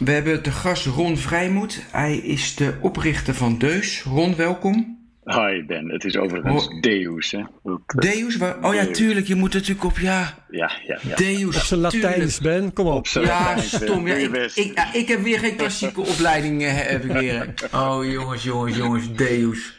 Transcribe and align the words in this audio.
we 0.00 0.10
hebben 0.10 0.42
de 0.42 0.50
gast 0.50 0.86
Ron 0.86 1.16
Vrijmoed. 1.16 1.82
Hij 1.90 2.16
is 2.16 2.54
de 2.54 2.74
oprichter 2.80 3.34
van 3.34 3.58
Deus. 3.58 4.02
Ron, 4.02 4.36
welkom. 4.36 4.98
Hi 5.24 5.64
Ben, 5.66 5.88
het 5.90 6.04
is 6.04 6.16
overigens 6.16 6.68
oh. 6.68 6.80
Deus. 6.80 7.30
Hè? 7.30 7.42
Deus? 7.86 8.36
Waar, 8.36 8.56
oh 8.62 8.74
ja, 8.74 8.86
tuurlijk, 8.86 9.26
je 9.26 9.34
moet 9.34 9.52
natuurlijk 9.52 9.84
op, 9.84 9.98
ja. 9.98 10.44
Ja, 10.50 10.70
ja, 10.86 10.98
ja. 11.02 11.16
Deus. 11.16 11.56
Op 11.56 11.62
zijn 11.62 11.80
Latijns, 11.80 12.40
Ben, 12.40 12.72
kom 12.72 12.86
op. 12.86 12.92
op 12.94 13.06
zijn 13.06 13.24
ja, 13.24 13.40
Latijns, 13.40 13.74
stom. 13.74 14.06
Ja, 14.06 14.14
ik, 14.14 14.52
ik, 14.54 14.72
ja, 14.74 14.94
ik 14.94 15.08
heb 15.08 15.22
weer 15.22 15.38
geen 15.38 15.56
klassieke 15.56 16.00
opleiding. 16.12 16.62
eh, 16.62 16.72
heb 16.74 17.04
ik 17.04 17.12
weer. 17.12 17.54
Oh 17.74 18.10
jongens, 18.10 18.42
jongens, 18.42 18.76
jongens, 18.76 19.12
Deus. 19.14 19.76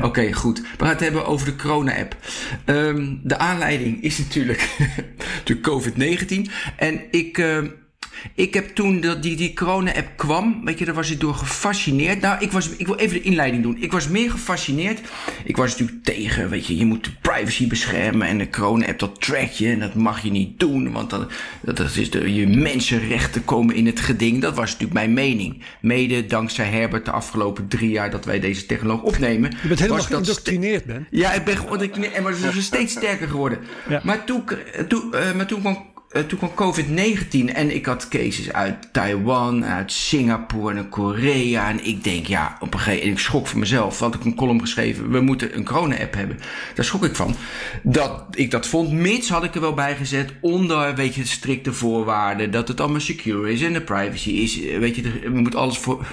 Oké, 0.00 0.32
goed. 0.32 0.60
We 0.60 0.66
gaan 0.78 0.88
het 0.88 1.00
hebben 1.00 1.26
over 1.26 1.46
de 1.46 1.56
corona-app. 1.56 2.16
Ehm, 2.64 3.14
de 3.22 3.38
aanleiding 3.38 4.02
is 4.02 4.18
natuurlijk 4.18 4.76
de 5.44 5.60
COVID-19. 5.60 6.52
En 6.76 7.00
ik... 7.10 7.38
ehm, 7.38 7.66
ik 8.34 8.54
heb 8.54 8.68
toen 8.74 9.00
dat 9.00 9.22
die, 9.22 9.36
die 9.36 9.54
corona-app 9.54 10.08
kwam, 10.16 10.64
weet 10.64 10.78
je, 10.78 10.84
daar 10.84 10.94
was 10.94 11.10
ik 11.10 11.20
door 11.20 11.34
gefascineerd. 11.34 12.20
Nou, 12.20 12.36
ik, 12.40 12.52
was, 12.52 12.68
ik 12.68 12.86
wil 12.86 12.96
even 12.96 13.14
de 13.14 13.22
inleiding 13.22 13.62
doen. 13.62 13.76
Ik 13.80 13.92
was 13.92 14.08
meer 14.08 14.30
gefascineerd. 14.30 15.00
Ik 15.44 15.56
was 15.56 15.70
natuurlijk 15.70 16.04
tegen, 16.04 16.48
weet 16.48 16.66
je, 16.66 16.76
je 16.76 16.84
moet 16.84 17.04
de 17.04 17.10
privacy 17.20 17.66
beschermen. 17.66 18.26
En 18.26 18.38
de 18.38 18.50
corona-app, 18.50 18.98
dat 18.98 19.20
track 19.20 19.50
je. 19.50 19.70
En 19.70 19.78
dat 19.78 19.94
mag 19.94 20.22
je 20.22 20.30
niet 20.30 20.60
doen, 20.60 20.92
want 20.92 21.10
dat, 21.10 21.32
dat 21.60 21.96
is 21.96 22.10
de, 22.10 22.34
je 22.34 22.46
mensenrechten 22.46 23.44
komen 23.44 23.74
in 23.74 23.86
het 23.86 24.00
geding. 24.00 24.40
Dat 24.40 24.54
was 24.54 24.64
natuurlijk 24.64 24.92
mijn 24.92 25.12
mening. 25.12 25.62
Mede 25.80 26.26
dankzij 26.26 26.66
Herbert 26.66 27.04
de 27.04 27.10
afgelopen 27.10 27.68
drie 27.68 27.90
jaar 27.90 28.10
dat 28.10 28.24
wij 28.24 28.40
deze 28.40 28.66
technologie 28.66 29.06
opnemen. 29.06 29.50
Je 29.62 29.68
bent 29.68 29.80
helemaal 29.80 30.02
geïndoctrineerd, 30.02 30.84
Ben. 30.84 31.06
ja, 31.10 31.32
ik 31.32 31.44
ben 31.44 31.56
geïndoctrineerd 31.56 32.12
en 32.12 32.22
maar 32.22 32.34
ze 32.34 32.48
is 32.48 32.64
steeds 32.64 32.92
sterker 32.92 33.28
geworden. 33.28 33.58
Ja. 33.88 34.00
Maar, 34.04 34.24
toen, 34.24 34.44
toen, 34.88 35.10
uh, 35.14 35.32
maar 35.34 35.46
toen 35.46 35.60
kwam, 35.60 35.91
uh, 36.12 36.22
toen 36.22 36.38
kwam 36.38 36.74
COVID-19 36.74 37.54
en 37.54 37.74
ik 37.74 37.86
had 37.86 38.08
cases 38.08 38.52
uit 38.52 38.88
Taiwan, 38.92 39.64
uit 39.64 39.92
Singapore 39.92 40.76
en 40.76 40.88
Korea. 40.88 41.68
En 41.68 41.84
ik 41.86 42.04
denk, 42.04 42.26
ja, 42.26 42.56
op 42.60 42.74
een 42.74 42.78
gegeven 42.78 43.00
moment, 43.00 43.18
ik 43.18 43.24
schrok 43.24 43.46
van 43.46 43.58
mezelf. 43.58 43.98
Had 43.98 44.14
ik 44.14 44.24
een 44.24 44.34
column 44.34 44.60
geschreven, 44.60 45.10
we 45.10 45.20
moeten 45.20 45.56
een 45.56 45.64
corona-app 45.64 46.14
hebben. 46.14 46.38
Daar 46.74 46.84
schrok 46.84 47.04
ik 47.04 47.16
van. 47.16 47.34
Dat 47.82 48.24
ik 48.30 48.50
dat 48.50 48.66
vond, 48.66 48.92
mits 48.92 49.28
had 49.28 49.44
ik 49.44 49.54
er 49.54 49.60
wel 49.60 49.74
bij 49.74 49.96
gezet, 49.96 50.32
onder, 50.40 50.94
weet 50.94 51.14
je, 51.14 51.26
strikte 51.26 51.72
voorwaarden. 51.72 52.50
Dat 52.50 52.68
het 52.68 52.80
allemaal 52.80 53.00
secure 53.00 53.52
is 53.52 53.62
en 53.62 53.72
de 53.72 53.80
privacy 53.80 54.30
is. 54.30 54.60
Weet 54.78 54.96
je, 54.96 55.02
we 55.02 55.40
moeten 55.40 55.60
alles 55.60 55.78
voor, 55.78 56.06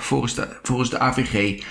volgens 0.61 0.89
de 0.89 0.99
AVG. 0.99 1.63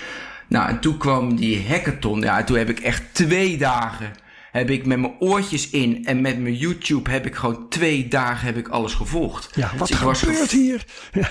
Nou, 0.47 0.69
en 0.69 0.79
toen 0.79 0.97
kwam 0.97 1.35
die 1.35 1.67
hackathon. 1.67 2.21
Ja, 2.21 2.43
toen 2.43 2.57
heb 2.57 2.69
ik 2.69 2.79
echt 2.79 3.03
twee 3.11 3.57
dagen 3.57 4.11
heb 4.51 4.69
ik 4.69 4.85
met 4.85 4.99
mijn 4.99 5.13
oortjes 5.19 5.69
in 5.69 6.05
en 6.05 6.21
met 6.21 6.39
mijn 6.39 6.55
YouTube 6.55 7.09
heb 7.09 7.25
ik 7.25 7.35
gewoon 7.35 7.69
twee 7.69 8.07
dagen 8.07 8.45
heb 8.45 8.57
ik 8.57 8.67
alles 8.67 8.93
gevolgd. 8.93 9.49
Ja, 9.55 9.71
wat 9.77 9.87
Dus 9.87 9.97
ik 9.97 10.03
was 10.03 10.19
gebeurt 10.19 10.51
hier? 10.51 10.85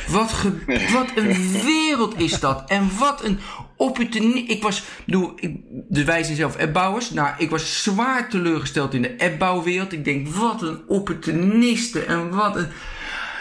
Wat, 0.09 0.33
ge- 0.33 0.89
wat 0.93 1.07
een 1.15 1.53
wereld 1.65 2.21
is 2.21 2.41
dat. 2.41 2.71
En 2.71 2.91
wat 2.99 3.25
een 3.25 3.39
opportunie. 3.77 4.47
Ik 4.47 4.63
was, 4.63 4.83
bedoel, 5.05 5.33
ik, 5.37 5.57
de 5.89 6.05
wijze 6.05 6.35
zelf 6.35 6.57
appbouwers. 6.57 7.11
Nou, 7.11 7.29
ik 7.39 7.51
was 7.51 7.83
zwaar 7.83 8.29
teleurgesteld 8.31 8.95
in 8.95 9.03
de 9.03 9.15
appbouwwereld. 9.19 9.93
Ik 9.93 10.05
denk, 10.05 10.29
wat 10.29 10.63
een 10.63 10.81
opportunisten 10.89 12.07
en 12.07 12.31
wat 12.31 12.57
een... 12.57 12.67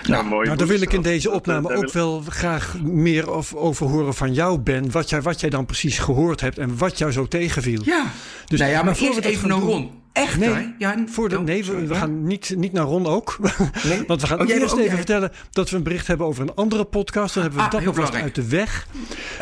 Nou, 0.07 0.25
mooi 0.25 0.45
Nou, 0.45 0.57
daar 0.57 0.67
wil 0.67 0.81
ik 0.81 0.93
in 0.93 1.01
deze 1.01 1.31
opname 1.31 1.67
dat- 1.67 1.77
ook 1.77 1.91
wel 1.91 2.23
graag 2.29 2.75
meer 2.81 3.31
of- 3.31 3.53
over 3.53 3.87
horen 3.87 4.13
van 4.13 4.33
jou, 4.33 4.59
Ben. 4.59 4.91
Wat 4.91 5.09
jij, 5.09 5.21
wat 5.21 5.39
jij 5.39 5.49
dan 5.49 5.65
precies 5.65 5.99
gehoord 5.99 6.41
hebt 6.41 6.57
en 6.57 6.77
wat 6.77 6.97
jou 6.97 7.11
zo 7.11 7.27
tegenviel. 7.27 7.81
Ja. 7.85 8.05
Dus- 8.45 8.59
nou 8.59 8.71
ja, 8.71 8.77
maar, 8.77 8.85
maar 8.85 8.95
voor 8.95 9.07
eerst 9.07 9.19
even 9.19 9.39
gaan 9.39 9.49
naar 9.49 9.59
doen- 9.59 9.69
Ron. 9.69 9.91
Echt, 10.17 10.37
Nee? 10.37 10.73
Ja, 10.77 10.95
voor 11.07 11.29
de, 11.29 11.37
oh, 11.37 11.43
nee 11.43 11.57
we, 11.59 11.63
sorry. 11.65 11.87
we 11.87 11.95
gaan 11.95 12.23
niet, 12.23 12.53
niet 12.57 12.71
naar 12.73 12.83
Ron 12.85 13.05
ook. 13.07 13.37
Nee? 13.83 14.03
Want 14.07 14.21
we 14.21 14.27
gaan 14.27 14.41
Oh, 14.41 14.49
eerst 14.49 14.73
ook- 14.73 14.79
even 14.79 14.97
vertellen 14.97 15.31
dat 15.51 15.69
we 15.69 15.75
een 15.75 15.83
bericht 15.83 16.07
hebben 16.07 16.27
over 16.27 16.41
een 16.43 16.55
andere 16.55 16.85
podcast. 16.85 17.33
Dan 17.33 17.43
hebben 17.43 17.59
we 17.59 17.65
Ah, 17.65 17.71
dat 17.71 17.79
alvast 17.87 17.95
belangrijk. 18.11 18.23
uit 18.37 18.49
de 18.49 18.55
weg. 18.55 18.87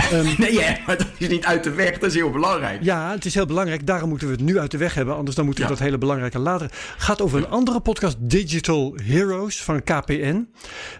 Nee, 0.38 0.54
ja, 0.54 0.78
maar 0.86 0.98
dat 0.98 1.08
is 1.18 1.28
niet 1.28 1.46
uit 1.46 1.64
de 1.64 1.72
weg. 1.72 1.92
Dat 1.98 2.10
is 2.10 2.16
heel 2.16 2.30
belangrijk. 2.30 2.84
Ja, 2.84 3.12
het 3.12 3.26
is 3.26 3.34
heel 3.34 3.46
belangrijk. 3.46 3.88
Daarom 3.88 4.10
moeten 4.10 4.28
we 4.28 4.34
het 4.34 4.44
nu 4.44 4.60
uit 4.60 4.72
de 4.72 4.78
weg 4.78 4.94
hebben. 4.94 5.16
Anders 5.16 5.36
dan 5.36 5.46
moeten 5.46 5.64
we 5.64 5.70
Ja. 5.70 5.76
dat 5.76 5.86
hele 5.86 5.98
belangrijke 5.98 6.40
later. 6.40 6.72
gaat 6.98 7.22
over 7.22 7.38
een 7.38 7.50
andere 7.50 7.80
podcast, 7.80 8.16
Digital 8.20 8.96
Heroes 9.04 9.64
van 9.64 9.84
KPN. 9.84 10.48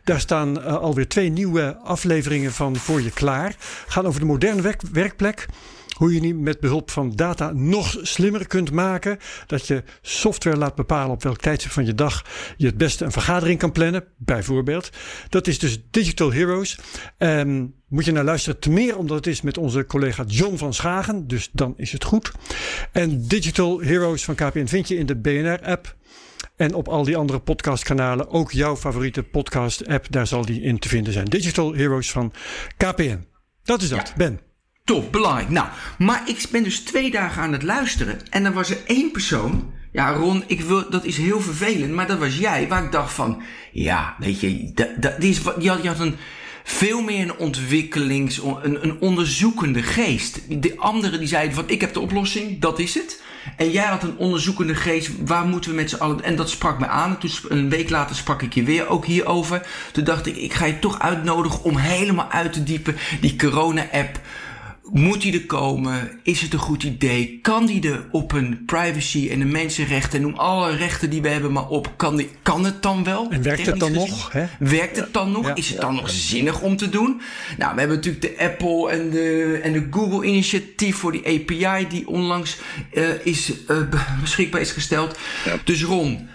Daar 0.04 0.20
staan 0.20 0.62
eh, 0.62 0.76
alweer 0.78 1.08
twee 1.08 1.30
nieuwe 1.30 1.78
afleveringen 1.84 2.52
van 2.52 2.76
voor 2.76 3.02
je 3.02 3.12
klaar. 3.12 3.56
Gaan 3.88 4.06
over 4.06 4.20
de 4.20 4.26
moderne 4.26 4.62
werk- 4.62 4.82
werkplek. 4.92 5.46
Hoe 5.96 6.14
je 6.14 6.22
die 6.22 6.36
met 6.36 6.60
behulp 6.60 6.92
van 6.92 7.16
data 7.16 7.52
nog 7.52 7.98
slimmer 8.02 8.48
kunt 8.48 8.72
maken. 8.72 9.18
Dat 9.48 9.68
je 9.68 9.84
software 10.02 10.58
laat 10.58 10.76
bepalen 10.76 11.12
op 11.12 11.24
welk 11.24 11.38
tijdstip 11.38 11.72
van 11.72 11.86
je 11.86 11.96
dag 11.96 12.26
je 12.58 12.66
het 12.66 12.78
beste 12.78 13.06
een 13.06 13.12
vergadering 13.12 13.60
kan 13.60 13.72
plannen, 13.72 14.04
bijvoorbeeld. 14.18 14.90
Dat 15.30 15.48
is 15.48 15.60
dus 15.60 15.82
Digital 15.92 16.34
Heroes. 16.34 16.80
Ehm, 17.18 17.66
moet 17.88 18.06
je 18.06 18.12
naar 18.12 18.24
luisteren 18.24 18.60
te 18.60 18.70
meer, 18.70 18.98
omdat 18.98 19.18
het 19.18 19.28
is 19.28 19.42
met 19.42 19.58
onze 19.58 19.86
collega 19.86 20.24
John 20.28 20.56
van 20.56 20.74
Schagen. 20.74 21.28
Dus 21.28 21.50
dan 21.52 21.74
is 21.78 21.92
het 21.92 22.04
goed. 22.04 22.32
En 22.92 23.28
Digital 23.28 23.82
Heroes 23.82 24.24
van 24.24 24.36
KPN 24.36 24.66
vind 24.66 24.88
je 24.88 24.96
in 24.96 25.06
de 25.06 25.16
BNR-app. 25.16 25.96
En 26.56 26.74
op 26.74 26.88
al 26.88 27.04
die 27.04 27.18
andere 27.18 27.40
podcastkanalen. 27.40 28.30
Ook 28.30 28.52
jouw 28.52 28.76
favoriete 28.76 29.24
podcast-app, 29.24 30.06
daar 30.10 30.28
zal 30.28 30.46
die 30.46 30.62
in 30.62 30.80
te 30.80 30.88
vinden 30.88 31.14
zijn. 31.14 31.26
Digital 31.26 31.74
Heroes 31.74 32.12
van 32.12 32.34
KPN. 32.78 33.26
Dat 33.64 33.82
is 33.82 33.90
dat, 33.90 34.14
Ben. 34.18 34.45
Top, 34.86 35.12
belangrijk. 35.12 35.50
Nou, 35.50 35.68
maar 35.98 36.22
ik 36.26 36.46
ben 36.52 36.64
dus 36.64 36.80
twee 36.80 37.12
dagen 37.12 37.42
aan 37.42 37.52
het 37.52 37.64
luisteren. 37.64 38.20
En 38.30 38.44
dan 38.44 38.54
was 38.54 38.70
er 38.70 38.78
één 38.86 39.12
persoon. 39.12 39.74
Ja, 39.92 40.14
Ron, 40.14 40.44
ik 40.48 40.62
wil, 40.62 40.90
dat 40.90 41.06
is 41.06 41.18
heel 41.18 41.42
vervelend. 41.42 41.92
Maar 41.92 42.08
dat 42.08 42.18
was 42.18 42.38
jij, 42.38 42.68
waar 42.68 42.84
ik 42.84 42.92
dacht 42.92 43.14
van... 43.14 43.42
Ja, 43.72 44.16
weet 44.20 44.40
je, 44.40 44.72
dat, 44.74 45.20
die, 45.22 45.30
is, 45.30 45.42
die, 45.58 45.70
had, 45.70 45.86
had 45.86 46.00
een 46.00 46.16
veel 46.64 47.02
meer 47.02 47.22
een 47.22 47.38
ontwikkelings... 47.38 48.42
Een, 48.62 48.84
een 48.84 49.00
onderzoekende 49.00 49.84
geest. 49.84 50.62
De 50.62 50.78
anderen 50.78 51.20
die 51.20 51.28
zeiden 51.28 51.56
van... 51.56 51.70
Ik 51.70 51.82
heb 51.82 51.94
de 51.94 52.00
oplossing, 52.00 52.62
dat 52.62 52.80
is 52.80 52.94
het. 52.94 53.22
En 53.58 53.72
jij 53.72 53.86
had 53.86 54.04
een 54.04 54.18
onderzoekende 54.18 54.76
geest. 54.76 55.12
Waar 55.26 55.46
moeten 55.46 55.70
we 55.70 55.76
met 55.76 55.90
z'n 55.90 55.96
allen... 55.96 56.24
En 56.24 56.36
dat 56.36 56.50
sprak 56.50 56.80
me 56.80 56.88
aan. 56.88 57.10
En 57.10 57.18
toen, 57.18 57.32
een 57.48 57.70
week 57.70 57.90
later 57.90 58.16
sprak 58.16 58.42
ik 58.42 58.54
je 58.54 58.64
weer 58.64 58.88
ook 58.88 59.06
hierover. 59.06 59.68
Toen 59.92 60.04
dacht 60.04 60.26
ik, 60.26 60.36
ik 60.36 60.54
ga 60.54 60.66
je 60.66 60.80
toch 60.80 61.00
uitnodigen... 61.00 61.64
om 61.64 61.78
helemaal 61.78 62.30
uit 62.30 62.54
te 62.54 62.64
diepen 62.64 62.96
die 63.22 63.36
corona-app... 63.36 64.20
Moet 64.92 65.22
die 65.22 65.34
er 65.34 65.46
komen? 65.46 66.20
Is 66.24 66.42
het 66.42 66.54
een 66.54 66.60
goed 66.60 66.84
idee? 66.84 67.40
Kan 67.42 67.66
die 67.66 67.90
er 67.92 68.08
op 68.12 68.32
een 68.32 68.64
privacy 68.66 69.30
en 69.32 69.40
de 69.40 69.46
mensenrechten, 69.46 70.22
noem 70.22 70.34
alle 70.34 70.76
rechten 70.76 71.10
die 71.10 71.22
we 71.22 71.28
hebben 71.30 71.52
maar 71.52 71.68
op, 71.68 71.94
kan, 71.98 72.16
die, 72.16 72.30
kan 72.42 72.66
het 72.66 72.82
dan 72.84 73.04
wel? 73.04 73.28
En 73.30 73.42
werkt 73.42 73.66
het 73.66 73.80
dan 73.80 73.92
nog, 73.92 74.32
hè? 74.32 74.46
Werkt 74.60 74.96
het 74.98 75.14
dan 75.14 75.32
nog? 75.32 75.48
Ja. 75.48 75.56
Is 75.56 75.70
het 75.70 75.82
dan 75.82 75.96
nog 75.96 76.10
zinnig 76.10 76.62
om 76.62 76.78
te 76.78 76.90
doen? 76.90 77.22
Nou, 77.58 77.74
we 77.74 77.80
hebben 77.80 77.98
natuurlijk 77.98 78.38
de 78.38 78.44
Apple 78.44 78.90
en 78.92 79.10
de, 79.10 79.60
en 79.64 79.74
de 79.74 79.88
Google 79.92 80.26
initiatief 80.28 80.96
voor 80.96 81.12
die 81.12 81.26
API 81.26 81.88
die 81.88 82.08
onlangs 82.08 82.58
eh, 82.94 83.26
is, 83.26 83.66
eh, 83.68 83.90
be- 83.90 84.06
beschikbaar 84.22 84.62
is 84.62 84.72
gesteld. 84.72 85.18
Ja. 85.46 85.56
Dus 85.64 85.84
Ron, 85.84 86.28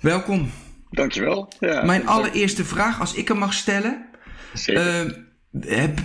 welkom. 0.00 0.50
Dankjewel. 0.90 1.52
Ja, 1.60 1.84
Mijn 1.84 2.06
allereerste 2.06 2.64
vraag, 2.64 3.00
als 3.00 3.14
ik 3.14 3.28
hem 3.28 3.38
mag 3.38 3.52
stellen. 3.52 4.04
Zeker. 4.54 5.04
Eh, 5.04 5.12
heb, 5.78 5.98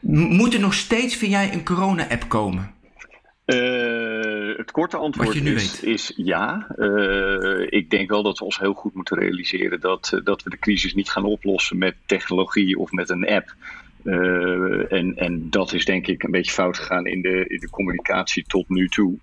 moet 0.00 0.54
er 0.54 0.60
nog 0.60 0.74
steeds, 0.74 1.16
vind 1.16 1.32
jij, 1.32 1.52
een 1.52 1.64
corona-app 1.64 2.28
komen? 2.28 2.78
Eh, 3.50 4.56
het 4.56 4.70
korte 4.70 4.96
antwoord 4.96 5.34
is, 5.34 5.82
is 5.82 6.12
ja. 6.16 6.66
Eh, 6.76 7.66
ik 7.68 7.90
denk 7.90 8.10
wel 8.10 8.22
dat 8.22 8.38
we 8.38 8.44
ons 8.44 8.58
heel 8.58 8.72
goed 8.72 8.94
moeten 8.94 9.18
realiseren 9.18 9.80
dat, 9.80 10.10
eh, 10.14 10.24
dat 10.24 10.42
we 10.42 10.50
de 10.50 10.58
crisis 10.58 10.94
niet 10.94 11.10
gaan 11.10 11.24
oplossen 11.24 11.78
met 11.78 11.94
technologie 12.06 12.78
of 12.78 12.92
met 12.92 13.10
een 13.10 13.28
app. 13.28 13.54
En, 14.88 15.16
en 15.16 15.50
dat 15.50 15.72
is 15.72 15.84
denk 15.84 16.06
ik 16.06 16.22
een 16.22 16.30
beetje 16.30 16.52
fout 16.52 16.76
gegaan 16.76 17.06
in 17.06 17.22
de, 17.22 17.44
in 17.46 17.60
de 17.60 17.70
communicatie 17.70 18.44
tot 18.46 18.68
nu 18.68 18.88
toe. 18.88 19.18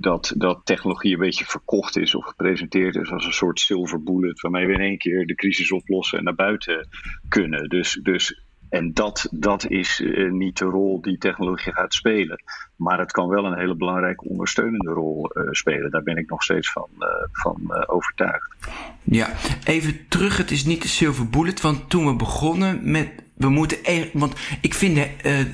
Dat, 0.00 0.34
dat 0.36 0.60
technologie 0.64 1.12
een 1.12 1.18
beetje 1.18 1.44
verkocht 1.44 1.96
is 1.96 2.14
of 2.14 2.24
gepresenteerd 2.24 2.96
is 2.96 3.10
als 3.10 3.26
een 3.26 3.32
soort 3.32 3.60
silver 3.60 4.02
bullet 4.02 4.40
waarmee 4.40 4.66
we 4.66 4.72
in 4.72 4.80
één 4.80 4.98
keer 4.98 5.26
de 5.26 5.34
crisis 5.34 5.72
oplossen 5.72 6.18
en 6.18 6.24
naar 6.24 6.34
buiten 6.34 6.88
kunnen. 7.28 7.68
Dus, 7.68 8.00
dus, 8.02 8.42
en 8.68 8.92
dat, 8.92 9.28
dat 9.30 9.66
is 9.70 10.00
eh, 10.00 10.30
niet 10.30 10.58
de 10.58 10.64
rol 10.64 11.00
die 11.00 11.18
technologie 11.18 11.72
gaat 11.72 11.94
spelen. 11.94 12.42
Maar 12.76 12.98
het 12.98 13.12
kan 13.12 13.28
wel 13.28 13.44
een 13.44 13.58
hele 13.58 13.74
belangrijke 13.74 14.28
ondersteunende 14.28 14.90
rol 14.90 15.28
eh, 15.28 15.42
spelen. 15.50 15.90
Daar 15.90 16.02
ben 16.02 16.16
ik 16.16 16.30
nog 16.30 16.42
steeds 16.42 16.72
van, 16.72 16.88
eh, 16.98 17.08
van 17.32 17.86
overtuigd. 17.86 18.56
Ja, 19.02 19.32
even 19.64 20.08
terug. 20.08 20.36
Het 20.36 20.50
is 20.50 20.64
niet 20.64 20.82
de 20.82 20.88
silver 20.88 21.28
bullet. 21.28 21.60
Want 21.60 21.90
toen 21.90 22.06
we 22.06 22.16
begonnen 22.16 22.90
met 22.90 23.08
We 23.34 23.48
moeten 23.48 23.84
echt, 23.84 24.10
want 24.12 24.34
ik 24.60 24.74
vind 24.74 24.94
de, 24.94 25.46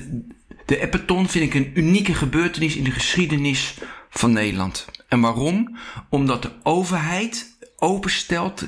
de 0.65 1.25
vind 1.27 1.35
ik 1.35 1.53
een 1.53 1.71
unieke 1.73 2.13
gebeurtenis 2.13 2.75
in 2.75 2.83
de 2.83 2.91
geschiedenis 2.91 3.81
van 4.09 4.33
Nederland. 4.33 4.87
En 5.07 5.21
waarom? 5.21 5.77
Omdat 6.09 6.41
de 6.41 6.51
overheid 6.63 7.54
openstelt. 7.85 8.67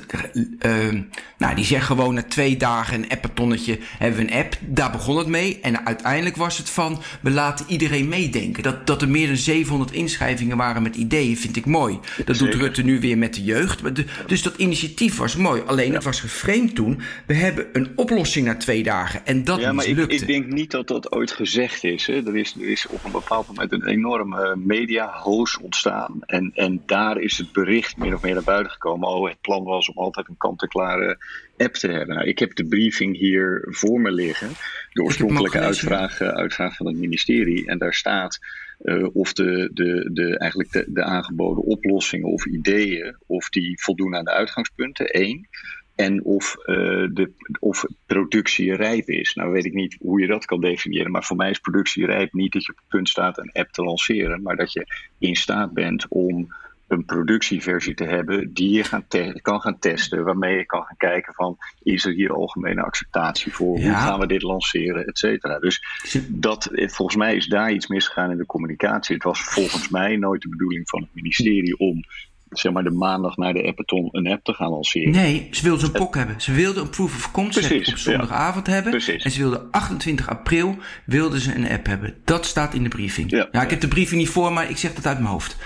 Uh, 0.60 1.02
nou, 1.38 1.54
die 1.54 1.64
zegt 1.64 1.86
gewoon 1.86 2.14
na 2.14 2.22
twee 2.22 2.56
dagen 2.56 2.94
een 2.94 3.10
appetonnetje 3.10 3.78
hebben 3.98 4.26
we 4.26 4.32
een 4.32 4.38
app. 4.38 4.56
Daar 4.60 4.90
begon 4.90 5.16
het 5.16 5.26
mee. 5.26 5.58
En 5.60 5.86
uiteindelijk 5.86 6.36
was 6.36 6.58
het 6.58 6.70
van 6.70 7.02
we 7.20 7.30
laten 7.30 7.66
iedereen 7.68 8.08
meedenken. 8.08 8.62
Dat, 8.62 8.86
dat 8.86 9.02
er 9.02 9.08
meer 9.08 9.26
dan 9.26 9.36
700 9.36 9.92
inschrijvingen 9.92 10.56
waren 10.56 10.82
met 10.82 10.96
ideeën 10.96 11.36
vind 11.36 11.56
ik 11.56 11.66
mooi. 11.66 11.98
Dat 12.24 12.38
doet 12.38 12.54
Rutte 12.54 12.82
nu 12.82 13.00
weer 13.00 13.18
met 13.18 13.34
de 13.34 13.44
jeugd. 13.44 13.82
Dus 14.26 14.42
dat 14.42 14.56
initiatief 14.56 15.16
was 15.16 15.36
mooi. 15.36 15.62
Alleen 15.66 15.94
het 15.94 16.04
was 16.04 16.20
geframed 16.20 16.74
toen. 16.74 17.00
We 17.26 17.34
hebben 17.34 17.66
een 17.72 17.92
oplossing 17.96 18.46
na 18.46 18.56
twee 18.56 18.82
dagen. 18.82 19.26
En 19.26 19.44
dat 19.44 19.60
ja, 19.60 19.72
maar 19.72 19.86
ik, 19.86 19.98
ik, 19.98 20.26
denk 20.26 20.46
niet 20.46 20.70
dat 20.70 20.88
dat 20.88 21.12
ooit 21.12 21.32
gezegd 21.32 21.84
is. 21.84 22.06
Hè. 22.06 22.26
Er, 22.26 22.36
is 22.36 22.54
er 22.54 22.68
is 22.68 22.86
op 22.86 23.04
een 23.04 23.10
bepaald 23.10 23.46
moment 23.46 23.72
een 23.72 23.86
enorme 23.86 24.56
media-hoos 24.56 25.58
ontstaan. 25.58 26.18
En, 26.20 26.50
en 26.54 26.82
daar 26.86 27.20
is 27.20 27.38
het 27.38 27.52
bericht 27.52 27.96
meer 27.96 28.14
of 28.14 28.22
meer 28.22 28.34
naar 28.34 28.42
buiten 28.42 28.72
gekomen 28.72 29.07
het 29.16 29.40
plan 29.40 29.64
was 29.64 29.88
om 29.88 29.96
altijd 29.96 30.28
een 30.28 30.36
kant-en-klare 30.36 31.18
app 31.56 31.74
te 31.74 31.88
hebben. 31.88 32.14
Nou, 32.16 32.28
ik 32.28 32.38
heb 32.38 32.54
de 32.54 32.66
briefing 32.66 33.16
hier 33.16 33.66
voor 33.70 34.00
me 34.00 34.12
liggen, 34.12 34.48
de 34.92 35.02
oorspronkelijke 35.02 35.58
uitvraag, 35.58 36.20
eh, 36.20 36.28
uitvraag 36.28 36.76
van 36.76 36.86
het 36.86 36.96
ministerie. 36.96 37.66
En 37.66 37.78
daar 37.78 37.94
staat 37.94 38.38
uh, 38.82 39.06
of 39.12 39.32
de, 39.32 39.70
de, 39.72 40.10
de, 40.12 40.38
eigenlijk 40.38 40.72
de, 40.72 40.84
de 40.88 41.02
aangeboden 41.02 41.64
oplossingen 41.64 42.28
of 42.28 42.46
ideeën, 42.46 43.16
of 43.26 43.48
die 43.48 43.82
voldoen 43.82 44.16
aan 44.16 44.24
de 44.24 44.30
uitgangspunten, 44.30 45.06
één. 45.06 45.48
En 45.94 46.24
of, 46.24 46.56
uh, 46.58 47.08
de, 47.12 47.30
of 47.60 47.84
productie 48.06 48.74
rijp 48.74 49.08
is. 49.08 49.34
Nou 49.34 49.50
weet 49.50 49.64
ik 49.64 49.72
niet 49.72 49.96
hoe 50.00 50.20
je 50.20 50.26
dat 50.26 50.44
kan 50.44 50.60
definiëren. 50.60 51.10
Maar 51.10 51.24
voor 51.24 51.36
mij 51.36 51.50
is 51.50 51.58
productie 51.58 52.06
rijp 52.06 52.32
niet 52.32 52.52
dat 52.52 52.64
je 52.64 52.72
op 52.72 52.78
het 52.78 52.88
punt 52.88 53.08
staat 53.08 53.38
een 53.38 53.50
app 53.52 53.70
te 53.70 53.82
lanceren. 53.82 54.42
Maar 54.42 54.56
dat 54.56 54.72
je 54.72 54.86
in 55.18 55.36
staat 55.36 55.72
bent 55.72 56.06
om 56.08 56.54
een 56.88 57.04
productieversie 57.04 57.94
te 57.94 58.04
hebben 58.04 58.52
die 58.52 58.70
je 58.70 58.84
gaan 58.84 59.06
kan 59.42 59.60
gaan 59.60 59.78
testen, 59.78 60.24
waarmee 60.24 60.56
je 60.56 60.66
kan 60.66 60.82
gaan 60.82 60.96
kijken 60.96 61.34
van 61.34 61.56
is 61.82 62.04
er 62.04 62.12
hier 62.12 62.32
algemene 62.32 62.82
acceptatie 62.82 63.52
voor, 63.52 63.80
hoe 63.80 63.94
gaan 63.94 64.20
we 64.20 64.26
dit 64.26 64.42
lanceren, 64.42 65.06
et 65.06 65.18
cetera. 65.18 65.58
Dus 65.58 65.82
dat, 66.28 66.70
volgens 66.72 67.16
mij 67.16 67.36
is 67.36 67.46
daar 67.46 67.72
iets 67.72 67.86
misgegaan 67.86 68.30
in 68.30 68.36
de 68.36 68.46
communicatie. 68.46 69.14
Het 69.14 69.24
was 69.24 69.40
volgens 69.40 69.88
mij 69.88 70.16
nooit 70.16 70.42
de 70.42 70.48
bedoeling 70.48 70.88
van 70.88 71.00
het 71.00 71.14
ministerie 71.14 71.78
om 71.78 72.04
zeg 72.50 72.72
maar 72.72 72.84
de 72.84 72.90
maandag 72.90 73.36
naar 73.36 73.52
de 73.52 73.66
Appeton 73.66 74.08
een 74.12 74.26
app 74.26 74.44
te 74.44 74.54
gaan 74.54 74.70
lanceren. 74.70 75.10
Nee, 75.10 75.48
ze 75.50 75.62
wilden 75.62 75.84
een 75.84 75.92
POC 75.92 76.14
hebben. 76.14 76.40
Ze 76.40 76.52
wilden 76.52 76.82
een 76.82 76.90
proof 76.90 77.14
of 77.14 77.30
concept 77.30 77.88
op 77.88 77.96
zondagavond 77.96 78.66
hebben. 78.66 78.90
Precies. 78.90 79.22
En 79.22 79.30
ze 79.30 79.38
wilden 79.38 79.70
28 79.70 80.28
april 80.28 80.76
wilden 81.04 81.40
ze 81.40 81.54
een 81.54 81.70
app 81.70 81.86
hebben. 81.86 82.14
Dat 82.24 82.46
staat 82.46 82.74
in 82.74 82.82
de 82.82 82.88
briefing. 82.88 83.30
Ja, 83.30 83.48
ja 83.52 83.62
ik 83.62 83.70
heb 83.70 83.80
de 83.80 83.88
briefing 83.88 84.20
niet 84.20 84.30
voor, 84.30 84.52
maar 84.52 84.70
ik 84.70 84.76
zeg 84.76 84.94
dat 84.94 85.06
uit 85.06 85.18
mijn 85.18 85.30
hoofd. 85.30 85.56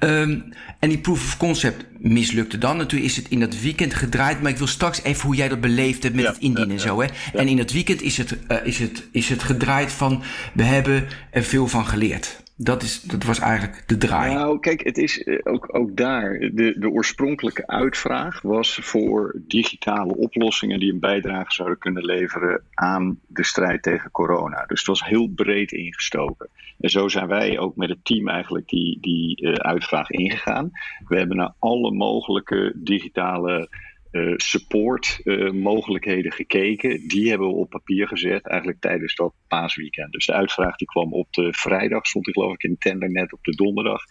Um, 0.00 0.52
en 0.78 0.88
die 0.88 0.98
proof 0.98 1.24
of 1.24 1.36
concept 1.36 1.84
mislukte 1.98 2.58
dan. 2.58 2.76
Natuurlijk 2.76 3.10
is 3.10 3.16
het 3.16 3.28
in 3.28 3.40
dat 3.40 3.60
weekend 3.60 3.94
gedraaid. 3.94 4.42
Maar 4.42 4.50
ik 4.50 4.58
wil 4.58 4.66
straks 4.66 5.02
even 5.02 5.26
hoe 5.26 5.36
jij 5.36 5.48
dat 5.48 5.60
beleefd 5.60 6.02
hebt 6.02 6.14
met 6.14 6.26
het 6.26 6.38
indienen 6.38 6.70
en 6.70 6.80
zo. 6.80 7.00
Hè? 7.00 7.08
En 7.34 7.48
in 7.48 7.56
dat 7.56 7.72
weekend 7.72 8.02
is 8.02 8.16
het, 8.16 8.36
uh, 8.48 8.56
is, 8.64 8.78
het, 8.78 9.08
is 9.12 9.28
het 9.28 9.42
gedraaid 9.42 9.92
van... 9.92 10.22
we 10.52 10.62
hebben 10.62 11.06
er 11.30 11.42
veel 11.42 11.68
van 11.68 11.86
geleerd. 11.86 12.42
Dat, 12.62 12.82
is, 12.82 13.02
dat 13.02 13.24
was 13.24 13.38
eigenlijk 13.38 13.88
de 13.88 13.96
draai. 13.96 14.34
Nou, 14.34 14.60
kijk, 14.60 14.84
het 14.84 14.98
is 14.98 15.22
eh, 15.22 15.38
ook, 15.42 15.68
ook 15.72 15.96
daar. 15.96 16.38
De, 16.38 16.74
de 16.78 16.90
oorspronkelijke 16.90 17.66
uitvraag 17.66 18.40
was 18.42 18.78
voor 18.82 19.34
digitale 19.46 20.16
oplossingen 20.16 20.80
die 20.80 20.92
een 20.92 21.00
bijdrage 21.00 21.52
zouden 21.52 21.78
kunnen 21.78 22.04
leveren 22.04 22.62
aan 22.74 23.18
de 23.26 23.44
strijd 23.44 23.82
tegen 23.82 24.10
corona. 24.10 24.64
Dus 24.66 24.78
het 24.78 24.88
was 24.88 25.04
heel 25.04 25.28
breed 25.28 25.72
ingestoken. 25.72 26.48
En 26.80 26.90
zo 26.90 27.08
zijn 27.08 27.26
wij 27.26 27.58
ook 27.58 27.76
met 27.76 27.88
het 27.88 28.04
team 28.04 28.28
eigenlijk 28.28 28.68
die, 28.68 28.98
die 29.00 29.42
uh, 29.42 29.52
uitvraag 29.52 30.10
ingegaan. 30.10 30.70
We 31.08 31.16
hebben 31.16 31.36
naar 31.36 31.54
alle 31.58 31.90
mogelijke 31.90 32.72
digitale 32.76 33.68
uh, 34.12 34.32
support 34.36 35.20
uh, 35.24 35.50
mogelijkheden 35.50 36.32
gekeken. 36.32 37.08
Die 37.08 37.28
hebben 37.28 37.48
we 37.48 37.54
op 37.54 37.70
papier 37.70 38.08
gezet 38.08 38.46
eigenlijk 38.46 38.80
tijdens 38.80 39.14
dat 39.14 39.32
paasweekend. 39.48 40.12
Dus 40.12 40.26
de 40.26 40.32
uitvraag 40.32 40.76
die 40.76 40.86
kwam 40.86 41.12
op 41.12 41.32
de 41.32 41.48
vrijdag, 41.52 42.06
stond 42.06 42.28
ik 42.28 42.34
geloof 42.34 42.52
ik 42.52 42.62
in 42.62 42.76
tender 42.78 43.10
net 43.10 43.32
op 43.32 43.44
de 43.44 43.56
donderdag. 43.56 44.02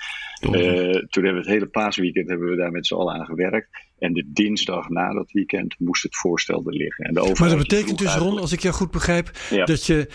Uh, 0.42 0.52
toen 0.92 1.24
hebben 1.24 1.34
we 1.34 1.38
het 1.38 1.48
hele 1.48 1.68
paasweekend 1.68 2.30
hebben 2.30 2.50
we 2.50 2.56
daar 2.56 2.72
met 2.72 2.88
z'n 2.88 2.94
allen 2.94 3.14
aan 3.14 3.26
gewerkt. 3.26 3.88
En 3.98 4.14
de 4.14 4.30
dinsdag 4.34 4.90
na 4.90 5.14
dat 5.14 5.32
weekend 5.32 5.76
moest 5.80 6.04
het 6.04 6.18
voorstel 6.18 6.64
er 6.66 6.74
liggen. 6.74 7.06
En 7.06 7.14
de 7.14 7.36
maar 7.40 7.50
dat 7.50 7.58
betekent 7.58 7.98
dus, 7.98 8.16
Ron, 8.16 8.40
als 8.40 8.52
ik 8.52 8.60
jou 8.60 8.76
goed 8.76 8.92
begrijp, 8.92 9.32
dat 9.66 9.86
je 9.86 10.10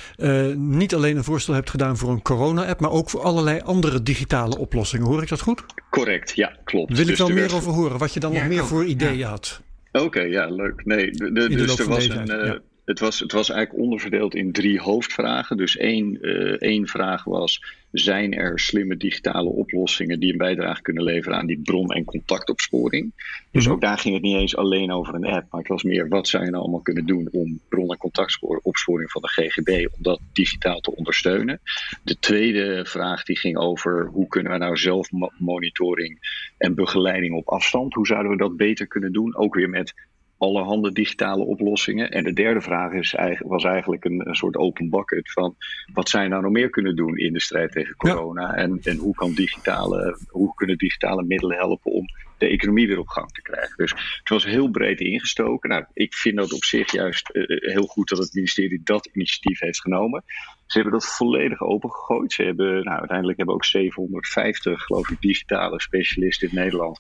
niet 0.57 0.95
alleen 0.95 1.17
een 1.17 1.25
voorstel 1.25 1.55
hebt 1.55 1.71
gedaan 1.71 1.97
voor 1.97 2.11
een 2.11 2.23
corona-app, 2.23 2.81
maar 2.81 2.91
ook 2.91 3.11
voor 3.11 3.23
allerlei 3.23 3.61
andere 3.61 4.03
digitale 4.03 4.59
oplossingen. 4.59 5.07
Hoor 5.07 5.23
ik 5.23 5.29
dat 5.29 5.41
goed? 5.41 5.65
Correct, 5.91 6.33
ja, 6.35 6.57
klopt. 6.65 6.93
Wil 6.93 7.01
ik 7.01 7.07
dus 7.07 7.19
wel 7.19 7.29
meer 7.29 7.55
over 7.55 7.73
horen, 7.73 7.99
wat 7.99 8.15
je 8.15 8.21
dan 8.21 8.33
nog 8.33 8.47
meer 8.47 8.65
voor 8.65 8.85
ideeën 8.85 9.27
had? 9.27 9.63
Oké, 10.03 10.21
ja, 10.21 10.47
leuk. 10.47 10.85
Nee, 10.85 11.11
de, 11.11 11.33
de, 11.33 11.49
dus 11.49 11.79
er 11.79 11.89
was 11.89 12.09
een. 12.09 12.31
Uh, 12.31 12.55
het, 12.85 12.99
was, 12.99 13.19
het 13.19 13.33
was 13.33 13.51
eigenlijk 13.51 13.85
onderverdeeld 13.85 14.35
in 14.35 14.53
drie 14.53 14.81
hoofdvragen. 14.81 15.57
Dus 15.57 15.77
één, 15.77 16.19
uh, 16.21 16.57
één 16.59 16.87
vraag 16.87 17.25
was: 17.25 17.63
zijn 17.91 18.33
er 18.33 18.61
slimme 18.61 18.97
digitale 18.97 19.49
oplossingen 19.49 20.21
die 20.21 20.33
een 20.33 20.39
bijdrage 20.39 20.83
kunnen 20.83 21.03
leveren 21.03 21.39
aan 21.39 21.47
die 21.47 21.61
bron- 21.63 21.93
en 21.93 22.05
contactopsporing? 22.05 23.13
Dus 23.51 23.65
mhm. 23.65 23.75
ook 23.75 23.81
daar 23.81 23.99
ging 23.99 24.15
het 24.15 24.23
niet 24.23 24.37
eens 24.37 24.57
alleen 24.57 24.93
over 24.93 25.15
een 25.15 25.27
app, 25.27 25.51
maar 25.51 25.61
het 25.61 25.69
was 25.69 25.83
meer: 25.83 26.09
wat 26.09 26.29
zou 26.29 26.45
je 26.45 26.51
nou 26.51 26.63
allemaal 26.63 26.81
kunnen 26.81 27.07
doen 27.07 27.29
om 27.33 27.61
bron- 27.69 27.91
en 27.91 27.99
contactopsporing 27.99 29.11
van 29.11 29.23
de 29.23 29.29
GGB, 29.29 29.87
om 29.97 30.03
dat 30.03 30.21
digitaal 30.33 30.81
te 30.81 30.97
ondersteunen? 30.97 31.61
De 32.03 32.19
tweede 32.19 32.85
vraag 32.87 33.25
die 33.25 33.39
ging 33.39 33.57
over: 33.57 34.07
hoe 34.07 34.29
kunnen 34.29 34.53
we 34.53 34.59
nou 34.59 34.77
zelf 34.77 35.09
monitoring 35.39 36.19
en 36.59 36.75
begeleiding 36.75 37.35
op 37.35 37.49
afstand? 37.49 37.95
Hoe 37.95 38.07
zouden 38.07 38.31
we 38.31 38.39
dat 38.39 38.57
beter 38.57 38.87
kunnen 38.87 39.13
doen? 39.13 39.37
Ook 39.37 39.55
weer 39.55 39.69
met 39.69 39.95
allerhande 40.45 40.93
digitale 40.93 41.45
oplossingen. 41.45 42.11
En 42.11 42.25
de 42.25 42.33
derde 42.33 42.61
vraag 42.61 42.93
is, 42.93 43.17
was 43.39 43.65
eigenlijk 43.65 44.05
een, 44.05 44.29
een 44.29 44.35
soort 44.35 44.57
open 44.57 44.91
bucket 44.91 45.33
van 45.33 45.57
wat 45.93 46.09
zij 46.09 46.29
nou 46.29 46.43
nog 46.43 46.53
meer 46.53 46.71
kunnen 46.71 46.97
doen 46.97 47.19
in 47.19 47.33
de 47.33 47.41
strijd 47.41 47.73
tegen 47.73 47.97
corona. 47.97 48.55
En, 48.55 48.81
en 48.83 48.97
hoe, 48.97 49.15
kan 49.15 49.33
digitale, 49.33 50.19
hoe 50.29 50.55
kunnen 50.55 50.79
digitale 50.79 51.23
middelen 51.23 51.57
helpen 51.57 51.93
om 51.93 52.07
de 52.39 52.49
economie 52.49 52.87
weer 52.87 52.99
op 52.99 53.09
gang 53.09 53.31
te 53.33 53.43
krijgen. 53.43 53.77
Dus 53.77 53.91
het 54.19 54.29
was 54.29 54.45
heel 54.45 54.71
breed 54.71 55.01
ingestoken. 55.01 55.69
Nou, 55.69 55.85
ik 55.93 56.15
vind 56.15 56.37
dat 56.37 56.53
op 56.53 56.65
zich 56.65 56.93
juist 56.93 57.31
uh, 57.33 57.45
heel 57.73 57.87
goed 57.87 58.09
dat 58.09 58.19
het 58.19 58.35
ministerie 58.35 58.81
dat 58.85 59.07
initiatief 59.13 59.61
heeft 59.61 59.81
genomen. 59.81 60.25
Ze 60.67 60.81
hebben 60.81 60.93
dat 60.93 61.17
volledig 61.17 61.61
opengegooid. 61.61 62.33
Ze 62.33 62.43
hebben, 62.43 62.85
nou, 62.85 62.99
uiteindelijk 62.99 63.37
hebben 63.37 63.55
ook 63.55 63.65
750, 63.65 64.83
geloof 64.83 65.11
ik, 65.11 65.21
digitale 65.21 65.81
specialisten 65.81 66.49
in 66.49 66.55
Nederland 66.55 66.99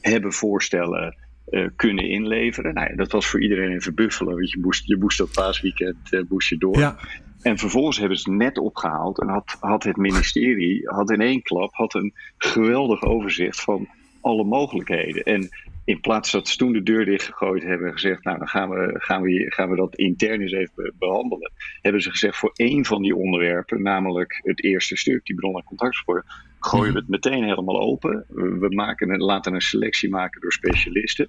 hebben 0.00 0.32
voorstellen 0.32 1.16
uh, 1.50 1.68
kunnen 1.76 2.08
inleveren. 2.08 2.74
Nou, 2.74 2.96
dat 2.96 3.12
was 3.12 3.26
voor 3.26 3.42
iedereen 3.42 3.72
een 3.72 3.82
verbuffelen, 3.82 4.34
want 4.34 4.50
je 4.50 4.58
moest, 4.60 4.86
je 4.86 4.96
moest 4.96 5.18
dat 5.18 5.32
paasweekend 5.32 5.96
uh, 6.10 6.20
moest 6.28 6.48
je 6.48 6.56
door. 6.56 6.78
Ja. 6.78 6.96
En 7.42 7.58
vervolgens 7.58 7.98
hebben 7.98 8.18
ze 8.18 8.30
het 8.30 8.38
net 8.38 8.58
opgehaald 8.58 9.20
en 9.20 9.28
had, 9.28 9.56
had 9.60 9.82
het 9.82 9.96
ministerie 9.96 10.88
had 10.88 11.10
in 11.10 11.20
één 11.20 11.42
klap 11.42 11.74
had 11.74 11.94
een 11.94 12.14
geweldig 12.36 13.02
overzicht 13.02 13.60
van 13.60 13.88
alle 14.20 14.44
mogelijkheden. 14.44 15.22
En 15.22 15.48
in 15.84 16.00
plaats 16.00 16.30
dat 16.30 16.48
ze 16.48 16.56
toen 16.56 16.72
de 16.72 16.82
deur 16.82 17.04
dichtgegooid 17.04 17.62
hebben 17.62 17.86
en 17.86 17.92
gezegd, 17.92 18.24
nou 18.24 18.38
dan 18.38 18.48
gaan 18.48 18.68
we, 18.68 18.94
gaan 18.98 19.22
we, 19.22 19.52
gaan 19.52 19.70
we 19.70 19.76
dat 19.76 19.96
intern 19.96 20.40
eens 20.40 20.52
even 20.52 20.94
behandelen, 20.98 21.52
hebben 21.80 22.02
ze 22.02 22.10
gezegd 22.10 22.36
voor 22.36 22.50
één 22.54 22.84
van 22.84 23.02
die 23.02 23.16
onderwerpen, 23.16 23.82
namelijk 23.82 24.40
het 24.42 24.64
eerste 24.64 24.96
stuk, 24.96 25.24
die 25.24 25.36
bron- 25.36 25.56
en 25.56 25.64
contactsporen, 25.64 26.24
gooien 26.66 26.92
we 26.92 26.98
het 26.98 27.08
meteen 27.08 27.44
helemaal 27.44 27.80
open. 27.80 28.24
We 28.34 28.66
maken 28.68 29.18
laten 29.18 29.54
een 29.54 29.60
selectie 29.60 30.10
maken 30.10 30.40
door 30.40 30.52
specialisten. 30.52 31.28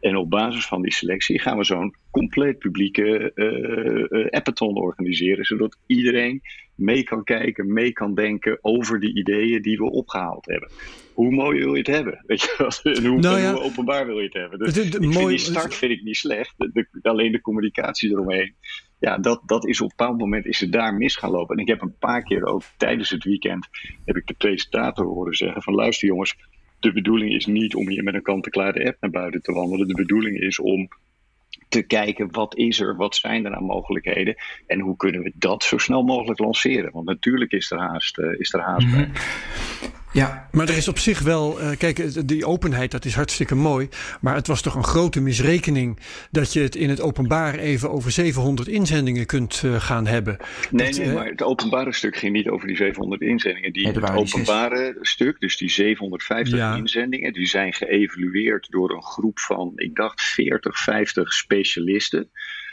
En 0.00 0.16
op 0.16 0.30
basis 0.30 0.66
van 0.66 0.82
die 0.82 0.92
selectie 0.92 1.40
gaan 1.40 1.56
we 1.56 1.64
zo'n 1.64 1.94
compleet 2.10 2.58
publieke 2.58 3.32
uh, 3.34 4.20
uh, 4.20 4.30
appathon 4.30 4.76
organiseren, 4.76 5.44
zodat 5.44 5.78
iedereen 5.86 6.42
mee 6.74 7.02
kan 7.02 7.24
kijken, 7.24 7.72
mee 7.72 7.92
kan 7.92 8.14
denken 8.14 8.58
over 8.60 9.00
die 9.00 9.14
ideeën 9.14 9.62
die 9.62 9.76
we 9.76 9.90
opgehaald 9.90 10.46
hebben. 10.46 10.70
Hoe 11.14 11.30
mooi 11.30 11.58
wil 11.58 11.72
je 11.72 11.78
het 11.78 11.86
hebben? 11.86 12.22
Weet 12.26 12.42
je, 12.42 12.80
en 12.82 13.06
hoe, 13.06 13.20
nou 13.20 13.46
hoe 13.46 13.62
openbaar 13.62 14.06
wil 14.06 14.18
je 14.18 14.24
het 14.24 14.34
hebben? 14.34 14.58
Dus 14.58 14.76
ik 14.76 14.94
vind 14.94 15.28
die 15.28 15.38
start 15.38 15.74
vind 15.74 15.92
ik 15.92 16.02
niet 16.02 16.16
slecht. 16.16 16.54
alleen 17.02 17.32
de 17.32 17.40
communicatie 17.40 18.10
eromheen 18.10 18.54
ja, 18.98 19.18
dat, 19.18 19.42
dat 19.46 19.66
is 19.66 19.80
op 19.80 19.90
een 19.90 19.94
bepaald 19.96 20.18
moment 20.18 20.46
is 20.46 20.60
het 20.60 20.72
daar 20.72 20.94
mis 20.94 21.16
gaan 21.16 21.30
lopen. 21.30 21.56
En 21.56 21.62
ik 21.62 21.68
heb 21.68 21.82
een 21.82 21.98
paar 21.98 22.22
keer 22.22 22.44
ook 22.44 22.62
tijdens 22.76 23.10
het 23.10 23.24
weekend 23.24 23.68
heb 24.04 24.16
ik 24.16 24.26
de 24.26 24.34
presentator 24.34 25.06
horen 25.06 25.34
zeggen 25.34 25.62
van 25.62 25.74
luister 25.74 26.08
jongens, 26.08 26.36
de 26.80 26.92
bedoeling 26.92 27.34
is 27.34 27.46
niet 27.46 27.74
om 27.74 27.88
hier 27.88 28.02
met 28.02 28.14
een 28.14 28.22
kant-en-klare 28.22 28.86
app 28.86 28.96
naar 29.00 29.10
buiten 29.10 29.42
te 29.42 29.52
wandelen. 29.52 29.88
De 29.88 29.94
bedoeling 29.94 30.40
is 30.40 30.58
om 30.58 30.88
te 31.68 31.82
kijken 31.82 32.32
wat 32.32 32.56
is 32.56 32.80
er, 32.80 32.96
wat 32.96 33.16
zijn 33.16 33.44
er 33.44 33.54
aan 33.54 33.64
mogelijkheden 33.64 34.36
en 34.66 34.80
hoe 34.80 34.96
kunnen 34.96 35.22
we 35.22 35.32
dat 35.34 35.64
zo 35.64 35.78
snel 35.78 36.02
mogelijk 36.02 36.38
lanceren. 36.38 36.92
Want 36.92 37.06
natuurlijk 37.06 37.52
is 37.52 37.70
er 37.70 37.78
haast, 37.78 38.18
uh, 38.18 38.38
is 38.38 38.52
er 38.52 38.60
haast 38.60 38.90
bij. 38.90 39.10
Ja. 40.12 40.48
Maar 40.52 40.68
er 40.68 40.76
is 40.76 40.88
op 40.88 40.98
zich 40.98 41.20
wel, 41.20 41.60
uh, 41.60 41.70
kijk, 41.78 42.28
die 42.28 42.46
openheid, 42.46 42.90
dat 42.90 43.04
is 43.04 43.14
hartstikke 43.14 43.54
mooi. 43.54 43.88
Maar 44.20 44.34
het 44.34 44.46
was 44.46 44.62
toch 44.62 44.74
een 44.74 44.84
grote 44.84 45.20
misrekening 45.20 45.98
dat 46.30 46.52
je 46.52 46.60
het 46.60 46.76
in 46.76 46.88
het 46.88 47.00
openbaar 47.00 47.54
even 47.54 47.90
over 47.90 48.10
700 48.10 48.68
inzendingen 48.68 49.26
kunt 49.26 49.62
uh, 49.64 49.80
gaan 49.80 50.06
hebben. 50.06 50.36
Nee, 50.70 50.86
dat, 50.86 50.98
nee, 50.98 51.08
uh, 51.08 51.14
maar 51.14 51.26
het 51.26 51.42
openbare 51.42 51.92
stuk 51.92 52.16
ging 52.16 52.32
niet 52.32 52.48
over 52.48 52.66
die 52.66 52.76
700 52.76 53.20
inzendingen. 53.20 53.72
Die, 53.72 53.86
het 53.86 54.10
openbare 54.10 54.96
stuk, 55.00 55.40
dus 55.40 55.56
die 55.56 55.70
750 55.70 56.58
ja. 56.58 56.76
inzendingen, 56.76 57.32
die 57.32 57.46
zijn 57.46 57.72
geëvalueerd 57.72 58.70
door 58.70 58.90
een 58.90 59.02
groep 59.02 59.38
van, 59.38 59.72
ik 59.74 59.94
dacht, 59.94 60.22
40, 60.22 60.78
50 60.78 61.32
specialisten. 61.32 62.30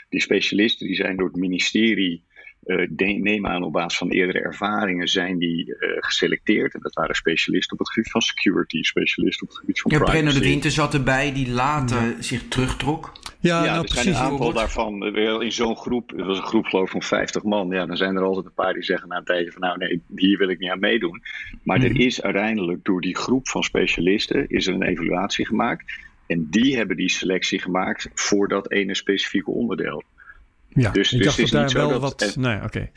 Die 0.08 0.20
specialisten 0.20 0.86
die 0.86 0.96
zijn 0.96 1.16
door 1.16 1.26
het 1.26 1.36
ministerie 1.36 2.24
uh, 2.66 3.18
neem 3.18 3.46
aan 3.46 3.62
op 3.62 3.72
basis 3.72 3.98
van 3.98 4.08
eerdere 4.08 4.40
ervaringen 4.40 5.08
zijn 5.08 5.38
die 5.38 5.66
uh, 5.66 5.74
geselecteerd. 5.96 6.74
En 6.74 6.80
dat 6.80 6.94
waren 6.94 7.14
specialisten 7.14 7.72
op 7.72 7.78
het 7.78 7.92
gebied 7.92 8.10
van 8.10 8.20
security, 8.20 8.82
specialisten 8.82 9.42
op 9.42 9.48
het 9.48 9.58
gebied 9.58 9.80
van 9.80 9.90
ja, 9.90 9.98
privacy. 9.98 10.22
Brenno 10.22 10.40
de 10.40 10.46
Winter 10.48 10.70
zat 10.70 10.94
erbij, 10.94 11.32
die 11.32 11.50
later 11.50 12.02
ja. 12.02 12.22
zich 12.22 12.48
terugtrok. 12.48 13.12
Ja, 13.40 13.64
ja 13.64 13.70
nou, 13.70 13.78
er 13.78 13.84
precies. 13.84 14.02
zijn 14.02 14.14
een 14.14 14.30
aantal 14.30 14.52
daarvan 14.52 15.16
in 15.42 15.52
zo'n 15.52 15.76
groep. 15.76 16.10
Het 16.10 16.26
was 16.26 16.38
een 16.38 16.44
groep 16.44 16.64
geloof 16.64 16.84
ik 16.84 16.90
van 16.90 17.02
50 17.02 17.42
man. 17.42 17.68
Ja, 17.68 17.86
dan 17.86 17.96
zijn 17.96 18.16
er 18.16 18.22
altijd 18.22 18.46
een 18.46 18.54
paar 18.54 18.72
die 18.72 18.82
zeggen 18.82 19.08
na 19.08 19.16
een 19.16 19.24
tijdje 19.24 19.52
van 19.52 19.60
nou 19.60 19.78
nee, 19.78 20.02
hier 20.16 20.38
wil 20.38 20.48
ik 20.48 20.58
niet 20.58 20.70
aan 20.70 20.80
meedoen. 20.80 21.22
Maar 21.62 21.78
Mhm. 21.78 21.88
mm. 21.88 21.94
er 21.94 22.00
is 22.06 22.22
uiteindelijk 22.22 22.84
door 22.84 23.00
die 23.00 23.16
groep 23.16 23.48
van 23.48 23.62
specialisten 23.62 24.48
is 24.48 24.66
er 24.66 24.74
een 24.74 24.82
evaluatie 24.82 25.46
gemaakt. 25.46 25.84
En 26.26 26.46
die 26.50 26.76
hebben 26.76 26.96
die 26.96 27.10
selectie 27.10 27.60
gemaakt 27.60 28.08
voor 28.14 28.48
dat 28.48 28.70
ene 28.70 28.94
specifieke 28.94 29.50
onderdeel. 29.50 30.02
Ja, 30.76 30.90
Dus- 30.90 31.12
ik 31.12 31.18
dus 31.18 31.26
dacht 31.26 31.38
het 31.38 31.50
dat 31.50 31.64
is 31.66 31.72
daar 31.72 31.88
wel 31.88 32.00
dat- 32.00 32.18
wat... 32.18 32.22
en- 32.34 32.40
Nee, 32.40 32.62
oké. 32.62 32.88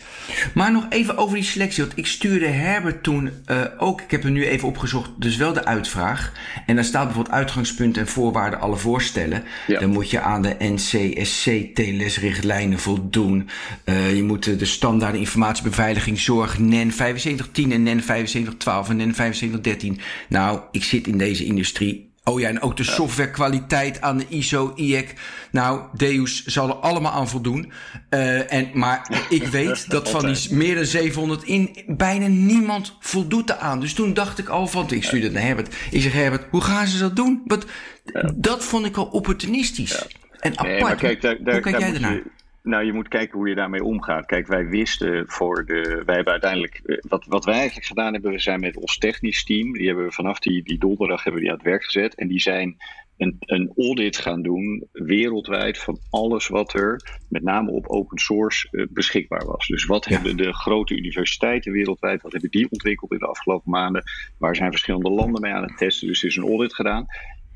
Maar 0.54 0.72
nog 0.72 0.86
even 0.90 1.18
over 1.18 1.36
die 1.36 1.44
selectie. 1.44 1.84
Want 1.84 1.98
ik 1.98 2.08
stuurde 2.08 2.48
Herbert 2.48 3.04
toen 3.04 3.30
uh, 3.48 3.62
ook, 3.78 4.02
ik 4.02 4.12
heb 4.12 4.24
er 4.24 4.32
nu 4.32 4.46
even 4.46 4.68
opgezocht, 4.68 5.10
dus 5.18 5.38
wel 5.38 5.54
de 5.54 5.66
uitvraag. 5.66 6.32
En 6.66 6.76
daar 6.76 6.84
staat 6.86 7.06
bijvoorbeeld 7.06 7.36
uitgangspunten 7.36 8.02
en 8.02 8.08
voorwaarden 8.08 8.60
alle 8.60 8.76
voorstellen. 8.78 9.44
Ja. 9.68 9.80
Dan 9.80 9.90
moet 9.90 10.10
je 10.10 10.20
aan 10.20 10.42
de 10.42 10.56
NCSC-TLS-richtlijnen 10.60 12.80
voldoen. 12.80 13.50
Uh, 13.86 14.16
je 14.16 14.24
moet 14.24 14.60
de 14.60 14.66
standaarden 14.66 15.20
informatiebeveiliging 15.20 16.20
zorg 16.20 16.60
NEN 16.60 16.92
7510 16.92 17.72
en 17.72 17.84
NEN 17.84 18.04
7512 18.04 18.90
en 18.90 18.96
NEN 18.98 19.16
7513. 19.16 20.00
Nou, 20.30 20.60
ik 20.72 20.84
zit 20.84 21.08
in 21.08 21.18
deze 21.18 21.46
industrie 21.46 22.09
Oh 22.30 22.40
ja, 22.40 22.48
en 22.48 22.62
ook 22.62 22.78
de 22.78 22.84
softwarekwaliteit 22.84 24.02
aan 24.02 24.18
de 24.18 24.26
ISO, 24.28 24.74
IEC. 24.76 25.14
Nou, 25.52 25.82
Deus 25.94 26.46
zal 26.46 26.70
er 26.70 26.76
allemaal 26.76 27.12
aan 27.12 27.30
voldoen. 27.30 27.72
Uh, 28.10 28.54
en, 28.54 28.70
maar 28.74 29.26
ik 29.30 29.48
weet 29.58 29.90
dat 29.90 30.10
van 30.10 30.26
die 30.26 30.54
meer 30.54 30.76
dan 30.76 30.86
700 30.86 31.44
in 31.44 31.78
bijna 31.88 32.28
niemand 32.28 32.98
voldoet 33.00 33.50
eraan. 33.50 33.80
Dus 33.80 33.94
toen 33.94 34.14
dacht 34.14 34.40
ik 34.40 34.48
al 34.48 34.68
van, 34.68 34.92
ik 34.92 35.04
stuurde 35.04 35.26
het 35.26 35.36
naar 35.36 35.44
Herbert. 35.44 35.76
Ik 35.92 36.02
zeg, 36.02 36.14
Herbert, 36.14 36.46
hoe 36.50 36.62
gaan 36.62 36.88
ze 36.88 37.00
dat 37.00 37.16
doen? 37.16 37.44
Dat 38.36 38.64
vond 38.64 38.86
ik 38.86 38.98
al 38.98 39.06
opportunistisch. 39.06 40.08
En 40.40 40.52
apart. 40.52 40.68
Nee, 40.68 40.82
maar 40.82 40.96
kijk, 40.96 41.22
daar, 41.22 41.38
daar, 41.44 41.54
hoe 41.54 41.64
kijk 41.64 41.80
daar 41.80 41.88
jij 41.88 41.94
ernaar? 41.94 42.22
Nou, 42.64 42.84
je 42.86 42.94
moet 42.94 43.08
kijken 43.08 43.38
hoe 43.38 43.50
je 43.50 43.56
daarmee 43.56 43.84
omgaat. 43.84 44.26
Kijk, 44.26 44.48
wij 44.48 44.68
wisten 44.68 45.24
voor 45.28 45.66
de. 45.66 46.02
Wij 46.06 46.16
hebben 46.16 46.34
uiteindelijk. 46.34 46.82
eh, 46.86 46.98
Wat, 47.08 47.26
wat 47.26 47.46
wij 47.46 47.56
eigenlijk 47.56 47.86
gedaan 47.88 48.14
hebben, 48.14 48.32
we 48.32 48.40
zijn 48.40 48.60
met 48.60 48.78
ons 48.78 48.98
technisch 48.98 49.44
team. 49.44 49.74
Die 49.74 49.88
hebben 49.88 50.06
we 50.06 50.12
vanaf 50.12 50.40
die, 50.40 50.64
die 50.64 50.78
donderdag 50.80 51.24
hebben 51.24 51.34
we 51.34 51.40
die 51.48 51.50
aan 51.50 51.58
het 51.60 51.68
werk 51.70 51.84
gezet. 51.84 52.16
En 52.16 52.28
die 52.28 52.40
zijn 52.42 52.78
een, 53.18 53.36
een 53.40 53.72
audit 53.78 54.18
gaan 54.18 54.42
doen 54.42 54.88
wereldwijd 54.92 55.78
van 55.78 56.00
alles 56.10 56.48
wat 56.48 56.74
er 56.74 57.02
met 57.30 57.44
name 57.44 57.72
op 57.72 57.88
open 57.88 58.18
source 58.18 58.68
eh, 58.72 58.86
beschikbaar 58.90 59.46
was. 59.46 59.68
Dus 59.68 59.86
wat 59.86 60.06
Ja. 60.06 60.16
hebben 60.16 60.38
de 60.38 60.54
grote 60.54 60.96
universiteiten 60.98 61.72
wereldwijd, 61.72 62.22
wat 62.22 62.32
hebben 62.32 62.50
die 62.52 62.68
ontwikkeld 62.72 63.12
in 63.12 63.18
de 63.20 63.26
afgelopen 63.28 63.72
maanden? 63.72 64.04
Waar 64.38 64.56
zijn 64.56 64.72
verschillende 64.72 65.10
landen 65.10 65.42
mee 65.42 65.54
aan 65.54 65.64
het 65.64 65.78
testen? 65.78 66.08
Dus 66.08 66.22
er 66.22 66.28
is 66.30 66.36
een 66.36 66.44
audit 66.48 66.76
gedaan. 66.76 67.06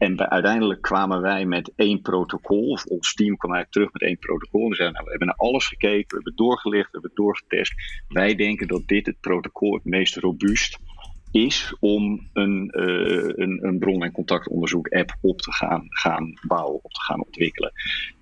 En 0.04 0.30
uiteindelijk 0.30 0.82
kwamen 0.82 1.22
wij 1.22 1.46
met 1.46 1.72
één 1.76 2.02
protocol, 2.02 2.70
of 2.70 2.86
ons 2.86 3.14
team 3.14 3.38
kwam 3.38 3.54
eigenlijk 3.54 3.72
terug 3.72 3.92
met 3.92 4.02
één 4.02 4.20
protocol. 4.20 4.70
En 4.70 4.76
zeiden, 4.76 4.94
nou, 4.94 5.06
we 5.06 5.10
hebben 5.10 5.28
naar 5.28 5.50
alles 5.50 5.68
gekeken, 5.68 6.08
we 6.08 6.16
hebben 6.16 6.36
doorgelicht, 6.36 6.92
we 6.92 7.00
hebben 7.00 7.12
doorgetest. 7.14 7.74
Wij 8.08 8.36
denken 8.36 8.68
dat 8.68 8.88
dit 8.88 9.06
het 9.06 9.20
protocol 9.20 9.74
het 9.74 9.86
meest 9.86 10.16
robuust 10.16 10.80
is 11.32 11.76
om 11.80 12.30
een, 12.34 12.70
eh, 12.70 13.44
een, 13.44 13.60
een 13.66 13.80
bron- 13.80 14.04
en 14.04 14.12
contactonderzoek 14.12 14.88
app 14.88 15.18
op 15.22 15.42
te 15.42 15.52
gaan, 15.52 15.86
gaan 15.90 16.34
bouwen, 16.48 16.84
op 16.84 16.92
te 16.92 17.02
gaan 17.02 17.24
ontwikkelen. 17.24 17.72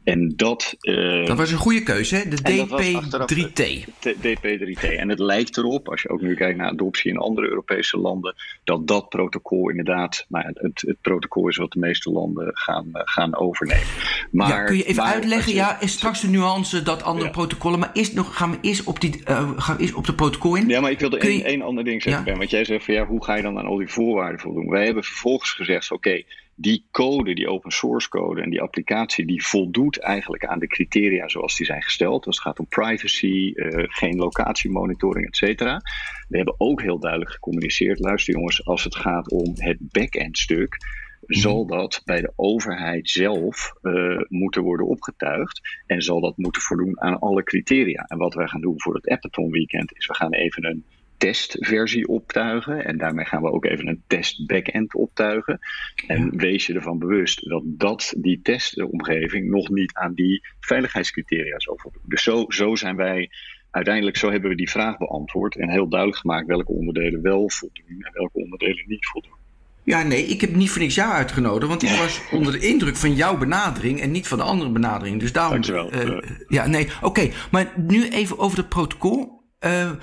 En 0.04 0.34
dat, 0.36 0.76
eh, 0.80 1.26
Dat 1.26 1.38
was 1.38 1.52
een 1.52 1.58
goede 1.58 1.84
keuze, 1.84 2.16
hè? 2.16 2.30
De 2.30 2.38
En 2.44 2.58
dat 2.58 2.70
was 2.70 2.94
achteraf- 2.94 3.28
DP3T. 3.32 3.86
T- 4.00 4.16
DP3T. 4.22 4.84
En 4.98 5.10
het 5.10 5.20
lijkt 5.20 5.58
erop, 5.58 5.90
als 5.90 6.02
je 6.02 6.10
ook 6.10 6.22
nu 6.22 6.36
kijkt 6.36 6.58
naar 6.58 6.68
adoptie 6.72 7.12
in 7.12 7.18
andere 7.18 7.48
Europese 7.48 7.98
landen, 7.98 8.36
dat 8.64 8.88
dat 8.88 9.10
protocol 9.10 9.70
inderdaad 9.70 10.26
nou, 10.30 10.46
ja, 10.48 10.52
het, 10.62 10.82
het 10.88 10.98
protocol 11.02 11.48
is 11.48 11.58
wat 11.58 11.72
de 11.72 11.80
meeste 11.80 12.12
landen 12.12 12.50
gaan, 12.54 12.90
eh, 12.94 13.02
gaan 13.06 13.36
overnemen. 13.36 13.84
Maar, 14.32 14.48
ja, 14.50 14.64
kun 14.64 14.76
je 14.78 14.84
even 14.84 15.04
maar 15.04 15.14
uitleggen? 15.14 15.52
je- 15.52 15.58
Ja, 15.58 15.82
is 15.82 15.92
straks 15.92 16.22
de 16.22 16.28
nuance 16.30 16.82
dat 16.82 17.04
andere 17.04 17.26
Ja. 17.26 17.32
protocollen. 17.32 17.80
Maar 17.80 17.90
eerst 17.94 18.14
nog, 18.14 18.36
gaan 18.38 18.52
we 18.52 18.58
eerst 18.62 18.84
op, 18.84 19.00
die, 19.02 19.22
uh, 19.30 19.50
gaan 19.56 19.76
we 19.76 19.82
eerst 19.82 19.94
op 19.94 20.06
de 20.06 20.16
protocol 20.16 20.56
in? 20.56 20.68
Ja, 20.68 20.82
maar 20.82 20.92
ik 20.92 21.00
wilde 21.00 21.18
één, 21.18 21.52
je- 21.58 21.64
ander 21.64 21.84
ding 21.84 22.02
zeggen, 22.02 22.22
Ja. 22.24 22.30
Ben. 22.30 22.38
Want 22.38 22.50
jij 22.50 22.66
zegt 22.66 22.86
van 22.86 22.94
ja, 22.94 23.06
hoe 23.06 23.24
ga 23.24 23.36
je 23.36 23.42
dan 23.42 23.58
aan 23.58 23.66
al 23.66 23.78
die 23.78 23.88
voorwaarden 23.90 24.40
voldoen? 24.40 24.70
Wij 24.70 24.86
hebben 24.86 25.04
vervolgens 25.04 25.52
gezegd, 25.52 25.92
oké, 25.92 26.24
die 26.62 26.86
code, 26.92 27.34
die 27.34 27.48
open 27.48 27.72
source 27.72 28.10
code 28.10 28.42
en 28.42 28.50
die 28.50 28.62
applicatie, 28.62 29.26
die 29.26 29.46
voldoet 29.46 30.00
eigenlijk 30.00 30.46
aan 30.46 30.60
de 30.60 30.68
criteria 30.68 31.28
zoals 31.28 31.58
die 31.58 31.66
zijn 31.66 31.82
gesteld. 31.82 32.26
Als 32.26 32.36
het 32.36 32.46
gaat 32.46 32.60
om 32.60 32.68
privacy, 32.68 33.52
eh, 33.54 33.84
geen 33.88 34.16
locatiemonitoring, 34.16 35.28
et 35.28 35.36
cetera. 35.36 35.82
We 36.28 36.38
hebben 36.38 36.56
ook 36.58 36.82
heel 36.82 37.00
duidelijk 37.00 37.32
gecommuniceerd, 37.32 38.00
luister 38.00 38.34
jongens, 38.34 38.66
als 38.66 38.84
het 38.84 38.96
gaat 38.96 39.32
om 39.32 39.54
het 39.56 39.78
back-end 39.80 40.38
stuk, 40.38 40.78
zal 41.26 41.66
dat 41.66 42.02
bij 42.06 42.22
de 42.22 42.34
overheid 42.36 43.10
zelf 43.10 43.74
eh, 43.82 44.22
moeten 44.28 44.62
worden 44.62 44.88
opgetuigd 44.88 45.62
en 45.86 46.02
zal 46.02 46.22
dat 46.22 46.38
moeten 46.38 46.62
voldoen 46.62 47.02
aan 47.02 47.20
alle 47.20 47.44
criteria. 47.44 48.04
En 48.08 48.18
wat 48.18 48.34
wij 48.34 48.48
gaan 48.48 48.62
doen 48.62 48.82
voor 48.82 48.94
het 48.94 49.10
Appathon 49.10 49.52
weekend 49.52 49.98
is 49.98 50.08
we 50.08 50.16
gaan 50.16 50.34
even 50.34 50.66
een 50.66 50.86
testversie 51.22 52.08
optuigen 52.08 52.86
en 52.86 52.98
daarmee 52.98 53.26
gaan 53.26 53.42
we 53.42 53.52
ook 53.52 53.66
even 53.66 53.88
een 53.88 54.04
test 54.08 54.46
backend 54.48 54.96
optuigen. 54.96 55.60
En 56.08 56.38
wees 56.38 56.66
je 56.66 56.74
ervan 56.74 57.00
bewust 57.00 57.50
dat, 57.50 57.64
dat 57.66 58.14
die 58.18 58.40
testomgeving 58.42 59.50
nog 59.50 59.70
niet 59.70 59.94
aan 59.94 60.14
die 60.14 60.42
veiligheidscriteria 60.60 61.60
zal 61.60 61.78
voldoen. 61.82 62.02
Dus 62.06 62.24
zo, 62.24 62.46
zo 62.48 62.76
zijn 62.76 62.96
wij 62.96 63.30
uiteindelijk 63.72 64.18
zo 64.18 64.32
hebben 64.32 64.50
we 64.50 64.56
die 64.56 64.70
vraag 64.70 64.98
beantwoord 64.98 65.56
en 65.56 65.70
heel 65.70 65.88
duidelijk 65.90 66.20
gemaakt 66.20 66.48
welke 66.48 66.72
onderdelen 66.72 67.22
wel 67.22 67.50
voldoen 67.50 67.86
en 68.02 68.12
welke 68.14 68.38
onderdelen 68.40 68.84
niet 68.88 69.06
voldoen. 69.06 69.40
Ja, 69.84 70.04
nee, 70.04 70.24
ik 70.26 70.42
heb 70.42 70.56
niet 70.56 70.70
voor 70.70 70.82
niks 70.82 70.96
jou 70.96 71.12
uitgenodigd. 71.12 71.68
Want 71.68 71.84
ik 71.84 71.90
was 71.90 72.22
onder 72.32 72.52
de 72.54 72.68
indruk 72.68 72.96
van 72.96 73.14
jouw 73.14 73.38
benadering 73.38 74.02
en 74.02 74.12
niet 74.12 74.28
van 74.28 74.38
de 74.38 74.44
andere 74.44 74.70
benadering. 74.70 75.20
Dus 75.20 75.32
daarom. 75.32 75.62
Dankjewel. 75.62 75.92
eh, 75.92 76.02
Eh. 76.08 76.30
ja, 76.48 76.68
nee, 76.68 76.88
oké. 77.02 77.30
Maar 77.52 77.74
nu 77.78 78.08
even 78.10 78.40
over 78.40 78.58
het 78.58 78.70
protocol. 78.70 79.41
Eh, 79.62 79.90
eh, 79.90 79.96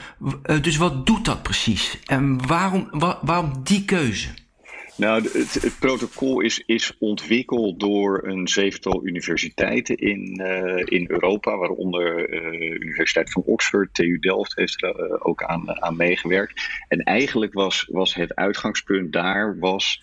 dus 0.62 0.76
wat 0.76 1.06
doet 1.06 1.24
dat 1.24 1.42
precies? 1.42 1.98
En 2.06 2.46
waarom, 2.46 2.88
wa- 2.90 3.18
waarom 3.22 3.52
die 3.62 3.84
keuze? 3.84 4.28
Nou, 4.96 5.22
het, 5.22 5.76
protocol 5.80 6.40
is, 6.40 6.62
is 6.66 6.96
ontwikkeld 6.98 7.80
door 7.80 8.26
een 8.26 8.48
zevental 8.48 9.06
universiteiten 9.06 9.96
in, 9.96 10.36
eh, 10.36 10.82
in 10.84 11.10
Europa, 11.10 11.56
waaronder 11.56 12.16
de 12.30 12.76
Universiteit 12.80 13.32
van 13.32 13.42
Oxford, 13.42 13.94
TU 13.94 14.18
Delft 14.18 14.56
heeft 14.56 14.82
er 14.82 15.24
ook 15.24 15.42
aan, 15.42 15.82
aan 15.82 15.96
meegewerkt. 15.96 16.84
En 16.88 17.02
eigenlijk 17.02 17.52
was, 17.52 17.88
was 17.90 18.14
het 18.14 18.34
uitgangspunt 18.34 19.12
daar 19.12 19.58
was, 19.58 20.02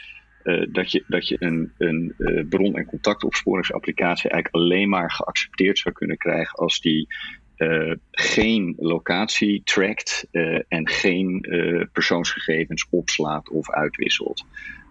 dat 0.71 0.91
je, 0.91 1.03
dat 1.07 1.27
je 1.27 1.35
een, 1.39 1.71
een 1.77 2.15
bron- 2.50 2.75
en 2.75 2.85
contactopsporingsapplicatie 2.85 4.29
eigenlijk 4.29 4.63
alleen 4.63 4.89
maar 4.89 5.12
geaccepteerd 5.12 5.77
zou 5.77 5.95
kunnen 5.95 6.17
krijgen 6.17 6.57
als 6.57 6.79
die 6.79 7.07
eh, 7.55 7.91
geen 8.12 8.75
locatie 8.77 9.62
trackt 9.63 10.27
eh, 10.31 10.59
en 10.67 10.89
geen 10.89 11.41
eh, 11.41 11.85
persoonsgegevens 11.91 12.88
opslaat 12.89 13.50
of 13.50 13.71
uitwisselt 13.71 14.45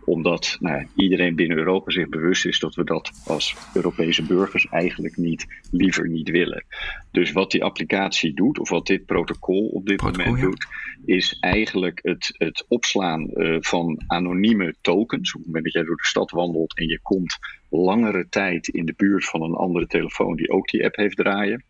omdat 0.06 0.56
nou, 0.60 0.86
iedereen 0.96 1.34
binnen 1.34 1.56
Europa 1.56 1.90
zich 1.90 2.08
bewust 2.08 2.46
is 2.46 2.58
dat 2.58 2.74
we 2.74 2.84
dat 2.84 3.10
als 3.26 3.56
Europese 3.74 4.22
burgers 4.22 4.68
eigenlijk 4.68 5.16
niet, 5.16 5.46
liever 5.70 6.08
niet 6.08 6.30
willen. 6.30 6.64
Dus 7.10 7.32
wat 7.32 7.50
die 7.50 7.64
applicatie 7.64 8.34
doet, 8.34 8.58
of 8.58 8.68
wat 8.68 8.86
dit 8.86 9.06
protocol 9.06 9.66
op 9.66 9.86
dit 9.86 9.96
Protocol, 9.96 10.24
moment 10.24 10.42
ja. 10.42 10.48
doet, 10.48 10.66
is 11.04 11.36
eigenlijk 11.40 11.98
het, 12.02 12.34
het 12.38 12.64
opslaan 12.68 13.30
van 13.60 14.02
anonieme 14.06 14.74
tokens. 14.80 15.34
Op 15.34 15.38
het 15.38 15.46
moment 15.46 15.64
dat 15.64 15.72
jij 15.72 15.84
door 15.84 15.96
de 15.96 16.06
stad 16.06 16.30
wandelt 16.30 16.76
en 16.76 16.86
je 16.86 17.00
komt 17.02 17.38
langere 17.70 18.26
tijd 18.28 18.68
in 18.68 18.84
de 18.84 18.94
buurt 18.96 19.24
van 19.24 19.42
een 19.42 19.54
andere 19.54 19.86
telefoon 19.86 20.36
die 20.36 20.50
ook 20.50 20.68
die 20.68 20.84
app 20.84 20.96
heeft 20.96 21.16
draaien. 21.16 21.64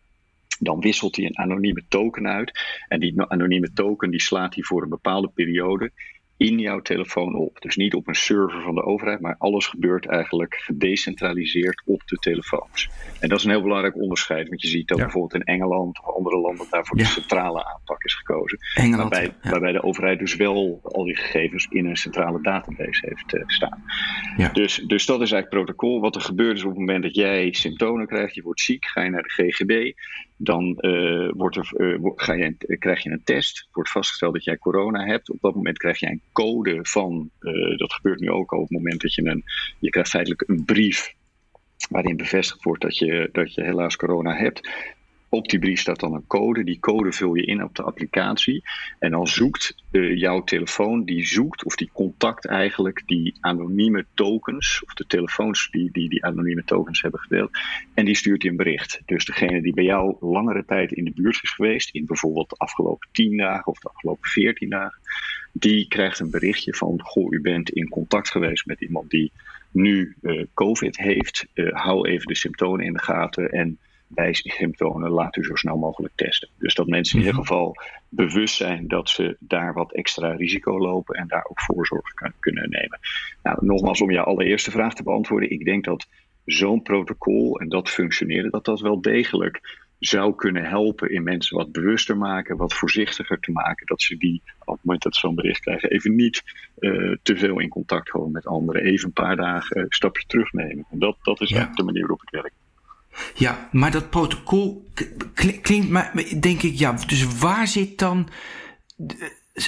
Dan 0.59 0.79
wisselt 0.79 1.15
hij 1.15 1.25
een 1.25 1.37
anonieme 1.37 1.83
token 1.87 2.27
uit. 2.27 2.59
En 2.87 2.99
die 2.99 3.21
anonieme 3.21 3.73
token 3.73 4.11
die 4.11 4.21
slaat 4.21 4.55
hij 4.55 4.63
voor 4.63 4.83
een 4.83 4.89
bepaalde 4.89 5.29
periode 5.33 5.91
in 6.37 6.59
jouw 6.59 6.79
telefoon 6.81 7.35
op. 7.35 7.61
Dus 7.61 7.75
niet 7.75 7.93
op 7.93 8.07
een 8.07 8.15
server 8.15 8.61
van 8.61 8.75
de 8.75 8.83
overheid, 8.83 9.19
maar 9.19 9.35
alles 9.37 9.67
gebeurt 9.67 10.05
eigenlijk 10.05 10.55
gedecentraliseerd 10.55 11.81
op 11.85 12.01
de 12.05 12.15
telefoons. 12.15 12.89
En 13.19 13.29
dat 13.29 13.37
is 13.37 13.43
een 13.43 13.51
heel 13.51 13.61
belangrijk 13.61 13.95
onderscheid, 13.95 14.47
want 14.47 14.61
je 14.61 14.67
ziet 14.67 14.87
dat 14.87 14.97
Ja. 14.97 15.03
bijvoorbeeld 15.03 15.33
in 15.33 15.53
Engeland 15.53 15.99
of 16.03 16.15
andere 16.15 16.37
landen 16.37 16.67
daarvoor 16.69 16.97
Ja. 16.97 17.03
de 17.03 17.09
centrale 17.09 17.65
aanpak 17.65 18.03
is 18.03 18.13
gekozen. 18.13 18.57
Engeland, 18.73 19.09
waarbij, 19.13 19.33
ja. 19.41 19.49
waarbij 19.49 19.71
de 19.71 19.83
overheid 19.83 20.19
dus 20.19 20.35
wel 20.35 20.79
al 20.83 21.03
die 21.03 21.15
gegevens 21.15 21.67
in 21.69 21.85
een 21.85 21.95
centrale 21.97 22.41
database 22.41 23.05
heeft 23.07 23.33
uh, 23.33 23.43
staan. 23.47 23.83
Ja. 24.37 24.49
Dus, 24.49 24.75
dus 24.87 25.05
dat 25.05 25.21
is 25.21 25.31
eigenlijk 25.31 25.49
protocol. 25.49 26.01
Wat 26.01 26.15
er 26.15 26.21
gebeurt 26.21 26.57
is 26.57 26.63
op 26.63 26.69
het 26.69 26.79
moment 26.79 27.03
dat 27.03 27.15
jij 27.15 27.53
symptomen 27.53 28.07
krijgt, 28.07 28.35
je 28.35 28.41
wordt 28.41 28.61
ziek, 28.61 28.85
ga 28.85 29.03
je 29.03 29.09
naar 29.09 29.23
de 29.23 29.29
GGD, 29.29 29.93
dan 30.37 30.77
uh, 30.79 31.31
wordt 31.35 31.55
er, 31.55 31.71
uh, 31.77 32.11
ga 32.15 32.33
je, 32.33 32.55
krijg 32.79 33.03
je 33.03 33.09
een 33.09 33.23
test, 33.23 33.67
wordt 33.71 33.89
vastgesteld 33.91 34.33
dat 34.33 34.43
jij 34.43 34.57
corona 34.57 35.05
hebt. 35.05 35.29
Op 35.29 35.37
dat 35.41 35.55
moment 35.55 35.77
krijg 35.77 35.99
je 35.99 36.07
een 36.07 36.21
code 36.35 36.79
van, 36.81 37.29
dat 37.77 37.93
gebeurt 37.93 38.19
nu 38.19 38.29
ook 38.29 38.51
al 38.51 38.59
op 38.59 38.69
het 38.69 38.77
moment 38.77 39.01
dat 39.01 39.13
je 39.13 39.25
een, 39.25 39.43
je 39.79 39.89
krijgt 39.89 40.09
feitelijk 40.09 40.43
een 40.47 40.65
brief 40.65 41.13
waarin 41.89 42.17
bevestigd 42.17 42.63
wordt 42.63 42.81
dat 42.81 42.97
je, 42.97 43.29
dat 43.31 43.53
je 43.53 43.63
helaas 43.63 43.95
corona 43.95 44.35
hebt. 44.35 44.69
Op 45.29 45.49
die 45.49 45.59
brief 45.59 45.79
staat 45.79 45.99
dan 45.99 46.13
een 46.13 46.27
code. 46.27 46.63
Die 46.63 46.79
code 46.79 47.11
vul 47.11 47.35
je 47.35 47.45
in 47.45 47.63
op 47.63 47.75
de 47.75 47.83
applicatie. 47.83 48.63
En 48.99 49.11
dan 49.11 49.27
zoekt 49.27 49.75
uh, 49.91 50.17
jouw 50.17 50.43
telefoon, 50.43 51.03
die 51.03 51.25
zoekt 51.25 51.65
of 51.65 51.75
die 51.75 51.89
contact 51.93 52.45
eigenlijk 52.45 53.03
die 53.05 53.35
anonieme 53.39 54.05
tokens, 54.13 54.83
of 54.85 54.93
de 54.93 55.05
telefoons 55.07 55.69
die, 55.71 55.89
die 55.91 56.09
die 56.09 56.25
anonieme 56.25 56.63
tokens 56.63 57.01
hebben 57.01 57.19
gedeeld. 57.19 57.49
En 57.93 58.05
die 58.05 58.15
stuurt 58.15 58.43
je 58.43 58.49
een 58.49 58.55
bericht. 58.55 59.01
Dus 59.05 59.25
degene 59.25 59.61
die 59.61 59.73
bij 59.73 59.83
jou 59.83 60.15
langere 60.19 60.65
tijd 60.65 60.91
in 60.91 61.03
de 61.03 61.13
buurt 61.15 61.39
is 61.43 61.51
geweest, 61.51 61.95
in 61.95 62.05
bijvoorbeeld 62.05 62.49
de 62.49 62.57
afgelopen 62.57 63.07
10 63.11 63.37
dagen 63.37 63.67
of 63.67 63.79
de 63.79 63.89
afgelopen 63.89 64.29
14 64.29 64.69
dagen, 64.69 64.99
die 65.57 65.87
krijgt 65.87 66.19
een 66.19 66.31
berichtje 66.31 66.73
van: 66.73 67.01
Goh, 67.01 67.33
u 67.33 67.41
bent 67.41 67.69
in 67.69 67.89
contact 67.89 68.31
geweest 68.31 68.65
met 68.65 68.81
iemand 68.81 69.09
die 69.09 69.31
nu 69.71 70.15
uh, 70.21 70.43
COVID 70.53 70.97
heeft. 70.97 71.45
Uh, 71.53 71.73
hou 71.73 72.09
even 72.09 72.27
de 72.27 72.35
symptomen 72.35 72.85
in 72.85 72.93
de 72.93 73.01
gaten 73.01 73.49
en 73.49 73.77
bij 74.07 74.33
symptomen 74.33 75.09
laat 75.09 75.35
u 75.35 75.43
zo 75.43 75.55
snel 75.55 75.77
mogelijk 75.77 76.13
testen. 76.15 76.49
Dus 76.57 76.73
dat 76.73 76.87
mensen 76.87 77.19
in 77.19 77.25
ieder 77.25 77.39
geval 77.39 77.75
bewust 78.09 78.55
zijn 78.55 78.87
dat 78.87 79.09
ze 79.09 79.37
daar 79.39 79.73
wat 79.73 79.93
extra 79.93 80.35
risico 80.35 80.79
lopen 80.79 81.15
en 81.15 81.27
daar 81.27 81.45
ook 81.49 81.61
voorzorg 81.61 82.13
kunnen 82.39 82.69
nemen. 82.69 82.99
Nou, 83.43 83.65
nogmaals, 83.65 84.01
om 84.01 84.11
jouw 84.11 84.23
allereerste 84.23 84.71
vraag 84.71 84.93
te 84.93 85.03
beantwoorden. 85.03 85.49
Ik 85.49 85.65
denk 85.65 85.83
dat 85.83 86.07
zo'n 86.45 86.81
protocol 86.81 87.59
en 87.59 87.69
dat 87.69 87.89
functioneren, 87.89 88.51
dat 88.51 88.65
dat 88.65 88.79
wel 88.79 89.01
degelijk 89.01 89.84
zou 89.99 90.35
kunnen 90.35 90.65
helpen 90.65 91.11
in 91.11 91.23
mensen 91.23 91.57
wat 91.57 91.71
bewuster 91.71 92.17
maken, 92.17 92.57
wat 92.57 92.73
voorzichtiger 92.73 93.39
te 93.39 93.51
maken. 93.51 93.85
Dat 93.85 94.01
ze 94.01 94.17
die, 94.17 94.41
op 94.59 94.75
het 94.75 94.83
moment 94.83 95.03
dat 95.03 95.13
ze 95.13 95.19
zo'n 95.19 95.35
bericht 95.35 95.59
krijgen, 95.59 95.89
even 95.89 96.15
niet 96.15 96.43
uh, 96.79 97.15
te 97.23 97.37
veel 97.37 97.59
in 97.59 97.69
contact 97.69 98.09
komen 98.09 98.31
met 98.31 98.45
anderen. 98.45 98.81
Even 98.81 99.05
een 99.05 99.13
paar 99.13 99.35
dagen 99.35 99.79
een 99.79 99.85
stapje 99.89 100.23
terugnemen. 100.27 100.85
En 100.91 100.99
dat, 100.99 101.17
dat 101.21 101.41
is 101.41 101.49
ja. 101.49 101.71
de 101.73 101.83
manier 101.83 102.01
waarop 102.01 102.21
het 102.21 102.29
werkt. 102.29 102.55
Ja, 103.35 103.69
maar 103.71 103.91
dat 103.91 104.09
protocol 104.09 104.85
klinkt, 105.61 105.89
maar 105.89 106.11
denk 106.39 106.61
ik, 106.61 106.73
ja, 106.73 106.91
dus 107.07 107.39
waar 107.39 107.67
zit 107.67 107.99
dan, 107.99 108.29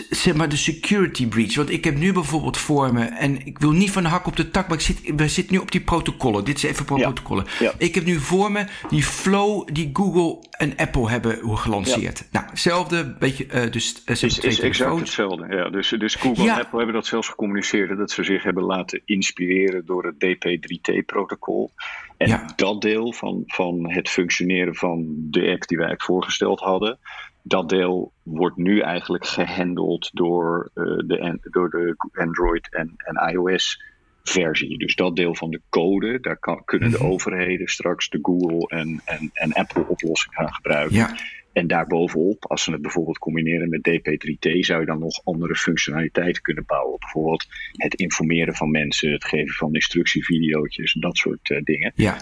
zeg 0.09 0.33
maar, 0.33 0.49
de 0.49 0.57
security 0.57 1.27
breach? 1.27 1.55
Want 1.55 1.69
ik 1.69 1.83
heb 1.83 1.95
nu 1.95 2.13
bijvoorbeeld 2.13 2.57
voor 2.57 2.93
me, 2.93 3.03
en 3.03 3.45
ik 3.45 3.59
wil 3.59 3.71
niet 3.71 3.91
van 3.91 4.03
de 4.03 4.09
hak 4.09 4.27
op 4.27 4.35
de 4.35 4.51
tak, 4.51 4.67
maar 4.67 4.77
ik 4.77 4.83
zit, 4.83 5.01
we 5.15 5.27
zitten 5.27 5.53
nu 5.53 5.59
op 5.59 5.71
die 5.71 5.81
protocollen. 5.81 6.45
Dit 6.45 6.57
is 6.57 6.63
even 6.63 6.97
ja. 6.97 7.03
protocollen. 7.03 7.45
Ja. 7.59 7.73
Ik 7.77 7.95
heb 7.95 8.05
nu 8.05 8.19
voor 8.19 8.51
me 8.51 8.65
die 8.89 9.03
flow 9.03 9.67
die 9.73 9.89
Google 9.93 10.47
en 10.51 10.73
Apple 10.77 11.09
hebben 11.09 11.57
gelanceerd. 11.57 12.17
Ja. 12.19 12.25
Nou, 12.31 12.45
hetzelfde, 12.49 13.15
beetje, 13.19 13.45
uh, 13.45 13.71
dus 13.71 14.01
uh, 14.05 14.15
is, 14.15 14.39
is 14.39 14.59
exact 14.59 14.99
hetzelfde. 14.99 15.55
Ja, 15.55 15.69
dus, 15.69 15.89
dus 15.89 16.15
Google 16.15 16.49
en 16.49 16.59
Apple 16.59 16.77
hebben 16.77 16.95
dat 16.95 17.05
zelfs 17.05 17.27
gecommuniceerd, 17.27 17.97
dat 17.97 18.11
ze 18.11 18.23
zich 18.23 18.43
hebben 18.43 18.63
laten 18.63 19.01
inspireren 19.05 19.85
door 19.85 20.05
het 20.05 20.15
DP3T-protocol. 20.15 21.71
En 22.17 22.53
dat 22.55 22.81
deel 22.81 23.13
van, 23.13 23.43
van 23.47 23.91
het 23.91 24.09
functioneren 24.09 24.75
van 24.75 25.05
de 25.17 25.51
app 25.51 25.67
die 25.67 25.77
wij 25.77 25.93
voorgesteld 25.97 26.59
hadden, 26.59 26.99
dat 27.47 27.69
deel 27.69 28.13
wordt 28.23 28.57
nu 28.57 28.79
eigenlijk 28.79 29.25
gehandeld 29.25 30.09
door, 30.13 30.71
uh, 30.75 30.83
de, 30.83 31.39
door 31.41 31.69
de 31.69 31.95
Android 32.13 32.73
en, 32.73 32.93
en 32.97 33.33
iOS 33.33 33.83
versie. 34.23 34.77
Dus 34.77 34.95
dat 34.95 35.15
deel 35.15 35.35
van 35.35 35.51
de 35.51 35.61
code, 35.69 36.19
daar 36.19 36.37
kan, 36.37 36.61
kunnen 36.65 36.91
de 36.91 36.99
overheden 36.99 37.67
straks 37.67 38.09
de 38.09 38.19
Google 38.21 38.67
en, 38.67 39.01
en, 39.05 39.29
en 39.33 39.53
Apple 39.53 39.87
oplossing 39.87 40.33
gaan 40.35 40.53
gebruiken. 40.53 40.95
Ja. 40.95 41.15
En 41.53 41.67
daarbovenop, 41.67 42.45
als 42.45 42.63
ze 42.63 42.71
het 42.71 42.81
bijvoorbeeld 42.81 43.17
combineren 43.17 43.69
met 43.69 43.89
DP3T, 43.89 44.59
zou 44.59 44.79
je 44.79 44.85
dan 44.85 44.99
nog 44.99 45.21
andere 45.23 45.55
functionaliteiten 45.55 46.41
kunnen 46.41 46.63
bouwen. 46.65 46.99
Bijvoorbeeld 46.99 47.45
het 47.71 47.93
informeren 47.93 48.55
van 48.55 48.71
mensen, 48.71 49.11
het 49.11 49.25
geven 49.25 49.53
van 49.53 49.73
instructievideootjes 49.73 50.93
en 50.93 51.01
dat 51.01 51.17
soort 51.17 51.49
uh, 51.49 51.61
dingen. 51.63 51.91
Ja. 51.95 52.17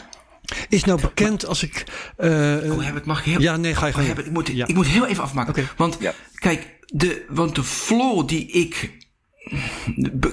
Is 0.69 0.84
nou 0.84 1.01
bekend 1.01 1.45
als 1.45 1.63
ik. 1.63 1.84
Uh, 2.19 2.71
oh, 2.71 2.84
heb 2.84 2.95
het 2.95 3.05
mag 3.05 3.23
heel. 3.23 3.41
Ja, 3.41 3.58
nee, 3.58 3.75
ga 3.75 3.88
je 3.88 3.93
oh, 3.95 4.08
ik, 4.08 4.31
moet, 4.31 4.47
ja. 4.47 4.67
ik 4.67 4.75
moet 4.75 4.88
heel 4.88 5.05
even 5.05 5.23
afmaken. 5.23 5.51
Okay. 5.51 5.67
Want 5.77 5.97
ja. 5.99 6.13
kijk, 6.36 6.67
de, 6.86 7.25
want 7.29 7.55
de 7.55 7.63
flaw 7.63 8.27
die 8.27 8.47
ik 8.47 8.91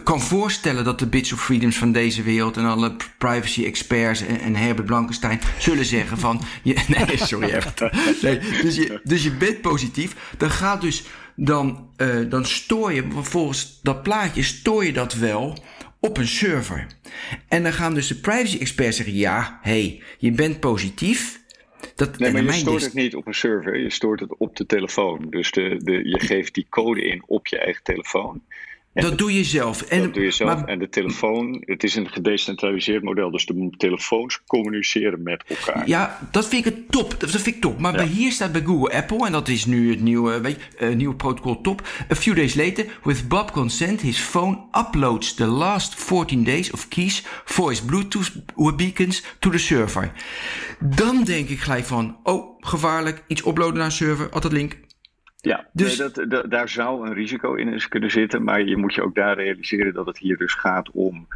kan 0.05 0.21
voorstellen 0.21 0.85
dat 0.85 0.99
de 0.99 1.07
Bits 1.07 1.33
of 1.33 1.45
Freedoms 1.45 1.77
van 1.77 1.93
deze 1.93 2.23
wereld 2.23 2.57
en 2.57 2.65
alle 2.65 2.97
privacy 3.19 3.65
experts 3.65 4.27
en, 4.27 4.41
en 4.41 4.57
Herbert 4.57 4.87
Blankenstein 4.87 5.41
zullen 5.59 5.85
zeggen 5.85 6.19
van 6.19 6.41
je, 6.63 6.77
nee 6.89 7.17
sorry 7.17 7.51
Herbert 7.51 7.81
nee, 8.23 8.39
dus, 8.63 8.77
je, 8.77 9.01
dus 9.05 9.23
je 9.23 9.33
bent 9.33 9.61
positief 9.61 10.17
dan 10.37 10.51
gaat 10.51 10.81
dus 10.81 11.05
dan, 11.37 11.89
uh, 11.97 12.31
dan 12.31 12.45
stoor 12.45 12.93
je 12.93 13.05
volgens 13.21 13.81
dat 13.83 14.03
plaatje 14.03 14.43
stoor 14.43 14.85
je 14.85 14.93
dat 14.93 15.15
wel 15.15 15.59
op 16.03 16.17
een 16.17 16.29
server 16.29 16.87
en 17.49 17.63
dan 17.63 17.73
gaan 17.73 17.95
dus 17.95 18.07
de 18.07 18.21
privacy 18.21 18.59
experts 18.59 18.97
zeggen 18.97 19.15
ja 19.15 19.59
hey 19.63 20.03
je 20.19 20.33
bent 20.33 20.61
positief 20.61 21.41
dat, 21.95 22.19
nee, 22.19 22.33
maar 22.33 22.43
je 22.43 22.53
stoort 22.53 22.83
het 22.83 22.95
niet 22.95 23.15
op 23.15 23.27
een 23.27 23.35
server, 23.35 23.79
je 23.79 23.91
stoort 23.91 24.21
het 24.21 24.37
op 24.37 24.57
de 24.57 24.67
telefoon. 24.67 25.27
Dus 25.31 25.51
de, 25.51 25.81
de, 25.85 26.09
je 26.09 26.21
geeft 26.21 26.55
die 26.55 26.67
code 26.69 27.03
in 27.03 27.23
op 27.27 27.47
je 27.47 27.59
eigen 27.59 27.83
telefoon. 27.83 28.43
Dat 28.95 29.19
doe 29.19 29.35
je 29.35 29.45
zelf. 29.45 29.83
En, 29.83 30.03
dat 30.03 30.15
doe 30.15 30.23
je 30.23 30.31
zelf. 30.31 30.55
Maar, 30.55 30.65
en 30.65 30.79
de 30.79 30.89
telefoon, 30.89 31.63
het 31.65 31.85
is 31.85 31.95
een 31.95 32.09
gedecentraliseerd 32.09 33.03
model, 33.03 33.31
dus 33.31 33.47
de 33.47 33.71
telefoons 33.77 34.43
communiceren 34.47 35.23
met 35.23 35.45
elkaar. 35.47 35.89
Ja, 35.89 36.19
dat 36.31 36.49
vind 36.49 36.67
ik 36.67 36.73
het 36.75 36.91
top. 36.91 37.21
Dat 37.21 37.31
vind 37.31 37.47
ik 37.47 37.61
top. 37.61 37.81
Maar 37.81 37.93
ja. 37.93 37.99
bij 37.99 38.07
hier 38.07 38.33
staat 38.33 38.53
bij 38.53 38.63
Google 38.63 38.95
Apple, 38.95 39.27
en 39.27 39.33
dat 39.33 39.49
is 39.49 39.65
nu 39.65 39.91
het 39.91 40.01
nieuwe, 40.01 40.41
weet 40.41 40.59
je, 40.79 40.87
uh, 40.87 40.97
nieuwe 40.97 41.15
protocol 41.15 41.61
top. 41.61 41.89
A 42.11 42.15
few 42.15 42.37
days 42.37 42.55
later, 42.55 42.87
with 43.03 43.29
Bob 43.29 43.51
consent, 43.51 44.01
his 44.01 44.19
phone 44.19 44.59
uploads 44.79 45.35
the 45.35 45.47
last 45.47 45.95
14 45.95 46.45
days 46.45 46.71
of 46.71 46.89
keys, 46.89 47.25
voice, 47.45 47.85
Bluetooth 47.85 48.33
beacons 48.77 49.25
to 49.39 49.51
the 49.51 49.59
server. 49.59 50.13
Dan 50.81 51.25
denk 51.25 51.49
ik 51.49 51.61
gelijk 51.61 51.85
van, 51.85 52.17
oh, 52.23 52.59
gevaarlijk, 52.61 53.25
iets 53.27 53.47
uploaden 53.47 53.77
naar 53.77 53.85
een 53.85 53.93
server, 53.93 54.31
altijd 54.31 54.53
link. 54.53 54.77
Ja, 55.45 55.69
dus, 55.73 55.99
nee, 55.99 56.11
dat, 56.11 56.31
dat, 56.31 56.51
daar 56.51 56.69
zou 56.69 57.07
een 57.07 57.15
risico 57.15 57.55
in 57.55 57.89
kunnen 57.89 58.11
zitten, 58.11 58.45
maar 58.45 58.63
je 58.63 58.77
moet 58.77 58.95
je 58.95 59.03
ook 59.03 59.15
daar 59.15 59.37
realiseren 59.37 59.95
dat 59.95 60.07
het 60.07 60.19
hier 60.19 60.37
dus 60.37 60.55
gaat 60.55 60.91
om 60.91 61.27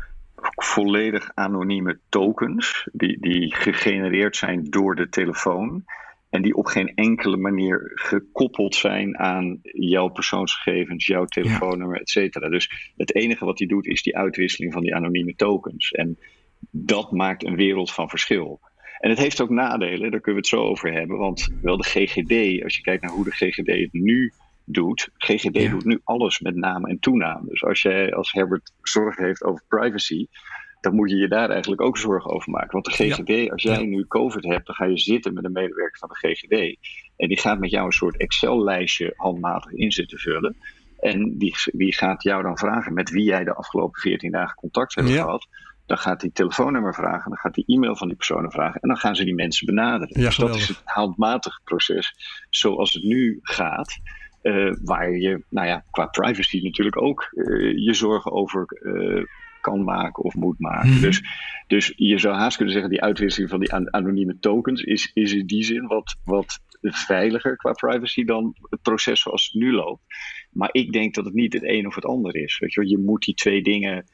volledig 0.55 1.31
anonieme 1.35 1.99
tokens 2.09 2.89
die, 2.93 3.21
die 3.21 3.55
gegenereerd 3.55 4.37
zijn 4.37 4.65
door 4.71 4.95
de 4.95 5.09
telefoon 5.09 5.85
en 6.31 6.43
die 6.43 6.55
op 6.55 6.67
geen 6.67 6.93
enkele 6.95 7.37
manier 7.37 7.91
gekoppeld 7.95 8.75
zijn 8.75 9.19
aan 9.19 9.61
jouw 9.63 10.09
persoonsgegevens, 10.09 11.07
jouw 11.07 11.25
telefoonnummer, 11.25 12.01
et 12.01 12.09
cetera. 12.09 12.49
Dus 12.49 12.93
het 12.97 13.15
enige 13.15 13.45
wat 13.45 13.59
hij 13.59 13.69
doet 13.69 13.87
is 13.87 14.03
die 14.03 14.17
uitwisseling 14.17 14.73
van 14.73 14.83
die 14.83 14.95
anonieme 14.95 15.35
tokens. 15.35 15.91
En 15.91 16.19
dat 16.71 17.13
maakt 17.13 17.45
een 17.45 17.57
wereld 17.57 17.93
van 17.93 18.09
verschil. 18.09 18.61
En 18.99 19.11
het 19.11 19.19
heeft 19.19 19.41
ook 19.41 19.51
nadelen, 19.51 20.11
daar 20.11 20.21
kunnen 20.21 20.43
we 20.43 20.49
het 20.49 20.61
zo 20.61 20.63
over 20.63 20.93
hebben. 20.93 21.19
Want 21.19 21.49
wel 21.63 21.77
de 21.77 21.85
GGD, 21.85 22.63
als 22.63 22.77
je 22.77 22.83
kijkt 22.83 23.03
naar 23.03 23.13
hoe 23.13 23.25
de 23.25 23.31
GGD 23.31 23.67
het 23.67 23.93
nu 23.93 24.33
doet. 24.65 25.09
GGD 25.17 25.61
ja. 25.61 25.71
doet 25.71 25.85
nu 25.85 26.01
alles 26.05 26.41
met 26.41 26.55
naam 26.55 26.85
en 26.85 26.99
toenaam. 26.99 27.47
Dus 27.49 27.63
als 27.65 27.83
jij 27.83 28.15
als 28.15 28.33
Herbert 28.33 28.73
zorgen 28.83 29.25
heeft 29.25 29.45
over 29.45 29.65
privacy. 29.69 30.27
Dan 30.81 30.95
moet 30.95 31.11
je 31.11 31.17
je 31.17 31.29
daar 31.29 31.51
eigenlijk 31.51 31.81
ook 31.81 31.99
zorgen 31.99 32.31
over 32.31 32.51
maken. 32.51 32.71
Want 32.71 32.85
de 32.85 32.91
GGD, 32.91 33.29
ja. 33.29 33.53
als 33.53 33.63
jij 33.63 33.81
ja. 33.81 33.87
nu 33.87 34.07
COVID 34.07 34.45
hebt, 34.45 34.67
dan 34.67 34.75
ga 34.75 34.85
je 34.85 34.99
zitten 34.99 35.35
met 35.35 35.45
een 35.45 35.53
medewerker 35.53 35.99
van 35.99 36.09
de 36.09 36.29
GGD. 36.29 36.79
En 37.17 37.29
die 37.29 37.41
gaat 37.41 37.59
met 37.59 37.71
jou 37.71 37.87
een 37.87 37.93
soort 37.93 38.17
Excel-lijstje 38.17 39.13
handmatig 39.17 39.73
in 39.73 39.93
zitten 39.93 40.19
vullen. 40.19 40.57
En 40.99 41.39
die, 41.39 41.55
die 41.73 41.95
gaat 41.95 42.23
jou 42.23 42.43
dan 42.43 42.59
vragen 42.59 42.95
met 42.95 43.11
wie 43.11 43.25
jij 43.25 43.45
de 43.45 43.55
afgelopen 43.55 44.01
14 44.01 44.31
dagen 44.31 44.57
contact 44.57 44.95
hebt 44.95 45.11
gehad. 45.11 45.47
Dan 45.87 45.99
gaat 45.99 46.21
hij 46.21 46.31
telefoonnummer 46.31 46.95
vragen, 46.95 47.31
dan 47.31 47.39
gaat 47.39 47.55
hij 47.55 47.65
e-mail 47.67 47.97
van 47.97 48.07
die 48.07 48.17
personen 48.17 48.51
vragen 48.51 48.81
en 48.81 48.89
dan 48.89 48.99
gaan 48.99 49.17
ze 49.17 49.25
die 49.25 49.35
mensen 49.35 49.67
benaderen. 49.67 50.21
Ja, 50.21 50.27
dus 50.27 50.37
dat 50.37 50.55
is 50.55 50.69
het 50.69 50.81
handmatig 50.85 51.61
proces 51.65 52.15
zoals 52.51 52.93
het 52.93 53.03
nu 53.03 53.39
gaat. 53.43 53.99
Uh, 54.43 54.75
waar 54.85 55.11
je, 55.11 55.45
nou 55.49 55.67
ja, 55.67 55.85
qua 55.91 56.07
privacy 56.07 56.61
natuurlijk 56.63 57.03
ook 57.03 57.31
uh, 57.33 57.85
je 57.85 57.95
zorgen 57.95 58.33
over 58.33 58.67
uh, 58.83 59.25
kan 59.61 59.85
maken 59.85 60.25
of 60.25 60.35
moet 60.35 60.59
maken. 60.59 60.89
Mm-hmm. 60.89 61.03
Dus, 61.03 61.23
dus 61.67 61.93
je 61.97 62.19
zou 62.19 62.35
haast 62.35 62.57
kunnen 62.57 62.75
zeggen, 62.75 62.93
die 62.93 63.03
uitwisseling 63.03 63.51
van 63.51 63.61
die 63.61 63.73
an 63.73 63.93
anonieme 63.93 64.39
tokens 64.39 64.83
is, 64.83 65.11
is 65.15 65.33
in 65.33 65.47
die 65.47 65.65
zin 65.65 65.87
wat, 65.87 66.17
wat 66.25 66.61
veiliger 66.81 67.57
qua 67.57 67.73
privacy 67.73 68.25
dan 68.25 68.57
het 68.71 68.83
proces 68.83 69.21
zoals 69.21 69.45
het 69.45 69.63
nu 69.63 69.73
loopt. 69.73 70.03
Maar 70.51 70.69
ik 70.73 70.93
denk 70.93 71.15
dat 71.15 71.25
het 71.25 71.35
niet 71.35 71.53
het 71.53 71.65
een 71.65 71.87
of 71.87 71.95
het 71.95 72.05
ander 72.05 72.37
is. 72.37 72.59
Weet 72.59 72.73
je, 72.73 72.81
wel? 72.81 72.91
je 72.91 72.99
moet 72.99 73.25
die 73.25 73.35
twee 73.35 73.63
dingen 73.63 74.05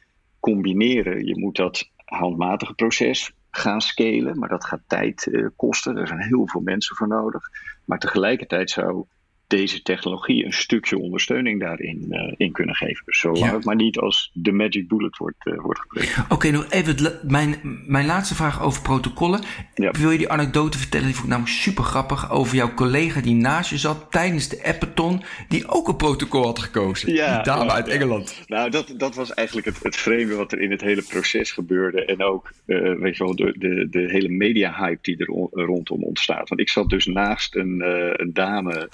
combineren. 0.42 1.26
Je 1.26 1.38
moet 1.38 1.57
dat 1.57 1.90
handmatige 2.05 2.74
proces 2.74 3.33
gaan 3.50 3.81
scalen, 3.81 4.38
maar 4.38 4.48
dat 4.48 4.64
gaat 4.64 4.83
tijd 4.87 5.26
uh, 5.26 5.48
kosten. 5.57 5.96
Er 5.96 6.07
zijn 6.07 6.22
heel 6.22 6.48
veel 6.48 6.61
mensen 6.61 6.96
voor 6.96 7.09
nodig. 7.09 7.50
Maar 7.85 7.98
tegelijkertijd 7.98 8.70
zou 8.70 9.05
deze 9.52 9.82
technologie 9.82 10.44
een 10.44 10.52
stukje 10.52 10.98
ondersteuning 10.98 11.60
daarin 11.60 12.06
uh, 12.10 12.32
in 12.36 12.52
kunnen 12.52 12.74
geven. 12.74 13.02
Dus 13.04 13.18
zolang 13.18 13.44
ja. 13.44 13.54
het 13.54 13.64
maar 13.64 13.76
niet 13.76 13.98
als 13.98 14.30
de 14.32 14.52
magic 14.52 14.88
bullet 14.88 15.16
wordt, 15.16 15.46
uh, 15.46 15.60
wordt 15.60 15.80
gebruikt. 15.80 16.18
Oké, 16.18 16.32
okay, 16.32 16.50
nog 16.50 16.70
even 16.70 17.20
mijn, 17.22 17.56
mijn 17.86 18.06
laatste 18.06 18.34
vraag 18.34 18.62
over 18.62 18.82
protocollen. 18.82 19.40
Ja. 19.74 19.90
Wil 19.90 20.10
je 20.10 20.18
die 20.18 20.28
anekdote 20.28 20.78
vertellen? 20.78 21.06
Die 21.06 21.14
vond 21.14 21.26
ik 21.26 21.32
namelijk 21.32 21.56
super 21.58 21.84
grappig. 21.84 22.30
Over 22.30 22.56
jouw 22.56 22.74
collega 22.74 23.20
die 23.20 23.34
naast 23.34 23.70
je 23.70 23.78
zat 23.78 24.06
tijdens 24.10 24.48
de 24.48 24.64
Appeton. 24.64 25.22
Die 25.48 25.68
ook 25.68 25.88
een 25.88 25.96
protocol 25.96 26.44
had 26.44 26.58
gekozen. 26.58 27.12
Ja, 27.12 27.34
die 27.34 27.44
dame 27.44 27.70
uit 27.70 27.88
Engeland. 27.88 28.44
Nou, 28.46 28.70
dat, 28.70 28.94
dat 28.96 29.14
was 29.14 29.34
eigenlijk 29.34 29.66
het, 29.66 29.82
het 29.82 29.96
vreemde 29.96 30.34
wat 30.34 30.52
er 30.52 30.60
in 30.60 30.70
het 30.70 30.80
hele 30.80 31.02
proces 31.02 31.52
gebeurde. 31.52 32.04
En 32.04 32.22
ook, 32.22 32.52
uh, 32.66 32.98
weet 32.98 33.16
je 33.16 33.24
wel, 33.24 33.36
de, 33.36 33.54
de, 33.58 33.86
de 33.90 34.10
hele 34.10 34.28
media-hype 34.28 35.02
die 35.02 35.16
er 35.16 35.26
rondom 35.64 36.02
ontstaat. 36.02 36.48
Want 36.48 36.60
ik 36.60 36.68
zat 36.68 36.88
dus 36.88 37.06
naast 37.06 37.56
een, 37.56 37.82
een 38.20 38.32
dame 38.32 38.88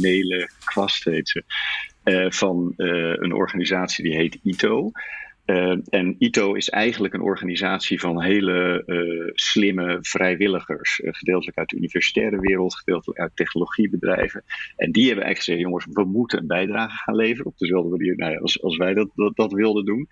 Nele 0.00 0.50
Kwast 0.64 1.04
heet 1.04 1.28
ze, 1.28 1.42
uh, 2.04 2.30
van 2.30 2.72
een 2.76 3.32
organisatie 3.32 4.04
die 4.04 4.16
heet 4.16 4.38
ITO. 4.42 4.90
En 5.88 6.16
ITO 6.18 6.54
is 6.54 6.68
eigenlijk 6.68 7.14
een 7.14 7.22
organisatie 7.22 8.00
van 8.00 8.22
hele 8.22 8.82
slimme 9.34 9.98
vrijwilligers. 10.00 11.00
Gedeeltelijk 11.04 11.58
uit 11.58 11.68
de 11.68 11.76
universitaire 11.76 12.40
wereld, 12.40 12.76
gedeeltelijk 12.76 13.20
uit 13.20 13.36
technologiebedrijven. 13.36 14.44
En 14.76 14.92
die 14.92 15.06
hebben 15.06 15.24
eigenlijk 15.24 15.38
gezegd: 15.38 15.60
jongens, 15.60 15.86
we 15.90 16.04
moeten 16.04 16.38
een 16.38 16.46
bijdrage 16.46 16.96
gaan 16.96 17.16
leveren. 17.16 17.46
Op 17.46 17.58
dezelfde 17.58 17.90
manier 17.90 18.16
nou 18.16 18.40
als, 18.40 18.62
als 18.62 18.76
wij 18.76 18.94
dat, 18.94 19.10
dat, 19.14 19.36
dat 19.36 19.52
wilden 19.52 19.84
doen. 19.84 20.08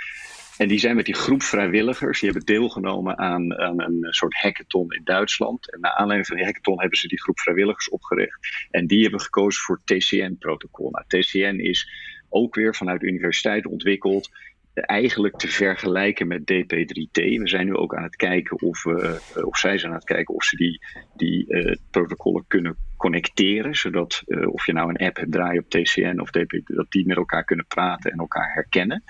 En 0.60 0.68
die 0.68 0.78
zijn 0.78 0.96
met 0.96 1.04
die 1.04 1.14
groep 1.14 1.42
vrijwilligers, 1.42 2.20
die 2.20 2.30
hebben 2.30 2.46
deelgenomen 2.46 3.18
aan, 3.18 3.60
een 3.60 4.06
soort 4.10 4.34
hackathon 4.34 4.92
in 4.92 5.04
Duitsland. 5.04 5.72
En 5.72 5.80
naar 5.80 5.92
aanleiding 5.92 6.26
van 6.26 6.36
die 6.36 6.44
hackathon 6.44 6.80
hebben 6.80 6.98
ze 6.98 7.08
die 7.08 7.20
groep 7.20 7.40
vrijwilligers 7.40 7.88
opgericht. 7.88 8.66
En 8.70 8.86
die 8.86 9.02
hebben 9.02 9.20
gekozen 9.20 9.62
voor 9.62 9.80
TCN-protocol. 9.84 10.90
Nou, 10.90 11.04
TCN 11.06 11.58
is 11.58 11.88
ook 12.28 12.54
weer 12.54 12.74
vanuit 12.74 13.02
universiteit 13.02 13.66
ontwikkeld. 13.66 14.30
Eigenlijk 14.74 15.36
te 15.36 15.48
vergelijken 15.48 16.26
met 16.26 16.40
DP3T. 16.40 17.22
We 17.22 17.48
zijn 17.48 17.66
nu 17.66 17.74
ook 17.74 17.94
aan 17.94 18.02
het 18.02 18.16
kijken 18.16 18.62
of, 18.62 18.82
we, 18.82 19.20
of 19.44 19.58
zij 19.58 19.78
zijn 19.78 19.92
aan 19.92 19.98
het 19.98 20.06
kijken 20.06 20.34
of 20.34 20.44
ze 20.44 20.56
die, 20.56 20.80
die 21.16 21.44
uh, 21.48 21.76
protocollen 21.90 22.44
kunnen 22.46 22.76
connecteren. 22.96 23.74
Zodat 23.74 24.22
of 24.50 24.66
je 24.66 24.72
nou 24.72 24.88
een 24.88 25.06
app 25.06 25.16
hebt 25.16 25.32
draaien 25.32 25.62
op 25.62 25.70
TCN 25.70 26.20
of 26.20 26.30
DP, 26.30 26.60
dat 26.64 26.90
die 26.90 27.06
met 27.06 27.16
elkaar 27.16 27.44
kunnen 27.44 27.66
praten 27.66 28.12
en 28.12 28.18
elkaar 28.18 28.52
herkennen. 28.52 29.02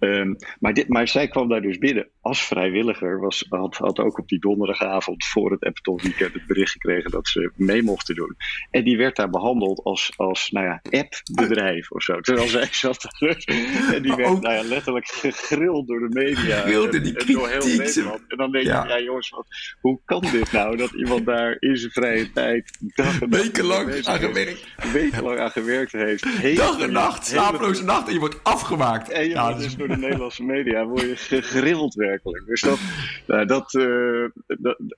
Um, 0.00 0.36
maar, 0.60 0.74
dit, 0.74 0.88
maar 0.88 1.08
zij 1.08 1.28
kwam 1.28 1.48
daar 1.48 1.62
dus 1.62 1.78
binnen 1.78 2.08
als 2.20 2.42
vrijwilliger. 2.42 3.20
Was, 3.20 3.44
had, 3.48 3.76
had 3.76 3.98
ook 3.98 4.18
op 4.18 4.28
die 4.28 4.40
donderdagavond 4.40 5.24
voor 5.24 5.50
het 5.50 5.64
Apple 5.64 6.00
Weekend 6.02 6.34
het 6.34 6.46
bericht 6.46 6.72
gekregen 6.72 7.10
dat 7.10 7.28
ze 7.28 7.52
mee 7.54 7.82
mochten 7.82 8.14
doen. 8.14 8.36
En 8.70 8.84
die 8.84 8.96
werd 8.96 9.16
daar 9.16 9.30
behandeld 9.30 9.84
als, 9.84 10.12
als 10.16 10.50
nou 10.50 10.66
ja, 10.66 10.80
appbedrijf 10.90 11.90
of 11.90 12.02
zo. 12.02 12.20
Terwijl 12.20 12.48
zij 12.48 12.68
zat 12.70 13.08
En 13.94 14.02
die 14.02 14.14
werd 14.14 14.40
nou 14.40 14.54
ja, 14.54 14.62
letterlijk 14.62 15.06
gegrild 15.06 15.86
door 15.86 15.98
de 15.98 16.08
media. 16.08 16.64
Die 16.64 17.16
en, 17.16 17.32
door 17.32 17.48
heel 17.48 17.66
Nederland. 17.66 18.20
En 18.28 18.36
dan 18.36 18.50
denk 18.52 18.64
je, 18.64 18.70
ja, 18.70 18.88
ja 18.88 19.00
jongens, 19.00 19.30
wat, 19.30 19.46
hoe 19.80 20.00
kan 20.04 20.20
dit 20.20 20.52
nou? 20.52 20.76
Dat 20.76 20.92
iemand 20.92 21.26
daar 21.26 21.56
in 21.58 21.76
zijn 21.76 21.92
vrije 21.92 22.32
tijd 22.32 22.78
dag 22.94 23.20
en 23.20 23.30
wekenlang 23.30 24.06
aan 24.06 24.18
gewerkt. 24.18 24.66
Wekenlang 24.92 25.38
aan 25.38 25.50
gewerkt 25.50 25.92
heeft. 25.92 26.56
Dag 26.56 26.80
en 26.80 26.92
nacht, 26.92 27.26
slapeloze 27.26 27.84
nacht 27.84 28.06
en 28.06 28.12
je 28.12 28.18
wordt 28.18 28.44
afgemaakt. 28.44 29.10
En 29.10 29.24
je 29.24 29.30
ja, 29.30 29.52
dus 29.52 29.76
door 29.76 29.88
de 29.88 29.96
Nederlandse 29.96 30.44
media 30.44 30.84
word 30.84 31.00
je 31.00 31.16
gegrild 31.16 31.94
Dus 32.46 32.60
dat, 32.60 32.78
nou, 33.26 33.46
dat 33.46 33.74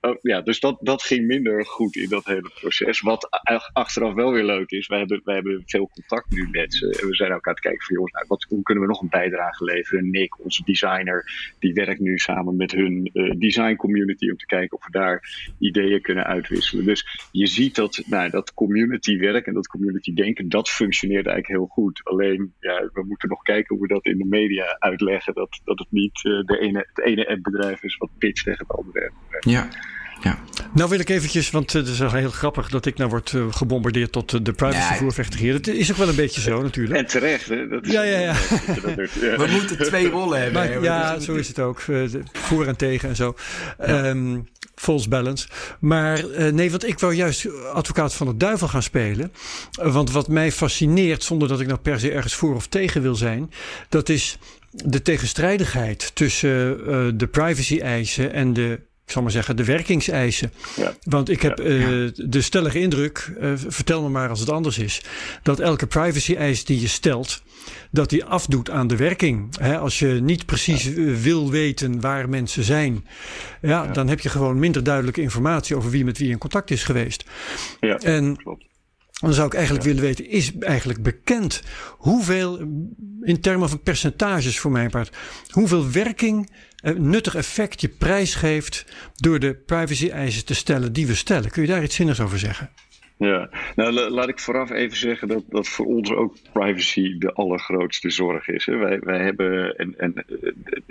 oh, 0.01 0.17
ja, 0.21 0.41
dus 0.41 0.59
dat, 0.59 0.77
dat 0.81 1.03
ging 1.03 1.27
minder 1.27 1.65
goed 1.65 1.95
in 1.95 2.09
dat 2.09 2.25
hele 2.25 2.51
proces. 2.59 3.01
Wat 3.01 3.27
achteraf 3.73 4.13
wel 4.13 4.31
weer 4.31 4.43
leuk 4.43 4.71
is, 4.71 4.87
wij 4.87 4.99
hebben, 4.99 5.21
wij 5.23 5.35
hebben 5.35 5.63
veel 5.65 5.89
contact 5.93 6.29
nu 6.29 6.47
met 6.51 6.73
ze. 6.73 6.99
En 7.01 7.07
we 7.07 7.15
zijn 7.15 7.31
aan 7.31 7.39
het 7.41 7.59
kijken 7.59 7.85
van 7.85 7.95
jongens, 7.95 8.13
nou, 8.13 8.25
wat, 8.27 8.45
hoe 8.49 8.61
kunnen 8.63 8.83
we 8.83 8.89
nog 8.89 9.01
een 9.01 9.09
bijdrage 9.09 9.63
leveren? 9.63 10.09
Nick, 10.09 10.39
onze 10.39 10.63
designer, 10.63 11.25
die 11.59 11.73
werkt 11.73 11.99
nu 11.99 12.17
samen 12.17 12.55
met 12.55 12.71
hun 12.71 13.09
uh, 13.13 13.31
design 13.37 13.75
community 13.75 14.29
om 14.29 14.37
te 14.37 14.45
kijken 14.45 14.77
of 14.77 14.85
we 14.85 14.91
daar 14.91 15.51
ideeën 15.59 16.01
kunnen 16.01 16.25
uitwisselen. 16.25 16.85
Dus 16.85 17.29
je 17.31 17.47
ziet 17.47 17.75
dat, 17.75 18.03
nou, 18.05 18.29
dat 18.29 18.53
community 18.53 19.17
werk 19.17 19.47
en 19.47 19.53
dat 19.53 19.67
community 19.67 20.13
denken, 20.13 20.49
dat 20.49 20.69
functioneert 20.69 21.25
eigenlijk 21.25 21.59
heel 21.59 21.67
goed. 21.67 22.01
Alleen, 22.03 22.53
ja, 22.59 22.89
we 22.93 23.03
moeten 23.05 23.29
nog 23.29 23.41
kijken 23.41 23.75
hoe 23.75 23.87
we 23.87 23.93
dat 23.93 24.05
in 24.05 24.17
de 24.17 24.25
media 24.25 24.75
uitleggen. 24.79 25.33
Dat, 25.33 25.61
dat 25.63 25.79
het 25.79 25.91
niet 25.91 26.23
uh, 26.23 26.45
de 26.45 26.59
ene, 26.59 26.89
ene 27.03 27.27
appbedrijf 27.27 27.83
is 27.83 27.97
wat 27.97 28.09
pitcht 28.17 28.45
tegen 28.45 28.65
het 28.67 28.77
andere 28.77 29.11
appbedrijf. 29.11 29.45
Ja. 29.45 29.67
Ja. 30.23 30.39
Nou 30.73 30.89
wil 30.89 30.99
ik 30.99 31.09
eventjes, 31.09 31.51
want 31.51 31.73
het 31.73 31.87
is 31.87 31.99
heel 31.99 32.29
grappig 32.29 32.69
dat 32.69 32.85
ik 32.85 32.97
nou 32.97 33.09
word 33.09 33.31
uh, 33.31 33.45
gebombardeerd 33.49 34.11
tot 34.11 34.45
de 34.45 34.53
privacyvoervechter 34.53 35.39
hier. 35.39 35.53
Dat 35.53 35.67
is 35.67 35.91
ook 35.91 35.97
wel 35.97 36.07
een 36.07 36.15
beetje 36.15 36.41
zo 36.41 36.61
natuurlijk. 36.61 36.99
En 36.99 37.07
terecht, 37.07 37.49
hè? 37.49 37.67
Dat 37.67 37.85
is 37.85 37.91
ja, 37.91 38.03
ja, 38.03 38.19
ja. 38.19 38.33
We 39.37 39.47
moeten 39.51 39.77
twee 39.77 40.09
rollen 40.09 40.41
hebben. 40.41 40.61
Maar, 40.61 40.83
ja, 40.83 41.19
zo 41.19 41.35
is 41.35 41.47
het 41.47 41.59
ook. 41.59 41.81
voor 42.31 42.65
en 42.65 42.75
tegen 42.75 43.09
en 43.09 43.15
zo. 43.15 43.35
Ja. 43.85 44.09
Um, 44.09 44.47
false 44.75 45.09
balance. 45.09 45.47
Maar 45.79 46.25
nee, 46.53 46.71
want 46.71 46.87
ik 46.87 46.99
wou 46.99 47.13
juist 47.13 47.63
advocaat 47.73 48.13
van 48.13 48.27
de 48.27 48.37
duivel 48.37 48.67
gaan 48.67 48.83
spelen. 48.83 49.31
Want 49.71 50.11
wat 50.11 50.27
mij 50.27 50.51
fascineert, 50.51 51.23
zonder 51.23 51.47
dat 51.47 51.59
ik 51.59 51.67
nou 51.67 51.79
per 51.79 51.99
se 51.99 52.11
ergens 52.11 52.35
voor 52.35 52.55
of 52.55 52.67
tegen 52.67 53.01
wil 53.01 53.15
zijn, 53.15 53.51
dat 53.89 54.09
is 54.09 54.37
de 54.73 55.01
tegenstrijdigheid 55.01 56.11
tussen 56.15 56.79
uh, 56.79 57.11
de 57.15 57.27
privacy-eisen 57.27 58.33
en 58.33 58.53
de 58.53 58.79
ik 59.05 59.11
zal 59.11 59.21
maar 59.21 59.31
zeggen, 59.31 59.55
de 59.55 59.63
werkingseisen. 59.63 60.53
Ja. 60.75 60.93
Want 61.03 61.29
ik 61.29 61.41
heb 61.41 61.59
uh, 61.59 62.09
de 62.15 62.41
stellige 62.41 62.79
indruk, 62.79 63.31
uh, 63.41 63.51
vertel 63.55 64.01
me 64.01 64.09
maar 64.09 64.29
als 64.29 64.39
het 64.39 64.49
anders 64.49 64.77
is, 64.77 65.01
dat 65.43 65.59
elke 65.59 65.87
privacy-eis 65.87 66.65
die 66.65 66.81
je 66.81 66.87
stelt, 66.87 67.41
dat 67.91 68.09
die 68.09 68.25
afdoet 68.25 68.69
aan 68.69 68.87
de 68.87 68.95
werking. 68.95 69.57
He, 69.59 69.77
als 69.77 69.99
je 69.99 70.07
niet 70.07 70.45
precies 70.45 70.83
ja. 70.83 70.91
wil 71.21 71.51
weten 71.51 72.01
waar 72.01 72.29
mensen 72.29 72.63
zijn, 72.63 73.05
ja, 73.61 73.83
ja, 73.83 73.91
dan 73.91 74.07
heb 74.07 74.19
je 74.19 74.29
gewoon 74.29 74.59
minder 74.59 74.83
duidelijke 74.83 75.21
informatie 75.21 75.75
over 75.75 75.89
wie 75.89 76.05
met 76.05 76.17
wie 76.17 76.29
in 76.29 76.37
contact 76.37 76.71
is 76.71 76.83
geweest. 76.83 77.23
Ja, 77.79 77.97
en, 77.97 78.35
klopt. 78.35 78.65
Dan 79.23 79.33
zou 79.33 79.47
ik 79.47 79.53
eigenlijk 79.53 79.85
willen 79.85 80.01
weten, 80.01 80.29
is 80.29 80.57
eigenlijk 80.59 81.03
bekend 81.03 81.63
hoeveel, 81.97 82.59
in 83.21 83.41
termen 83.41 83.69
van 83.69 83.81
percentages 83.81 84.59
voor 84.59 84.71
mijn 84.71 84.89
part, 84.89 85.17
hoeveel 85.49 85.91
werking, 85.91 86.49
nuttig 86.97 87.35
effect 87.35 87.81
je 87.81 87.89
prijs 87.89 88.35
geeft 88.35 88.85
door 89.15 89.39
de 89.39 89.53
privacy-eisen 89.53 90.45
te 90.45 90.55
stellen 90.55 90.93
die 90.93 91.07
we 91.07 91.15
stellen? 91.15 91.51
Kun 91.51 91.61
je 91.61 91.67
daar 91.67 91.83
iets 91.83 91.95
zinnigs 91.95 92.21
over 92.21 92.39
zeggen? 92.39 92.69
Ja, 93.17 93.49
nou 93.75 93.93
laat 93.93 94.29
ik 94.29 94.39
vooraf 94.39 94.71
even 94.71 94.97
zeggen 94.97 95.27
dat, 95.27 95.43
dat 95.49 95.67
voor 95.67 95.85
ons 95.85 96.11
ook 96.11 96.35
privacy 96.53 97.17
de 97.17 97.33
allergrootste 97.33 98.09
zorg 98.09 98.47
is. 98.47 98.65
Hè. 98.65 98.77
Wij, 98.77 98.99
wij 98.99 99.23
hebben, 99.23 99.75
en, 99.75 99.93
en 99.97 100.25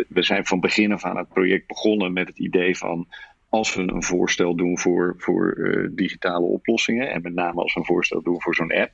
we 0.09 0.23
zijn 0.23 0.47
van 0.47 0.61
begin 0.61 0.93
af 0.93 1.05
aan 1.05 1.17
het 1.17 1.29
project 1.29 1.67
begonnen 1.67 2.13
met 2.13 2.27
het 2.27 2.39
idee 2.39 2.77
van 2.77 3.07
als 3.53 3.75
we 3.75 3.83
een 3.83 4.03
voorstel 4.03 4.57
doen 4.57 4.79
voor, 4.79 5.15
voor 5.19 5.55
uh, 5.57 5.89
digitale 5.91 6.47
oplossingen, 6.47 7.11
en 7.11 7.23
met 7.23 7.35
name 7.35 7.61
als 7.61 7.75
we 7.75 7.81
een 7.81 7.87
voorstel 7.87 8.23
doen 8.23 8.41
voor 8.41 8.55
zo'n 8.55 8.73
app, 8.73 8.93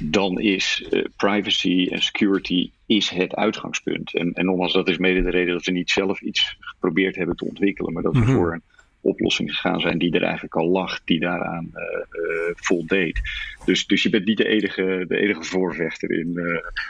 dan 0.00 0.40
is 0.40 0.88
uh, 0.90 1.04
privacy 1.16 1.88
en 1.90 2.02
security 2.02 2.70
is 2.86 3.08
het 3.08 3.34
uitgangspunt. 3.34 4.14
En, 4.14 4.32
en 4.32 4.44
nogmaals, 4.44 4.72
dat 4.72 4.88
is 4.88 4.98
mede 4.98 5.22
de 5.22 5.30
reden 5.30 5.54
dat 5.54 5.64
we 5.64 5.72
niet 5.72 5.90
zelf 5.90 6.20
iets 6.20 6.56
geprobeerd 6.60 7.16
hebben 7.16 7.36
te 7.36 7.44
ontwikkelen, 7.44 7.92
maar 7.92 8.02
dat 8.02 8.12
we 8.12 8.18
mm 8.18 8.24
-hmm. 8.24 8.34
voor 8.34 8.52
een 8.52 8.62
oplossing 9.00 9.50
gegaan 9.50 9.80
zijn 9.80 9.98
die 9.98 10.12
er 10.12 10.22
eigenlijk 10.22 10.54
al 10.54 10.68
lag, 10.68 11.04
die 11.04 11.20
daaraan 11.20 11.70
uh, 11.74 11.82
uh, 11.82 12.54
voldeed. 12.54 13.20
Dus, 13.64 13.86
dus 13.86 14.02
je 14.02 14.10
bent 14.10 14.24
niet 14.24 14.36
de 14.36 14.48
enige, 14.48 15.04
de 15.08 15.16
enige 15.16 15.42
voorvechter 15.42 16.10
in, 16.10 16.40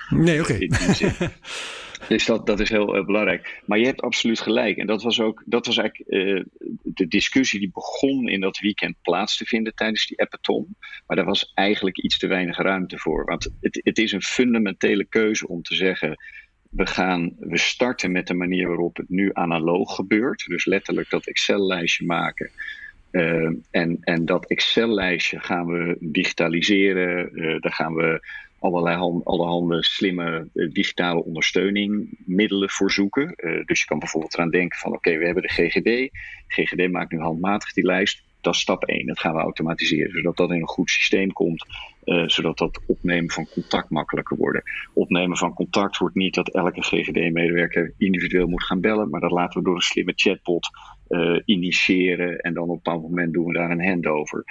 nee, 0.08 0.40
okay. 0.40 0.70
Dus 2.08 2.26
dat, 2.26 2.46
dat 2.46 2.60
is 2.60 2.68
heel 2.68 3.04
belangrijk. 3.04 3.62
Maar 3.64 3.78
je 3.78 3.86
hebt 3.86 4.00
absoluut 4.00 4.40
gelijk. 4.40 4.76
En 4.76 4.86
dat 4.86 5.02
was 5.02 5.20
ook 5.20 5.42
dat 5.46 5.66
was 5.66 5.76
eigenlijk 5.76 6.10
uh, 6.10 6.44
de 6.82 7.08
discussie 7.08 7.58
die 7.58 7.70
begon 7.72 8.28
in 8.28 8.40
dat 8.40 8.58
weekend 8.58 8.96
plaats 9.02 9.36
te 9.36 9.44
vinden 9.44 9.74
tijdens 9.74 10.06
die 10.06 10.20
Appeton. 10.20 10.76
Maar 11.06 11.16
daar 11.16 11.26
was 11.26 11.52
eigenlijk 11.54 11.98
iets 11.98 12.18
te 12.18 12.26
weinig 12.26 12.56
ruimte 12.56 12.98
voor. 12.98 13.24
Want 13.24 13.48
het, 13.60 13.80
het 13.82 13.98
is 13.98 14.12
een 14.12 14.22
fundamentele 14.22 15.04
keuze 15.04 15.48
om 15.48 15.62
te 15.62 15.74
zeggen. 15.74 16.16
We, 16.70 16.86
gaan, 16.86 17.36
we 17.38 17.58
starten 17.58 18.12
met 18.12 18.26
de 18.26 18.34
manier 18.34 18.66
waarop 18.68 18.96
het 18.96 19.08
nu 19.08 19.30
analoog 19.32 19.94
gebeurt. 19.94 20.44
Dus 20.46 20.64
letterlijk 20.64 21.10
dat 21.10 21.26
Excel-lijstje 21.26 22.06
maken. 22.06 22.50
Uh, 23.10 23.50
en, 23.70 23.98
en 24.00 24.24
dat 24.24 24.46
Excel-lijstje 24.46 25.40
gaan 25.40 25.66
we 25.66 25.96
digitaliseren. 26.00 27.30
Uh, 27.32 27.60
daar 27.60 27.72
gaan 27.72 27.94
we 27.94 28.20
allerlei 28.58 28.96
hand, 28.96 29.24
allerhande 29.24 29.84
slimme 29.84 30.48
uh, 30.54 30.72
digitale 30.72 31.24
ondersteuning 31.24 32.18
middelen 32.24 32.70
voor 32.70 32.90
zoeken. 32.90 33.34
Uh, 33.36 33.64
dus 33.64 33.80
je 33.80 33.86
kan 33.86 33.98
bijvoorbeeld 33.98 34.34
eraan 34.34 34.50
denken 34.50 34.78
van 34.78 34.92
oké, 34.92 35.18
we 35.18 35.24
hebben 35.24 35.42
de 35.42 35.48
GGD. 35.48 36.10
GGD 36.46 36.90
maakt 36.90 37.12
nu 37.12 37.20
handmatig 37.20 37.72
die 37.72 37.84
lijst. 37.84 38.26
Dat 38.40 38.54
is 38.54 38.60
stap 38.60 38.84
1. 38.84 39.06
Dat 39.06 39.20
gaan 39.20 39.34
we 39.34 39.40
automatiseren. 39.40 40.10
Zodat 40.10 40.36
dat 40.36 40.50
in 40.50 40.60
een 40.60 40.66
goed 40.66 40.90
systeem 40.90 41.32
komt. 41.32 41.66
Uh, 42.04 42.28
zodat 42.28 42.58
dat 42.58 42.80
opnemen 42.86 43.30
van 43.30 43.48
contact 43.52 43.90
makkelijker 43.90 44.36
wordt. 44.36 44.62
Opnemen 44.94 45.36
van 45.36 45.54
contact 45.54 45.98
wordt 45.98 46.14
niet 46.14 46.34
dat 46.34 46.54
elke 46.54 46.82
GGD-medewerker 46.82 47.94
individueel 47.96 48.46
moet 48.46 48.64
gaan 48.64 48.80
bellen. 48.80 49.10
Maar 49.10 49.20
dat 49.20 49.30
laten 49.30 49.58
we 49.58 49.64
door 49.64 49.74
een 49.74 49.80
slimme 49.80 50.12
chatbot 50.16 50.68
initiëren. 51.44 52.38
En 52.38 52.54
dan 52.54 52.62
op 52.62 52.68
een 52.68 52.74
bepaald 52.74 53.02
moment 53.02 53.32
doen 53.32 53.46
we 53.46 53.52
daar 53.52 53.70
een 53.70 53.88
handover. 53.88 54.44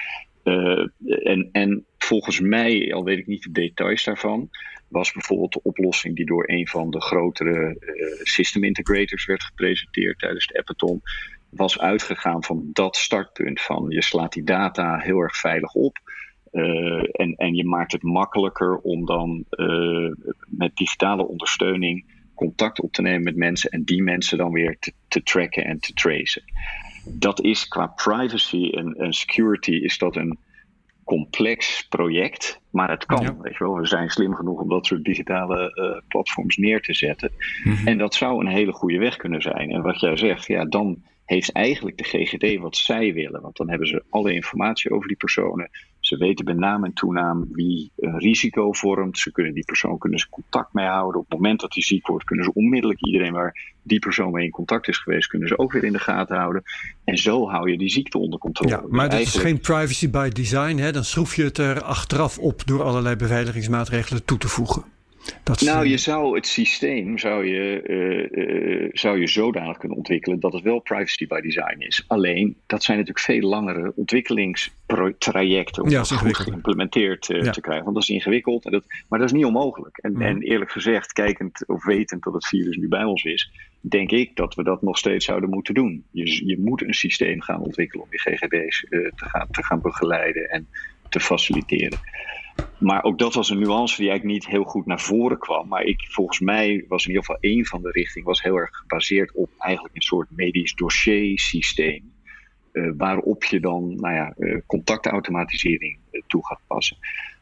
En, 1.24 1.50
en 1.52 1.86
volgens 1.98 2.40
mij, 2.40 2.94
al 2.94 3.04
weet 3.04 3.18
ik 3.18 3.28
niet 3.28 3.44
de 3.44 3.52
details 3.52 4.04
daarvan, 4.04 4.50
was 4.88 5.12
bijvoorbeeld 5.12 5.54
de 5.54 5.64
oplossing 5.64 6.16
die 6.16 6.26
door 6.26 6.50
een 6.50 6.68
van 6.68 6.90
de 6.90 7.02
grotere 7.02 7.78
uh, 7.80 8.26
system 8.26 8.64
integrators 8.64 9.26
werd 9.26 9.44
gepresenteerd 9.44 10.20
tijdens 10.20 10.48
de 10.48 10.58
Appathon, 10.58 11.02
was 11.50 11.80
uitgegaan 11.80 12.44
van 12.44 12.70
dat 12.74 12.96
startpunt 12.96 13.62
van 13.62 13.86
je 13.90 14.04
slaat 14.04 14.34
die 14.34 14.44
data 14.44 14.98
heel 14.98 15.20
erg 15.20 15.38
veilig 15.38 15.74
op. 15.74 15.98
Uh, 16.52 17.04
en, 17.12 17.34
en 17.36 17.56
je 17.56 17.66
maakt 17.66 17.92
het 17.92 18.04
makkelijker 18.04 18.78
om 18.78 19.06
dan 19.06 19.46
met 20.48 20.76
digitale 20.76 21.28
ondersteuning 21.28 22.17
contact 22.38 22.82
op 22.82 22.92
te 22.92 23.02
nemen 23.02 23.24
met 23.24 23.36
mensen 23.36 23.70
en 23.70 23.84
die 23.84 24.04
mensen 24.04 24.38
dan 24.38 24.52
weer 24.52 24.78
te, 24.80 24.94
te 25.08 25.24
tracken 25.24 25.66
en 25.66 25.80
te 25.80 25.94
tracen. 25.94 26.44
Dat 27.06 27.42
is 27.42 27.68
qua 27.68 27.88
privacy 27.88 28.70
en, 28.70 28.94
en 28.94 29.14
security 29.14 29.72
is 29.72 29.98
dat 29.98 30.16
een 30.16 30.38
complex 31.08 31.88
project, 31.90 32.60
maar 32.70 32.90
het 32.90 33.06
kan. 33.06 33.22
Ja. 33.22 33.38
Weet 33.38 33.58
je 33.58 33.64
wel. 33.64 33.76
We 33.76 33.88
zijn 33.88 34.10
slim 34.10 34.36
genoeg 34.36 34.62
om 34.62 34.70
dat 34.70 34.86
soort 34.86 35.04
digitale 35.04 35.72
uh, 35.76 36.02
platforms 36.08 36.58
neer 36.58 36.82
te 36.82 36.94
zetten. 36.94 37.32
Mm 37.64 37.74
-hmm. 37.74 37.88
En 37.88 37.98
dat 37.98 38.16
zou 38.16 38.40
een 38.40 38.52
hele 38.52 38.72
goede 38.72 38.98
weg 38.98 39.16
kunnen 39.16 39.42
zijn. 39.42 39.72
En 39.72 39.82
wat 39.82 40.00
jij 40.00 40.18
zegt, 40.18 40.46
ja, 40.46 40.66
dan 40.66 41.04
heeft 41.26 41.52
eigenlijk 41.52 41.98
de 41.98 42.04
GGD 42.04 42.60
wat 42.60 42.78
zij 42.78 43.14
willen. 43.14 43.42
Want 43.42 43.58
dan 43.58 43.70
hebben 43.70 43.88
ze 43.88 44.04
alle 44.10 44.34
informatie 44.34 44.92
over 44.92 45.08
die 45.08 45.18
personen. 45.18 45.70
Ze 46.08 46.18
weten 46.18 46.46
bij 46.46 46.54
naam 46.54 46.84
en 46.84 46.94
toenaam 46.94 47.48
wie 47.52 47.92
een 47.96 48.20
risico 48.20 48.72
vormt. 48.74 49.20
Ze 49.20 49.32
kunnen 49.32 49.54
die 49.54 49.66
persoon 49.66 49.98
kunnen 49.98 50.20
ze 50.20 50.30
contact 50.30 50.74
mee 50.74 50.86
houden. 50.86 51.22
Op 51.22 51.30
het 51.30 51.40
moment 51.40 51.60
dat 51.60 51.74
hij 51.74 51.84
ziek 51.84 52.08
wordt, 52.08 52.24
kunnen 52.24 52.46
ze 52.46 52.54
onmiddellijk 52.54 53.06
iedereen 53.06 53.34
waar 53.34 53.76
die 53.84 54.00
persoon 54.00 54.32
mee 54.32 54.46
in 54.46 54.52
contact 54.52 54.88
is 54.88 54.98
geweest, 54.98 55.28
kunnen 55.28 55.48
ze 55.48 55.58
ook 55.58 55.72
weer 55.72 55.84
in 55.84 55.92
de 55.92 56.00
gaten 56.00 56.38
houden. 56.38 56.64
En 57.04 57.18
zo 57.18 57.50
hou 57.50 57.72
je 57.72 57.78
die 57.78 57.90
ziekte 57.90 58.18
onder 58.18 58.40
controle. 58.40 58.70
Ja, 58.70 58.84
maar 58.88 59.10
dat 59.10 59.20
is 59.20 59.36
geen 59.36 59.60
privacy 59.60 60.10
by 60.10 60.30
design. 60.30 60.78
Hè? 60.78 60.92
Dan 60.92 61.04
schroef 61.04 61.36
je 61.36 61.44
het 61.44 61.58
er 61.58 61.82
achteraf 61.82 62.40
op 62.40 62.66
door 62.66 62.84
allerlei 62.84 63.16
beveiligingsmaatregelen 63.16 64.26
toe 64.26 64.38
te 64.38 64.48
voegen. 64.48 64.84
Dat 65.44 65.62
nou, 65.62 65.88
je 65.88 65.98
zou 65.98 66.36
het 66.36 66.48
systeem 66.48 67.18
zou 67.18 67.46
je, 67.46 67.84
uh, 67.88 68.28
uh, 68.44 68.90
zou 68.92 69.20
je 69.20 69.28
zodanig 69.28 69.78
kunnen 69.78 69.98
ontwikkelen 69.98 70.40
dat 70.40 70.54
het 70.54 70.64
wel 70.64 70.80
privacy 70.80 71.28
by 71.28 71.42
design 71.42 71.80
is. 71.80 72.04
Alleen, 72.08 72.58
dat 72.66 72.84
zijn 72.84 72.98
natuurlijk 72.98 73.26
veel 73.26 73.50
langere 73.50 73.92
ontwikkelingstrajecten 73.96 75.84
om 75.84 75.90
ja, 75.90 75.98
dat 75.98 76.12
goed 76.12 76.38
geïmplementeerd 76.38 77.30
uh, 77.30 77.44
ja. 77.44 77.52
te 77.52 77.62
krijgen. 77.62 77.84
Want 77.84 77.96
dat 77.96 78.04
is 78.04 78.10
ingewikkeld, 78.10 78.66
en 78.66 78.72
dat, 78.72 78.86
maar 79.10 79.20
dat 79.20 79.28
is 79.28 79.34
niet 79.34 79.46
onmogelijk. 79.46 79.98
En, 79.98 80.22
en, 80.22 80.42
eerlijk 80.42 80.72
gezegd, 80.72 81.14
kijkend 81.14 81.68
of 81.68 81.86
wetend 81.86 82.24
dat 82.24 82.34
het 82.34 82.48
virus 82.48 82.78
nu 82.78 82.88
bij 82.88 83.04
ons 83.04 83.24
is, 83.24 83.52
denk 83.82 84.12
ik 84.12 84.36
dat 84.36 84.56
we 84.56 84.64
dat 84.64 84.82
nog 84.82 84.98
steeds 84.98 85.26
zouden 85.26 85.50
moeten 85.50 85.74
doen. 85.74 86.04
Je, 86.12 86.46
je 86.46 86.60
moet 86.60 86.82
een 86.82 86.94
systeem 86.94 87.42
gaan 87.42 87.62
ontwikkelen 87.62 88.04
om 88.04 88.12
je 88.12 88.20
GGD's 88.20 88.86
te, 88.90 89.12
gaan, 89.16 89.48
te 89.52 89.64
gaan 89.64 89.82
begeleiden 89.82 90.50
en 90.50 90.68
te 91.10 91.20
faciliteren. 91.20 92.00
Maar 92.78 93.04
ook 93.04 93.20
dat 93.20 93.34
was 93.34 93.50
een 93.50 93.60
nuance 93.60 93.98
die 93.98 94.10
eigenlijk 94.10 94.40
niet 94.40 94.52
heel 94.52 94.64
goed 94.64 94.86
naar 94.86 95.02
voren 95.02 95.38
kwam. 95.38 95.68
Maar 95.68 95.84
ik, 95.84 96.06
volgens 96.10 96.40
mij 96.40 96.86
was 96.88 97.04
in 97.04 97.10
ieder 97.10 97.26
geval 97.26 97.42
één 97.42 97.66
van 97.66 97.82
de 97.82 97.92
richtingen 97.92 98.28
was 98.28 98.42
heel 98.42 98.56
erg 98.56 98.76
gebaseerd 98.76 99.32
op 99.34 99.50
eigenlijk 99.58 99.96
een 99.96 100.02
soort 100.02 100.28
medisch 100.30 100.74
dossiersysteem. 100.74 102.16
Uh, 102.74 102.92
waarop 102.98 103.44
je 103.44 103.60
dan 103.60 103.96
nou 103.96 104.16
ja, 104.16 104.34
uh, 104.38 104.62
contactautomatisering 104.66 106.00
uh, 106.12 106.22
toe 106.28 106.46
gaat 106.46 106.62
passen. 106.68 106.98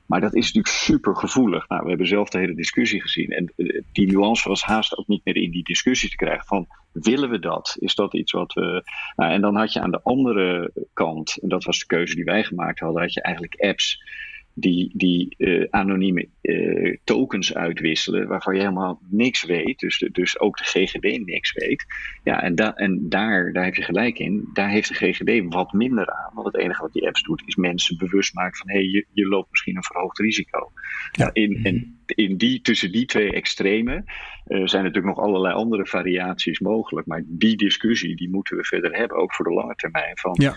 Maar 0.06 0.21
dat 0.21 0.36
is 0.36 0.45
natuurlijk 0.45 0.75
super 0.75 1.15
gevoelig. 1.15 1.69
Nou, 1.69 1.84
we 1.84 1.89
hebben 1.89 2.08
zelf 2.08 2.30
de 2.30 2.38
hele 2.38 2.56
discussie 2.56 3.01
gezien. 3.01 3.30
En 3.30 3.54
die 3.91 4.08
nuance 4.12 4.49
was 4.49 4.63
haast 4.63 4.97
ook 4.97 5.08
niet 5.08 5.21
meer 5.23 5.36
in 5.36 5.51
die 5.51 5.63
discussie 5.63 6.10
te 6.10 6.15
krijgen. 6.15 6.45
Van 6.45 6.67
willen 6.91 7.30
we 7.30 7.39
dat? 7.39 7.75
Is 7.80 7.95
dat 7.95 8.13
iets 8.13 8.32
wat 8.32 8.54
we. 8.54 8.84
Nou, 9.15 9.32
en 9.32 9.41
dan 9.41 9.56
had 9.56 9.73
je 9.73 9.82
aan 9.82 9.91
de 9.91 10.04
andere 10.04 10.71
kant, 10.93 11.38
en 11.41 11.49
dat 11.49 11.63
was 11.63 11.80
de 11.80 11.86
keuze 11.86 12.15
die 12.15 12.23
wij 12.23 12.43
gemaakt 12.43 12.80
hadden, 12.80 13.01
had 13.01 13.13
je 13.13 13.21
eigenlijk 13.21 13.56
apps 13.62 14.04
die, 14.57 14.91
die 14.93 15.35
uh, 15.37 15.67
anonieme 15.69 16.27
uh, 16.41 16.97
tokens 17.03 17.53
uitwisselen, 17.53 18.27
waarvan 18.27 18.53
je 18.53 18.59
helemaal 18.59 18.99
niks 19.09 19.43
weet, 19.43 19.79
dus, 19.79 19.97
de, 19.97 20.11
dus 20.11 20.39
ook 20.39 20.57
de 20.57 20.63
GGD 20.63 21.25
niks 21.25 21.53
weet. 21.53 21.85
Ja, 22.23 22.41
en, 22.41 22.55
da 22.55 22.75
en 22.75 23.09
daar, 23.09 23.53
daar 23.53 23.63
heb 23.63 23.75
je 23.75 23.83
gelijk 23.83 24.19
in, 24.19 24.49
daar 24.53 24.69
heeft 24.69 24.87
de 24.87 24.93
GGD 24.93 25.53
wat 25.53 25.73
minder 25.73 26.09
aan. 26.11 26.31
Want 26.33 26.47
het 26.47 26.57
enige 26.57 26.81
wat 26.81 26.93
die 26.93 27.07
apps 27.07 27.23
doet, 27.23 27.43
is 27.45 27.55
mensen 27.55 27.97
bewust 27.97 28.33
maken 28.33 28.57
van 28.57 28.69
hé, 28.69 28.75
hey, 28.75 28.87
je, 28.87 29.05
je 29.13 29.27
loopt 29.27 29.51
misschien 29.51 29.75
een 29.75 29.83
verhoogd 29.83 30.19
risico. 30.19 30.71
Ja. 31.11 31.29
In, 31.33 31.59
en 31.63 31.99
in 32.05 32.37
die, 32.37 32.61
tussen 32.61 32.91
die 32.91 33.05
twee 33.05 33.31
extremen 33.31 34.03
uh, 34.47 34.67
zijn 34.67 34.83
natuurlijk 34.83 35.15
nog 35.15 35.25
allerlei 35.25 35.53
andere 35.53 35.85
variaties 35.85 36.59
mogelijk. 36.59 37.07
Maar 37.07 37.23
die 37.25 37.57
discussie 37.57 38.15
die 38.15 38.29
moeten 38.29 38.57
we 38.57 38.63
verder 38.63 38.95
hebben, 38.95 39.17
ook 39.17 39.33
voor 39.33 39.45
de 39.45 39.53
lange 39.53 39.75
termijn. 39.75 40.17
Van, 40.17 40.35
ja 40.41 40.55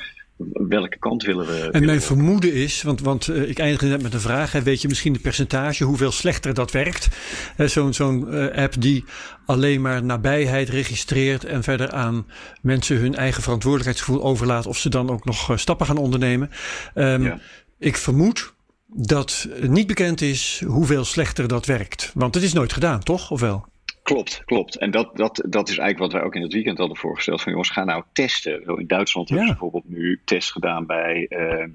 welke 0.52 0.98
kant 0.98 1.22
willen 1.22 1.46
we. 1.46 1.70
En 1.70 1.84
mijn 1.84 2.02
vermoeden 2.02 2.52
is, 2.52 2.82
want, 2.82 3.00
want 3.00 3.28
uh, 3.28 3.48
ik 3.48 3.58
eindigde 3.58 3.86
net 3.86 4.02
met 4.02 4.14
een 4.14 4.20
vraag: 4.20 4.52
hè, 4.52 4.62
weet 4.62 4.82
je 4.82 4.88
misschien 4.88 5.12
de 5.12 5.18
percentage 5.18 5.84
hoeveel 5.84 6.12
slechter 6.12 6.54
dat 6.54 6.70
werkt? 6.70 7.08
Zo'n 7.56 7.94
zo'n 7.94 8.34
uh, 8.34 8.54
app 8.54 8.80
die 8.80 9.04
alleen 9.46 9.80
maar 9.80 10.04
nabijheid 10.04 10.68
registreert 10.68 11.44
en 11.44 11.62
verder 11.62 11.90
aan 11.90 12.26
mensen 12.62 12.96
hun 12.96 13.14
eigen 13.14 13.42
verantwoordelijkheidsgevoel 13.42 14.22
overlaat 14.22 14.66
of 14.66 14.78
ze 14.78 14.88
dan 14.88 15.10
ook 15.10 15.24
nog 15.24 15.50
uh, 15.50 15.56
stappen 15.56 15.86
gaan 15.86 15.96
ondernemen. 15.96 16.50
Um, 16.94 17.22
ja. 17.22 17.38
Ik 17.78 17.96
vermoed 17.96 18.54
dat 18.86 19.48
niet 19.60 19.86
bekend 19.86 20.20
is 20.20 20.62
hoeveel 20.66 21.04
slechter 21.04 21.48
dat 21.48 21.66
werkt. 21.66 22.10
Want 22.14 22.34
het 22.34 22.44
is 22.44 22.52
nooit 22.52 22.72
gedaan, 22.72 23.00
toch? 23.00 23.30
Of 23.30 23.40
wel? 23.40 23.66
Klopt, 24.08 24.42
klopt. 24.44 24.76
En 24.76 24.90
dat, 24.90 25.16
dat, 25.16 25.44
dat 25.48 25.68
is 25.68 25.78
eigenlijk 25.78 25.98
wat 25.98 26.12
wij 26.12 26.22
ook 26.22 26.34
in 26.34 26.42
het 26.42 26.52
weekend 26.52 26.78
hadden 26.78 26.96
voorgesteld. 26.96 27.42
Van 27.42 27.52
jongens, 27.52 27.70
ga 27.70 27.84
nou 27.84 28.02
testen. 28.12 28.78
In 28.78 28.86
Duitsland 28.86 29.28
ja. 29.28 29.34
hebben 29.34 29.54
ze 29.54 29.60
bijvoorbeeld 29.60 29.96
nu 29.98 30.20
test 30.24 30.52
gedaan 30.52 30.86
bij, 30.86 31.26
uh, 31.28 31.66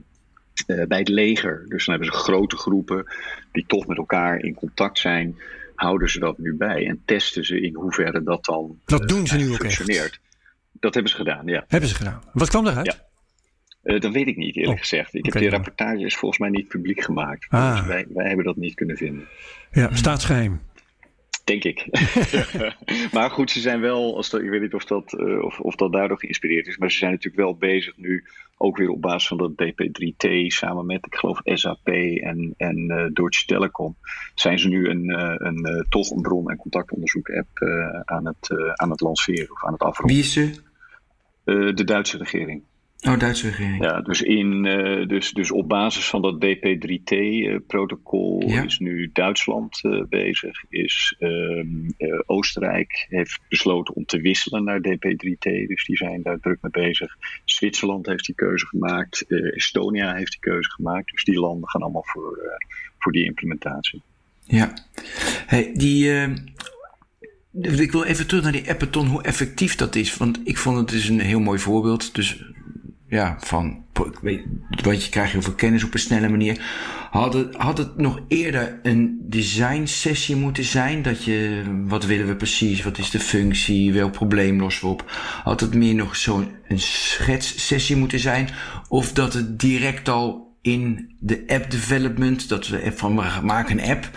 uh, 0.67 0.87
bij 0.87 0.99
het 0.99 1.07
leger. 1.07 1.65
Dus 1.67 1.85
dan 1.85 1.95
hebben 1.95 2.13
ze 2.13 2.19
grote 2.19 2.57
groepen 2.57 3.05
die 3.51 3.65
toch 3.67 3.87
met 3.87 3.97
elkaar 3.97 4.39
in 4.39 4.53
contact 4.53 4.99
zijn. 4.99 5.35
Houden 5.75 6.09
ze 6.09 6.19
dat 6.19 6.37
nu 6.37 6.55
bij 6.55 6.87
en 6.87 7.01
testen 7.05 7.45
ze 7.45 7.61
in 7.61 7.75
hoeverre 7.75 8.23
dat 8.23 8.45
dan 8.45 8.79
Dat 8.85 9.07
doen 9.07 9.27
ze 9.27 9.37
nu 9.37 9.51
ook 9.51 9.57
functioneert. 9.57 10.03
Echt. 10.03 10.19
Dat 10.71 10.93
hebben 10.93 11.11
ze 11.11 11.17
gedaan, 11.17 11.45
ja. 11.45 11.65
Hebben 11.67 11.89
ze 11.89 11.95
gedaan. 11.95 12.21
Wat 12.31 12.49
kwam 12.49 12.67
eruit? 12.67 12.85
Ja. 12.85 13.93
Uh, 13.93 13.99
dat 13.99 14.11
weet 14.11 14.27
ik 14.27 14.37
niet, 14.37 14.55
eerlijk 14.55 14.73
oh, 14.73 14.79
gezegd. 14.79 15.13
Ik 15.13 15.25
okay, 15.25 15.41
heb 15.41 15.51
die 15.51 15.59
rapportages 15.59 16.15
volgens 16.15 16.39
mij 16.39 16.49
niet 16.49 16.67
publiek 16.67 17.01
gemaakt. 17.03 17.45
Ah. 17.49 17.77
Dus 17.77 17.85
wij, 17.85 18.05
wij 18.13 18.27
hebben 18.27 18.45
dat 18.45 18.55
niet 18.55 18.73
kunnen 18.73 18.97
vinden. 18.97 19.27
Ja, 19.71 19.95
staatsgeheim. 19.95 20.61
Denk 21.43 21.63
ik. 21.63 21.87
maar 23.13 23.29
goed, 23.29 23.51
ze 23.51 23.59
zijn 23.59 23.81
wel, 23.81 24.15
als 24.15 24.29
dat, 24.29 24.41
ik 24.41 24.49
weet 24.49 24.61
niet 24.61 24.73
of 24.73 24.85
dat, 24.85 25.13
uh, 25.13 25.43
of, 25.43 25.59
of 25.59 25.75
dat 25.75 25.91
daardoor 25.91 26.19
geïnspireerd 26.19 26.67
is, 26.67 26.77
maar 26.77 26.91
ze 26.91 26.97
zijn 26.97 27.11
natuurlijk 27.11 27.43
wel 27.43 27.55
bezig 27.55 27.97
nu, 27.97 28.23
ook 28.57 28.77
weer 28.77 28.89
op 28.89 29.01
basis 29.01 29.27
van 29.27 29.37
dat 29.37 29.51
DP3T, 29.51 30.47
samen 30.47 30.85
met, 30.85 31.05
ik 31.05 31.15
geloof, 31.15 31.39
SAP 31.43 31.87
en, 31.87 32.53
en 32.57 32.77
uh, 32.77 33.05
Deutsche 33.13 33.45
Telekom, 33.45 33.95
zijn 34.35 34.59
ze 34.59 34.67
nu 34.67 34.89
een, 34.89 35.03
uh, 35.09 35.35
een, 35.37 35.67
een 35.67 35.85
toch 35.89 36.11
een 36.11 36.21
bron- 36.21 36.49
en 36.49 36.57
contactonderzoek-app 36.57 37.59
aan, 38.05 38.25
het, 38.25 38.49
aan 38.73 38.89
het 38.89 39.01
lanceren 39.01 39.51
of 39.51 39.65
aan 39.65 39.73
het 39.73 39.81
afronden. 39.81 40.15
Wie 40.15 40.25
is 40.25 40.33
ze? 40.33 40.71
de 41.73 41.83
Duitse 41.83 42.17
regering. 42.17 42.63
Oh, 43.07 43.19
Duitse 43.19 43.47
regering. 43.47 43.83
Ja, 43.83 44.01
dus, 44.01 44.21
in, 44.21 44.65
uh, 44.65 45.07
dus, 45.07 45.31
dus 45.31 45.51
op 45.51 45.69
basis 45.69 46.09
van 46.09 46.21
dat 46.21 46.45
DP3T-protocol 46.45 48.43
uh, 48.43 48.53
ja. 48.53 48.63
is 48.63 48.79
nu 48.79 49.09
Duitsland 49.13 49.79
uh, 49.83 50.03
bezig. 50.09 50.63
Is, 50.69 51.15
ehm, 51.19 51.67
Oostenrijk 52.25 53.05
heeft 53.09 53.39
besloten 53.49 53.95
om 53.95 54.05
te 54.05 54.21
wisselen 54.21 54.63
naar 54.63 54.79
DP3T, 54.79 55.67
dus 55.67 55.85
die 55.85 55.97
zijn 55.97 56.21
daar 56.21 56.39
druk 56.39 56.57
mee 56.61 56.71
bezig. 56.71 57.17
Zwitserland 57.45 58.05
heeft 58.05 58.25
die 58.25 58.35
keuze 58.35 58.65
gemaakt. 58.65 59.25
Estonia 59.27 60.15
heeft 60.15 60.31
die 60.31 60.39
keuze 60.39 60.71
gemaakt. 60.71 61.11
Dus 61.11 61.23
die 61.23 61.39
landen 61.39 61.69
gaan 61.69 61.81
allemaal 61.81 62.05
voor, 62.05 62.59
voor 62.97 63.11
die 63.11 63.25
implementatie. 63.25 64.01
Ja, 64.45 64.73
hey, 65.45 65.71
die. 65.73 66.11
Ik 67.61 67.91
wil 67.91 68.03
even 68.03 68.27
terug 68.27 68.43
naar 68.43 68.51
die 68.51 68.69
Appeton, 68.69 69.07
hoe 69.07 69.23
effectief 69.23 69.75
dat 69.75 69.95
is. 69.95 70.17
Want 70.17 70.39
ik 70.43 70.57
vond 70.57 70.77
het 70.77 70.89
dus 70.89 71.07
een 71.07 71.19
heel 71.19 71.39
mooi 71.39 71.59
voorbeeld. 71.59 72.15
Dus 72.15 72.43
ja, 73.13 73.37
van, 73.39 73.83
want 74.83 75.03
je 75.03 75.09
krijgt 75.09 75.31
heel 75.31 75.41
veel 75.41 75.53
kennis 75.53 75.83
op 75.83 75.93
een 75.93 75.99
snelle 75.99 76.29
manier. 76.29 76.61
Had 77.11 77.33
het, 77.33 77.55
had 77.55 77.77
het 77.77 77.97
nog 77.97 78.19
eerder 78.27 78.79
een 78.83 79.17
design 79.21 79.85
sessie 79.85 80.35
moeten 80.35 80.63
zijn? 80.63 81.01
Dat 81.01 81.23
je, 81.23 81.61
wat 81.85 82.05
willen 82.05 82.27
we 82.27 82.35
precies? 82.35 82.83
Wat 82.83 82.97
is 82.97 83.09
de 83.09 83.19
functie? 83.19 83.93
Welk 83.93 84.11
probleem 84.11 84.59
lossen 84.59 84.87
we 84.87 84.93
op? 84.93 85.11
Had 85.43 85.59
het 85.59 85.73
meer 85.73 85.95
nog 85.95 86.15
zo'n 86.15 86.47
schets-sessie 86.75 87.95
moeten 87.95 88.19
zijn? 88.19 88.49
Of 88.89 89.11
dat 89.11 89.33
het 89.33 89.59
direct 89.59 90.09
al 90.09 90.55
in 90.61 91.15
de 91.19 91.43
app 91.47 91.71
development, 91.71 92.49
dat 92.49 92.67
we 92.67 92.91
van 92.95 93.15
we 93.15 93.39
maken 93.43 93.79
een 93.79 93.89
app. 93.89 94.09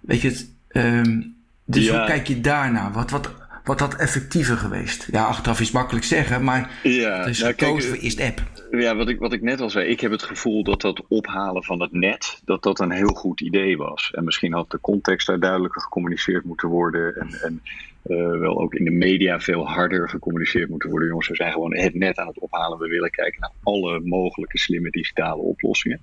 Weet 0.00 0.20
je 0.20 0.28
het? 0.28 0.50
Um, 0.68 1.34
dus 1.64 1.84
ja. 1.84 1.96
hoe 1.96 2.06
kijk 2.06 2.26
je 2.28 2.40
daarna? 2.40 2.90
Wat, 2.90 3.10
wat, 3.10 3.30
wat 3.64 3.78
dat 3.78 3.96
effectiever 3.96 4.56
geweest? 4.56 5.08
Ja, 5.10 5.24
achteraf 5.24 5.60
is 5.60 5.70
makkelijk 5.70 6.04
zeggen, 6.04 6.44
maar 6.44 6.70
ja, 6.82 7.18
het 7.18 7.26
is 7.26 7.40
nou, 7.40 7.54
gekozen 7.54 7.88
voor 7.88 7.98
eerst 7.98 8.20
app. 8.20 8.42
Ja, 8.70 8.96
wat 8.96 9.08
ik, 9.08 9.18
wat 9.18 9.32
ik 9.32 9.42
net 9.42 9.60
al 9.60 9.70
zei, 9.70 9.88
ik 9.88 10.00
heb 10.00 10.10
het 10.10 10.22
gevoel 10.22 10.64
dat 10.64 10.80
dat 10.80 11.02
ophalen 11.08 11.64
van 11.64 11.80
het 11.80 11.92
net, 11.92 12.40
dat 12.44 12.62
dat 12.62 12.80
een 12.80 12.90
heel 12.90 13.14
goed 13.14 13.40
idee 13.40 13.76
was. 13.76 14.10
En 14.14 14.24
misschien 14.24 14.52
had 14.52 14.70
de 14.70 14.80
context 14.80 15.26
daar 15.26 15.40
duidelijker 15.40 15.80
gecommuniceerd 15.80 16.44
moeten 16.44 16.68
worden 16.68 17.16
en, 17.16 17.28
en 17.42 17.62
uh, 18.06 18.38
wel 18.38 18.60
ook 18.60 18.74
in 18.74 18.84
de 18.84 18.90
media 18.90 19.40
veel 19.40 19.68
harder 19.68 20.08
gecommuniceerd 20.08 20.68
moeten 20.68 20.90
worden. 20.90 21.08
Jongens, 21.08 21.28
we 21.28 21.34
zijn 21.34 21.52
gewoon 21.52 21.76
het 21.76 21.94
net 21.94 22.18
aan 22.18 22.26
het 22.26 22.38
ophalen. 22.38 22.78
We 22.78 22.88
willen 22.88 23.10
kijken 23.10 23.40
naar 23.40 23.52
alle 23.62 24.00
mogelijke 24.00 24.58
slimme 24.58 24.90
digitale 24.90 25.42
oplossingen. 25.42 26.00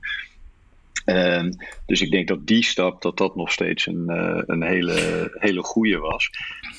Ehm, 1.09 1.51
dus 1.85 2.01
ik 2.01 2.11
denk 2.11 2.27
dat 2.27 2.47
die 2.47 2.63
stap, 2.63 3.01
dat 3.01 3.17
dat 3.17 3.35
nog 3.35 3.51
steeds 3.51 3.85
een, 3.85 4.03
uh, 4.07 4.41
een 4.45 4.63
hele, 4.63 5.31
hele 5.33 5.63
goede 5.63 5.97
was. 5.97 6.29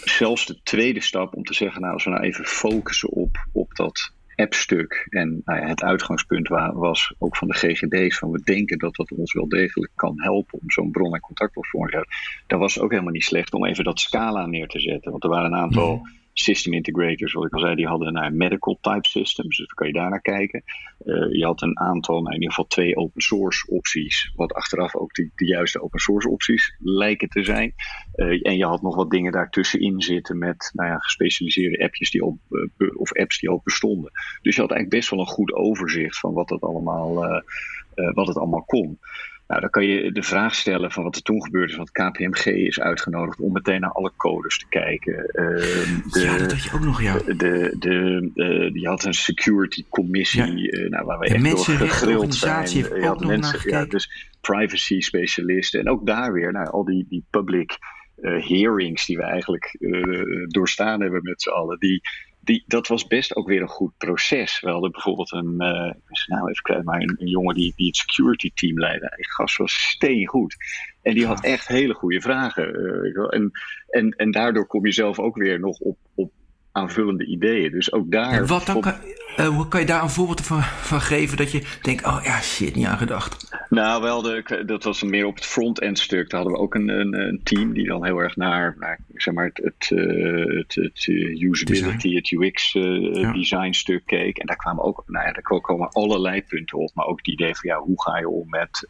Zelfs 0.04 0.46
de 0.46 0.60
tweede 0.62 1.00
stap 1.00 1.34
om 1.34 1.44
te 1.44 1.54
zeggen, 1.54 1.80
nou 1.80 1.92
als 1.92 2.04
we 2.04 2.10
nou 2.10 2.22
even 2.22 2.44
focussen 2.44 3.08
op, 3.08 3.46
op 3.52 3.74
dat 3.74 4.12
appstuk. 4.34 5.06
En 5.08 5.42
nou 5.44 5.60
ja, 5.60 5.66
het 5.66 5.82
uitgangspunt 5.82 6.48
was 6.74 7.14
ook 7.18 7.36
van 7.36 7.48
de 7.48 7.54
GGD's 7.54 8.18
van 8.18 8.30
we 8.30 8.40
denken 8.44 8.78
dat 8.78 8.94
dat 8.94 9.12
ons 9.12 9.32
wel 9.32 9.48
degelijk 9.48 9.92
kan 9.94 10.14
helpen 10.16 10.58
om 10.60 10.70
zo'n 10.70 10.90
bron- 10.90 11.14
en 11.14 11.20
contactplatform 11.20 11.86
te 11.86 11.96
hebben. 11.96 12.14
Dat 12.46 12.58
was 12.58 12.80
ook 12.80 12.90
helemaal 12.90 13.12
niet 13.12 13.24
slecht 13.24 13.52
om 13.52 13.66
even 13.66 13.84
dat 13.84 14.00
scala 14.00 14.46
neer 14.46 14.68
te 14.68 14.80
zetten. 14.80 15.10
Want 15.10 15.24
er 15.24 15.30
waren 15.30 15.52
een 15.52 15.60
aantal 15.60 15.96
mhm 15.96 16.18
system 16.42 16.72
integrators, 16.72 17.32
wat 17.32 17.44
ik 17.44 17.54
al 17.54 17.60
zei, 17.60 17.74
die 17.74 17.86
hadden 17.86 18.12
naar 18.12 18.32
medical 18.32 18.78
type 18.80 19.08
systems. 19.08 19.56
Dus 19.56 19.66
dan 19.66 19.76
kan 19.76 19.86
je 19.86 19.92
daar 19.92 20.10
naar 20.10 20.20
kijken. 20.20 20.62
Uh, 21.04 21.32
je 21.32 21.44
had 21.44 21.62
een 21.62 21.78
aantal, 21.78 22.14
nou 22.14 22.26
in 22.28 22.40
ieder 22.40 22.48
geval 22.48 22.66
twee 22.66 22.96
open 22.96 23.22
source 23.22 23.66
opties. 23.70 24.32
Wat 24.36 24.52
achteraf 24.52 24.96
ook 24.96 25.14
de, 25.14 25.30
de 25.34 25.46
juiste 25.46 25.82
open 25.82 26.00
source 26.00 26.28
opties 26.28 26.74
lijken 26.78 27.28
te 27.28 27.44
zijn. 27.44 27.74
Uh, 28.14 28.46
en 28.46 28.56
je 28.56 28.66
had 28.66 28.82
nog 28.82 28.96
wat 28.96 29.10
dingen 29.10 29.32
daartussenin 29.32 30.00
zitten 30.00 30.38
met 30.38 30.70
nou 30.74 30.88
ja, 30.88 30.98
gespecialiseerde 30.98 31.84
appjes 31.84 32.10
die 32.10 32.22
al, 32.22 32.38
uh, 32.50 32.96
of 32.96 33.12
apps 33.12 33.38
die 33.38 33.48
al 33.48 33.60
bestonden. 33.64 34.10
Dus 34.42 34.54
je 34.54 34.60
had 34.60 34.70
eigenlijk 34.70 35.00
best 35.00 35.10
wel 35.10 35.20
een 35.20 35.34
goed 35.34 35.52
overzicht 35.52 36.18
van 36.18 36.32
wat 36.32 36.50
het 36.50 36.60
allemaal, 36.60 37.14
wat 37.94 38.26
het 38.26 38.36
allemaal 38.36 38.64
kon. 38.64 38.98
Nou, 39.50 39.62
dan 39.62 39.70
kan 39.70 39.86
je 39.86 40.12
de 40.12 40.22
vraag 40.22 40.54
stellen 40.54 40.92
van 40.92 41.02
wat 41.02 41.16
er 41.16 41.22
toen 41.22 41.44
gebeurde 41.44 41.70
is. 41.70 41.76
Want 41.76 41.90
KPMG 41.90 42.44
is 42.44 42.80
uitgenodigd 42.80 43.40
om 43.40 43.52
meteen 43.52 43.80
naar 43.80 43.92
alle 43.92 44.12
codes 44.16 44.58
te 44.58 44.66
kijken. 44.68 45.12
Uh, 45.12 45.46
de, 46.12 46.20
ja, 46.20 46.38
dat 46.38 46.52
had 46.52 46.62
je 46.62 46.72
ook 46.72 46.80
nog, 46.80 47.02
ja. 47.02 47.18
De, 47.18 47.76
de, 47.78 48.30
de, 48.34 48.70
die 48.72 48.88
had 48.88 49.04
een 49.04 49.14
security 49.14 49.84
commissie 49.88 50.56
ja. 50.56 50.78
uh, 50.78 50.90
nou, 50.90 51.04
waar 51.04 51.18
we 51.18 51.26
echt 51.26 51.44
door 51.44 51.76
gegrild 51.76 52.34
zijn. 52.34 52.68
Heeft 52.68 52.88
je 52.88 53.06
had 53.06 53.24
mensen, 53.24 53.70
ja, 53.70 53.84
dus 53.84 54.28
privacy 54.40 55.00
specialisten. 55.00 55.80
En 55.80 55.88
ook 55.88 56.06
daar 56.06 56.32
weer, 56.32 56.52
nou, 56.52 56.70
al 56.70 56.84
die, 56.84 57.06
die 57.08 57.24
public 57.30 57.78
hearings 58.20 59.06
die 59.06 59.16
we 59.16 59.22
eigenlijk 59.22 59.76
doorstaan 60.48 61.00
hebben 61.00 61.22
met 61.22 61.42
z'n 61.42 61.50
allen. 61.50 61.78
Die, 61.78 62.00
die, 62.40 62.64
dat 62.66 62.88
was 62.88 63.06
best 63.06 63.36
ook 63.36 63.48
weer 63.48 63.60
een 63.60 63.68
goed 63.68 63.92
proces. 63.96 64.60
We 64.60 64.70
hadden 64.70 64.90
bijvoorbeeld 64.90 65.32
een, 65.32 65.52
uh, 65.52 65.92
nou 66.26 66.50
even 66.50 66.62
kwijt, 66.62 66.84
maar 66.84 67.00
een, 67.00 67.16
een, 67.18 67.28
jongen 67.28 67.54
die, 67.54 67.72
die 67.76 67.86
het 67.86 67.96
security 67.96 68.50
team 68.54 68.78
leidde. 68.78 69.12
Die 69.16 69.30
gast 69.30 69.56
was 69.56 69.72
steengoed. 69.72 70.56
En 71.02 71.14
die 71.14 71.26
had 71.26 71.44
echt 71.44 71.68
hele 71.68 71.94
goede 71.94 72.20
vragen. 72.20 72.80
Uh, 72.80 73.34
en, 73.34 73.50
en, 73.88 74.10
en 74.10 74.30
daardoor 74.30 74.66
kom 74.66 74.86
je 74.86 74.92
zelf 74.92 75.18
ook 75.18 75.36
weer 75.36 75.60
nog 75.60 75.78
op, 75.78 75.98
op 76.14 76.32
aanvullende 76.72 77.26
ideeën. 77.26 77.70
Dus 77.70 77.92
ook 77.92 78.10
daar. 78.10 78.32
En 78.32 78.46
wat 78.46 78.66
dan 78.66 78.80
kan, 78.80 78.94
uh, 79.38 79.46
hoe 79.46 79.68
kan 79.68 79.80
je 79.80 79.86
daar 79.86 80.02
een 80.02 80.10
voorbeeld 80.10 80.46
van, 80.46 80.62
van 80.62 81.00
geven 81.00 81.36
dat 81.36 81.52
je 81.52 81.62
denkt: 81.82 82.06
oh 82.06 82.20
ja, 82.24 82.40
shit, 82.40 82.74
niet 82.74 82.86
aan 82.86 82.98
gedacht? 82.98 83.48
Nou, 83.70 84.02
wel, 84.02 84.22
de, 84.22 84.62
dat 84.66 84.84
was 84.84 85.02
meer 85.02 85.26
op 85.26 85.34
het 85.34 85.46
front-end 85.46 85.98
stuk. 85.98 86.30
Daar 86.30 86.40
hadden 86.40 86.58
we 86.58 86.64
ook 86.64 86.74
een, 86.74 86.88
een, 86.88 87.14
een, 87.14 87.40
team 87.42 87.72
die 87.72 87.86
dan 87.86 88.04
heel 88.04 88.18
erg 88.18 88.36
naar, 88.36 88.76
naar 88.78 89.00
zeg 89.14 89.34
maar, 89.34 89.44
het, 89.44 89.60
het, 89.64 89.90
uh, 89.90 90.56
het, 90.56 90.74
het 90.74 91.06
usability, 91.38 92.14
het 92.14 92.30
UX-design 92.30 93.66
uh, 93.66 93.72
stuk 93.72 94.06
keek. 94.06 94.38
En 94.38 94.46
daar 94.46 94.56
kwamen 94.56 94.84
ook, 94.84 95.02
nou 95.06 95.26
ja, 95.26 95.32
daar 95.32 95.60
komen 95.60 95.88
allerlei 95.88 96.42
punten 96.42 96.78
op. 96.78 96.90
Maar 96.94 97.06
ook 97.06 97.18
het 97.18 97.28
idee 97.28 97.54
van, 97.54 97.70
ja, 97.70 97.78
hoe 97.78 98.02
ga 98.02 98.18
je 98.18 98.28
om 98.28 98.48
met 98.48 98.86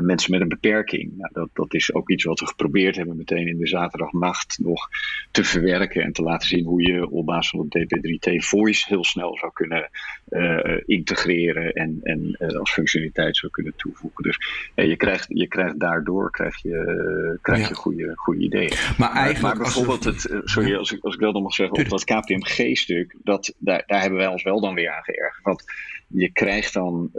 mensen 0.00 0.30
met 0.30 0.40
een 0.40 0.48
beperking? 0.48 1.16
Nou, 1.16 1.30
dat, 1.32 1.48
dat 1.52 1.74
is 1.74 1.94
ook 1.94 2.10
iets 2.10 2.24
wat 2.24 2.40
we 2.40 2.46
geprobeerd 2.46 2.96
hebben 2.96 3.16
meteen 3.16 3.48
in 3.48 3.58
de 3.58 3.66
zaterdagnacht 3.66 4.58
nog 4.58 4.88
te 5.30 5.44
verwerken 5.44 6.02
en 6.02 6.12
te 6.12 6.22
laten 6.22 6.48
zien 6.48 6.64
hoe 6.64 6.82
je 6.82 7.10
op 7.10 7.26
basis 7.26 7.50
van 7.50 7.66
het 7.68 7.78
DP3T 7.78 8.34
voice 8.36 8.84
heel 8.88 9.04
snel 9.04 9.21
zou 9.30 9.52
kunnen 9.52 9.90
uh, 10.28 10.80
integreren 10.86 11.72
en, 11.72 12.00
en 12.02 12.36
uh, 12.38 12.58
als 12.58 12.72
functionaliteit 12.72 13.36
zou 13.36 13.52
kunnen 13.52 13.72
toevoegen. 13.76 14.24
Dus 14.24 14.38
uh, 14.74 14.88
je, 14.88 14.96
krijgt, 14.96 15.26
je 15.28 15.48
krijgt 15.48 15.80
daardoor 15.80 16.30
krijg 16.30 16.62
je, 16.62 17.38
krijg 17.42 17.60
ja. 17.60 17.68
je 17.68 17.74
goede, 17.74 18.12
goede 18.14 18.40
ideeën. 18.40 18.72
Maar, 18.98 19.12
eigenlijk 19.12 19.54
maar 19.54 19.64
bijvoorbeeld, 19.64 20.04
het, 20.04 20.40
sorry 20.44 20.74
als 20.74 20.92
ik, 20.92 21.04
als 21.04 21.14
ik 21.14 21.20
wel 21.20 21.32
nog 21.32 21.42
mag 21.42 21.54
zeggen, 21.54 21.78
op 21.78 21.88
dat 21.88 22.04
KPMG-stuk, 22.04 23.16
dat, 23.22 23.54
daar, 23.58 23.82
daar 23.86 24.00
hebben 24.00 24.18
wij 24.18 24.28
ons 24.28 24.42
wel 24.42 24.60
dan 24.60 24.74
weer 24.74 24.90
aan 24.90 25.02
geërgerd. 25.02 25.42
Want 25.42 25.64
je 26.08 26.32
krijgt 26.32 26.72
dan, 26.72 27.10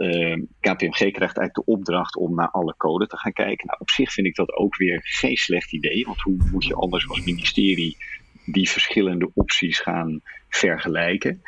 KPMG 0.60 0.96
krijgt 0.96 1.20
eigenlijk 1.20 1.54
de 1.54 1.64
opdracht 1.64 2.16
om 2.16 2.34
naar 2.34 2.50
alle 2.50 2.74
code 2.76 3.06
te 3.06 3.18
gaan 3.18 3.32
kijken. 3.32 3.66
Nou, 3.66 3.78
op 3.80 3.90
zich 3.90 4.12
vind 4.12 4.26
ik 4.26 4.34
dat 4.34 4.52
ook 4.52 4.76
weer 4.76 5.00
geen 5.04 5.36
slecht 5.36 5.72
idee, 5.72 6.04
want 6.04 6.20
hoe 6.20 6.36
moet 6.50 6.64
je 6.64 6.74
anders 6.74 7.08
als 7.08 7.24
ministerie 7.24 7.96
die 8.44 8.70
verschillende 8.70 9.30
opties 9.34 9.78
gaan 9.80 10.20
vergelijken. 10.48 11.42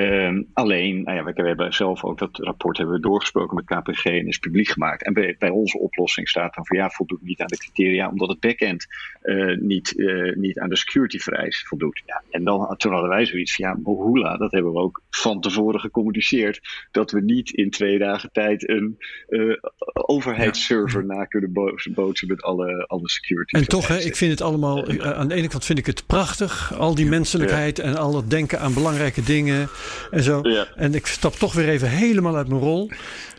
Um, 0.00 0.48
alleen, 0.52 1.02
nou 1.02 1.16
ja, 1.16 1.24
we, 1.24 1.42
hebben 1.42 1.72
zelf 1.72 2.04
ook 2.04 2.18
dat 2.18 2.38
rapport 2.38 2.76
hebben 2.76 2.94
we 2.94 3.00
doorgesproken 3.00 3.56
met 3.56 3.64
KPG 3.64 4.04
en 4.04 4.26
is 4.26 4.38
publiek 4.38 4.68
gemaakt. 4.68 5.04
En 5.04 5.12
bij, 5.12 5.36
bij 5.38 5.48
onze 5.48 5.78
oplossing 5.78 6.28
staat 6.28 6.54
dan 6.54 6.66
van 6.66 6.76
ja, 6.76 6.90
voldoet 6.90 7.22
niet 7.22 7.40
aan 7.40 7.46
de 7.46 7.56
criteria 7.56 8.08
omdat 8.08 8.28
het 8.28 8.40
backend 8.40 8.86
uh, 9.22 9.56
niet, 9.58 9.92
uh, 9.96 10.36
niet 10.36 10.58
aan 10.58 10.68
de 10.68 10.76
security 10.76 11.18
vereis 11.18 11.64
voldoet. 11.68 12.02
Ja, 12.06 12.22
en 12.30 12.44
dan, 12.44 12.76
toen 12.76 12.92
hadden 12.92 13.10
wij 13.10 13.26
zoiets 13.26 13.54
van 13.54 13.68
ja, 13.68 13.78
Mohula, 13.82 14.36
dat 14.36 14.52
hebben 14.52 14.72
we 14.72 14.78
ook 14.78 15.02
van 15.10 15.40
tevoren 15.40 15.80
gecommuniceerd. 15.80 16.60
Dat 16.90 17.10
we 17.10 17.20
niet 17.20 17.50
in 17.50 17.70
twee 17.70 17.98
dagen 17.98 18.32
tijd 18.32 18.68
een 18.68 18.98
uh, 19.28 19.56
overheidsserver 19.92 21.00
ja. 21.00 21.14
na 21.14 21.24
kunnen 21.24 21.52
bootsen 21.94 22.28
met 22.28 22.42
alle, 22.42 22.86
alle 22.86 23.08
security. 23.08 23.56
En 23.56 23.68
toch, 23.68 23.88
hè, 23.88 23.98
ik 23.98 24.16
vind 24.16 24.30
het 24.30 24.40
allemaal, 24.40 25.02
aan 25.02 25.28
de 25.28 25.34
ene 25.34 25.48
kant 25.48 25.64
vind 25.64 25.78
ik 25.78 25.86
het 25.86 26.06
prachtig, 26.06 26.78
al 26.78 26.94
die 26.94 27.06
menselijkheid 27.06 27.78
en 27.78 27.96
al 27.96 28.16
het 28.16 28.30
denken 28.30 28.60
aan 28.60 28.74
belangrijke 28.74 29.22
dingen 29.22 29.68
en 30.10 30.22
zo. 30.22 30.40
Ja. 30.42 30.66
En 30.76 30.94
ik 30.94 31.06
stap 31.06 31.34
toch 31.34 31.52
weer 31.52 31.68
even 31.68 31.88
helemaal 31.88 32.36
uit 32.36 32.48
mijn 32.48 32.60
rol. 32.60 32.90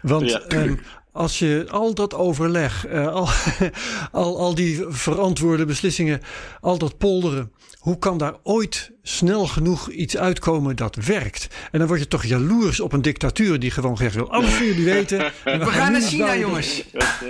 Want 0.02 0.30
ja. 0.30 0.42
um, 0.48 0.80
als 1.12 1.40
je 1.40 1.66
al 1.70 1.94
dat 1.94 2.14
overleg, 2.14 2.88
uh, 2.88 3.08
al, 3.08 3.28
al, 4.22 4.40
al 4.40 4.56
die 4.56 4.86
verantwoorde 4.88 5.66
beslissingen, 5.66 6.22
al 6.62 6.78
dat 6.78 6.98
polderen, 6.98 7.52
hoe 7.82 7.98
kan 7.98 8.18
daar 8.18 8.36
ooit 8.44 8.92
snel 9.02 9.48
genoeg 9.48 9.90
iets 9.90 10.18
uitkomen 10.18 10.76
dat 10.76 10.96
werkt? 10.96 11.48
En 11.72 11.80
dan 11.80 11.88
word 11.88 12.00
je 12.00 12.08
toch 12.08 12.26
jaloers 12.26 12.80
op 12.80 12.94
een 12.94 13.02
dictatuur 13.02 13.60
die 13.60 13.72
gewoon 13.72 13.98
zegt: 13.98 14.16
wil 14.16 14.32
alles 14.32 14.54
voor 14.54 14.66
jullie 14.66 14.86
weten. 14.86 15.20
En 15.44 15.60
we, 15.60 15.66
we 15.66 15.72
gaan, 15.72 15.82
gaan 15.82 15.92
naar 15.92 16.02
China, 16.02 16.38
jongens. 16.38 16.84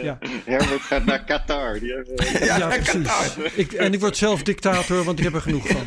ja. 0.03 0.17
Herbert 0.45 0.81
gaat 0.81 1.05
naar 1.05 1.23
Qatar. 1.23 1.85
Ja, 1.85 2.03
ja 2.45 2.67
precies. 2.67 3.35
Ik, 3.53 3.71
en 3.71 3.93
ik 3.93 3.99
word 3.99 4.17
zelf 4.17 4.43
dictator, 4.43 5.03
want 5.03 5.17
ik 5.17 5.23
heb 5.23 5.33
er 5.33 5.41
genoeg 5.41 5.67
van. 5.67 5.85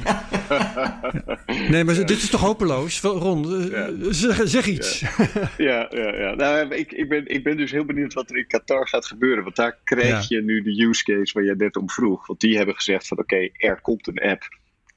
Nee, 1.69 1.85
maar 1.85 1.95
dit 1.95 2.11
is 2.11 2.31
toch 2.31 2.41
hopeloos? 2.41 3.01
Ron, 3.01 3.71
zeg, 4.11 4.41
zeg, 4.45 4.67
iets. 4.67 5.05
Ja, 5.57 5.89
ja, 5.91 6.15
ja. 6.17 6.35
Nou, 6.35 6.75
ik, 6.75 6.93
ik, 6.93 7.09
ben, 7.09 7.27
ik 7.27 7.45
ben 7.45 7.57
dus 7.57 7.71
heel 7.71 7.85
benieuwd 7.85 8.15
wat 8.15 8.31
er 8.31 8.37
in 8.37 8.47
Qatar 8.47 8.89
gaat 8.89 9.07
gebeuren. 9.07 9.45
Want 9.45 9.57
daar 9.57 9.79
krijg 9.85 10.29
je 10.29 10.43
nu 10.43 10.63
de 10.63 10.83
use 10.83 11.05
case 11.05 11.33
waar 11.33 11.45
je 11.45 11.55
net 11.57 11.77
om 11.77 11.91
vroeg. 11.91 12.27
Want 12.27 12.41
die 12.41 12.57
hebben 12.57 12.75
gezegd 12.75 13.09
van 13.09 13.19
oké, 13.19 13.35
okay, 13.35 13.53
er 13.57 13.81
komt 13.81 14.07
een 14.07 14.21
app 14.21 14.54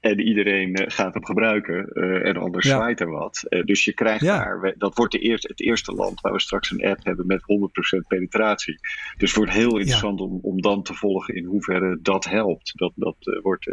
en 0.07 0.21
iedereen 0.21 0.81
uh, 0.81 0.85
gaat 0.87 1.13
hem 1.13 1.25
gebruiken 1.25 1.89
uh, 1.93 2.27
en 2.27 2.37
anders 2.37 2.65
ja. 2.65 2.75
zwaait 2.75 2.99
er 2.99 3.09
wat. 3.09 3.43
Uh, 3.49 3.63
dus 3.63 3.85
je 3.85 3.93
krijgt 3.93 4.23
ja. 4.23 4.37
daar, 4.37 4.73
dat 4.77 4.95
wordt 4.95 5.11
de 5.11 5.19
eerste, 5.19 5.47
het 5.47 5.61
eerste 5.61 5.93
land 5.93 6.21
waar 6.21 6.33
we 6.33 6.39
straks 6.39 6.71
een 6.71 6.85
app 6.85 7.05
hebben 7.05 7.25
met 7.27 7.41
100% 7.41 8.07
penetratie. 8.07 8.79
Dus 9.17 9.29
het 9.29 9.37
wordt 9.37 9.51
heel 9.51 9.77
interessant 9.77 10.19
ja. 10.19 10.25
om, 10.25 10.39
om 10.41 10.61
dan 10.61 10.83
te 10.83 10.93
volgen 10.93 11.35
in 11.35 11.45
hoeverre 11.45 11.99
dat 12.01 12.25
helpt. 12.25 12.71
Dat, 12.75 12.91
dat 12.95 13.15
wordt 13.41 13.65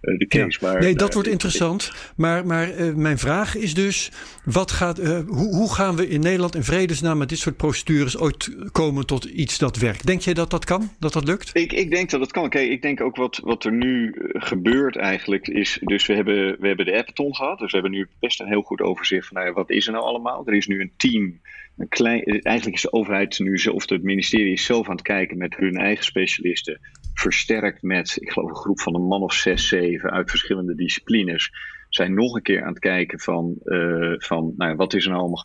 de 0.00 0.26
case. 0.28 0.58
Maar, 0.62 0.80
nee, 0.80 0.94
dat 0.94 1.14
wordt 1.14 1.28
interessant. 1.28 1.92
Maar, 2.16 2.46
maar 2.46 2.68
mijn 2.96 3.18
vraag 3.18 3.56
is 3.56 3.74
dus, 3.74 4.12
wat 4.44 4.70
gaat, 4.70 4.98
hoe, 5.26 5.54
hoe 5.54 5.74
gaan 5.74 5.96
we 5.96 6.08
in 6.08 6.20
Nederland 6.20 6.54
in 6.54 6.62
vredesnaam 6.62 7.18
met 7.18 7.28
dit 7.28 7.38
soort 7.38 7.56
procedures 7.56 8.18
ooit 8.18 8.56
komen 8.72 9.06
tot 9.06 9.24
iets 9.24 9.58
dat 9.58 9.76
werkt? 9.76 10.06
Denk 10.06 10.20
jij 10.20 10.34
dat 10.34 10.50
dat 10.50 10.64
kan? 10.64 10.90
Dat 10.98 11.12
dat 11.12 11.24
lukt? 11.24 11.50
Ik, 11.52 11.72
ik 11.72 11.90
denk 11.90 12.10
dat 12.10 12.20
het 12.20 12.32
kan. 12.32 12.48
Kijk, 12.48 12.70
ik 12.70 12.82
denk 12.82 13.00
ook 13.00 13.16
wat, 13.16 13.40
wat 13.44 13.64
er 13.64 13.72
nu 13.72 14.14
gebeurt 14.32 14.96
eigenlijk 14.96 15.47
is, 15.50 15.78
dus 15.80 16.06
we 16.06 16.14
hebben, 16.14 16.60
we 16.60 16.66
hebben 16.66 16.86
de 16.86 17.04
gehad. 17.14 17.58
Dus 17.58 17.70
we 17.72 17.78
hebben 17.78 17.98
nu 17.98 18.08
best 18.20 18.40
een 18.40 18.46
heel 18.46 18.62
goed 18.62 18.80
overzicht 18.80 19.26
van 19.26 19.42
nou 19.42 19.52
wat 19.52 19.70
is 19.70 19.86
er 19.86 19.92
nou 19.92 20.04
allemaal. 20.04 20.46
Er 20.46 20.54
is 20.54 20.66
nu 20.66 20.80
een 20.80 20.92
team. 20.96 21.40
Een 21.76 21.88
klein, 21.88 22.22
eigenlijk 22.24 22.76
is 22.76 22.82
de 22.82 22.92
overheid 22.92 23.38
nu, 23.38 23.54
of 23.72 23.88
het 23.88 24.02
ministerie 24.02 24.52
is 24.52 24.64
zelf 24.64 24.86
aan 24.86 24.96
het 24.96 25.02
kijken 25.02 25.38
met 25.38 25.56
hun 25.56 25.76
eigen 25.76 26.04
specialisten. 26.04 26.80
Versterkt 27.14 27.82
met, 27.82 28.16
ik 28.20 28.30
geloof, 28.30 28.50
een 28.50 28.56
groep 28.56 28.80
van 28.80 28.94
een 28.94 29.06
man 29.06 29.22
of 29.22 29.34
zes, 29.34 29.68
zeven 29.68 30.10
uit 30.10 30.30
verschillende 30.30 30.74
disciplines 30.74 31.50
zijn 31.88 32.14
nog 32.14 32.34
een 32.34 32.42
keer 32.42 32.62
aan 32.62 32.68
het 32.68 32.78
kijken 32.78 33.20
van, 33.20 33.54
uh, 33.64 34.14
van 34.16 34.54
nou 34.56 34.76
wat 34.76 34.94
is 34.94 35.02
er 35.02 35.08
nou 35.10 35.20
allemaal 35.20 35.44